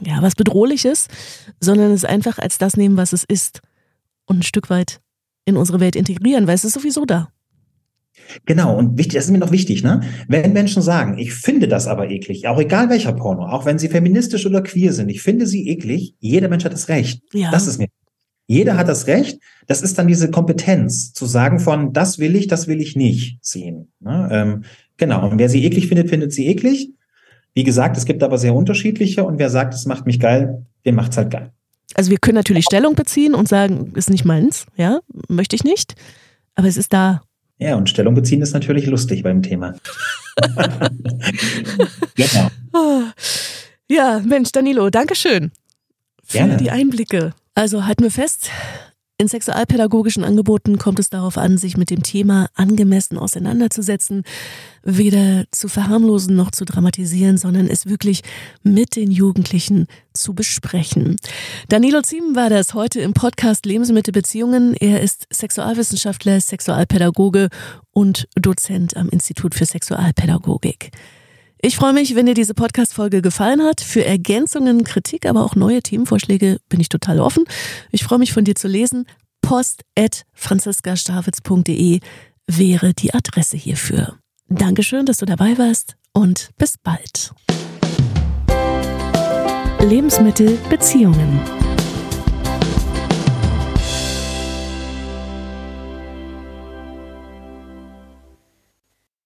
ja, 0.05 0.20
was 0.20 0.35
Bedrohliches, 0.35 1.07
sondern 1.61 1.93
es 1.93 2.05
einfach 2.05 2.39
als 2.39 2.59
das 2.59 2.76
nehmen, 2.76 2.97
was 2.97 3.12
es 3.12 3.22
ist 3.22 3.61
und 4.26 4.41
ein 4.41 4.43
Stück 4.43 4.68
weit 4.68 5.01
in 5.45 5.57
unsere 5.57 5.79
Welt 5.79 5.95
integrieren, 5.95 6.49
weil 6.49 6.57
es 6.57 6.64
ist 6.64 6.72
sowieso 6.72 7.05
da. 7.05 7.29
Genau, 8.47 8.77
und 8.77 8.99
wichtig, 8.99 9.14
das 9.14 9.27
ist 9.27 9.31
mir 9.31 9.39
noch 9.39 9.53
wichtig, 9.53 9.83
ne? 9.83 10.01
Wenn 10.29 10.53
Menschen 10.53 10.83
sagen, 10.83 11.18
ich 11.18 11.33
finde 11.35 11.68
das 11.68 11.87
aber 11.87 12.11
eklig, 12.11 12.47
auch 12.49 12.59
egal 12.59 12.91
welcher 12.91 13.12
Porno, 13.12 13.47
auch 13.47 13.66
wenn 13.66 13.79
sie 13.79 13.89
feministisch 13.89 14.47
oder 14.47 14.62
queer 14.62 14.93
sind, 14.93 15.09
ich 15.09 15.22
finde 15.22 15.47
sie 15.47 15.68
eklig, 15.68 16.14
jeder 16.20 16.49
Mensch 16.49 16.64
hat 16.64 16.72
das 16.72 16.89
Recht. 16.89 17.22
Ja. 17.33 17.51
Das 17.51 17.66
ist 17.66 17.79
mir. 17.79 17.89
Jeder 18.47 18.77
hat 18.77 18.89
das 18.89 19.07
Recht. 19.07 19.41
Das 19.66 19.81
ist 19.81 19.99
dann 19.99 20.07
diese 20.07 20.31
Kompetenz, 20.31 21.12
zu 21.12 21.25
sagen 21.25 21.61
von, 21.61 21.93
das 21.93 22.18
will 22.18 22.37
ich, 22.37 22.47
das 22.47 22.66
will 22.68 22.81
ich 22.81 22.95
nicht 22.95 23.39
sehen. 23.41 23.93
Ne? 24.01 24.29
Ähm, 24.31 24.64
genau. 24.99 25.29
Und 25.29 25.39
wer 25.39 25.49
sie 25.49 25.64
eklig 25.64 25.89
findet, 25.89 26.11
findet 26.11 26.33
sie 26.33 26.47
eklig. 26.47 26.91
Wie 27.55 27.64
gesagt, 27.64 27.97
es 27.97 28.05
gibt 28.05 28.22
aber 28.22 28.37
sehr 28.37 28.55
unterschiedliche 28.55 29.25
und 29.25 29.39
wer 29.39 29.49
sagt, 29.49 29.75
es 29.75 29.87
macht 29.87 30.07
mich 30.07 30.20
geil, 30.20 30.66
den 30.85 30.95
macht's 30.95 31.16
halt 31.16 31.31
geil. 31.31 31.53
Also 31.95 32.11
wir 32.11 32.18
können 32.18 32.35
natürlich 32.35 32.64
Stellung 32.64 32.95
beziehen 32.95 33.35
und 33.35 33.49
sagen, 33.49 33.93
ist 33.95 34.11
nicht 34.11 34.25
meins, 34.25 34.66
ja, 34.77 35.01
möchte 35.29 35.55
ich 35.55 35.64
nicht, 35.64 35.95
aber 36.55 36.66
es 36.66 36.77
ist 36.77 36.93
da. 36.93 37.22
Ja, 37.59 37.77
und 37.77 37.89
Stellung 37.89 38.15
beziehen 38.15 38.43
ist 38.43 38.53
natürlich 38.53 38.87
lustig 38.87 39.23
beim 39.23 39.43
Thema. 39.43 39.75
genau. 42.17 42.51
Ja, 43.89 44.21
Mensch, 44.25 44.51
Danilo, 44.53 44.91
Dankeschön 44.91 45.53
für 46.25 46.39
Gerne. 46.39 46.57
die 46.57 46.71
Einblicke. 46.71 47.35
Also 47.55 47.87
halten 47.87 48.03
wir 48.03 48.11
fest, 48.11 48.51
in 49.17 49.29
sexualpädagogischen 49.29 50.25
Angeboten 50.25 50.77
kommt 50.79 50.99
es 50.99 51.09
darauf 51.09 51.39
an, 51.39 51.57
sich 51.57 51.77
mit 51.77 51.91
dem 51.91 52.03
Thema 52.03 52.49
angemessen 52.55 53.17
auseinanderzusetzen, 53.17 54.25
weder 54.83 55.45
zu 55.53 55.69
verharmlosen 55.69 56.35
noch 56.35 56.51
zu 56.51 56.65
dramatisieren, 56.65 57.39
sondern 57.39 57.69
es 57.69 57.87
wirklich 57.87 58.23
mit 58.65 58.97
den 58.97 59.12
Jugendlichen 59.12 59.87
zu 60.12 60.35
besprechen. 60.35 61.17
Danilo 61.69 62.03
Ziem 62.03 62.35
war 62.35 62.51
das 62.51 62.75
heute 62.75 63.01
im 63.01 63.15
Podcast 63.15 63.67
Lebensmittelbeziehungen. 63.67 64.75
Er 64.75 65.01
ist 65.01 65.29
Sexualwissenschaftler, 65.33 66.41
Sexualpädagoge 66.41 67.51
und 67.93 68.29
Dozent 68.35 68.97
am 68.97 69.09
Institut 69.11 69.55
für 69.55 69.65
Sexualpädagogik. 69.65 70.91
Ich 71.65 71.77
freue 71.77 71.95
mich, 71.95 72.15
wenn 72.15 72.27
dir 72.27 72.35
diese 72.35 72.53
Podcast-Folge 72.53 73.23
gefallen 73.23 73.62
hat. 73.62 73.81
Für 73.81 74.05
Ergänzungen, 74.05 74.85
Kritik, 74.85 75.25
aber 75.25 75.43
auch 75.47 75.57
neue 75.57 75.81
Themenvorschläge 75.81 76.59
bin 76.69 76.79
ich 76.79 76.91
total 76.91 77.21
offen. 77.21 77.45
Ich 77.91 78.05
freue 78.05 78.19
mich 78.19 78.35
von 78.35 78.45
dir 78.45 78.55
zu 78.55 78.69
lesen. 78.69 79.07
Post 79.41 79.81
at 79.99 80.27
franziskastavitz.de 80.35 82.01
wäre 82.47 82.93
die 82.93 83.15
Adresse 83.15 83.57
hierfür. 83.57 84.19
Dankeschön, 84.51 85.07
dass 85.07 85.17
du 85.17 85.25
dabei 85.25 85.57
warst 85.57 85.97
und 86.12 86.51
bis 86.59 86.77
bald. 86.77 87.33
Lebensmittel 89.81 90.59
Beziehungen 90.69 91.41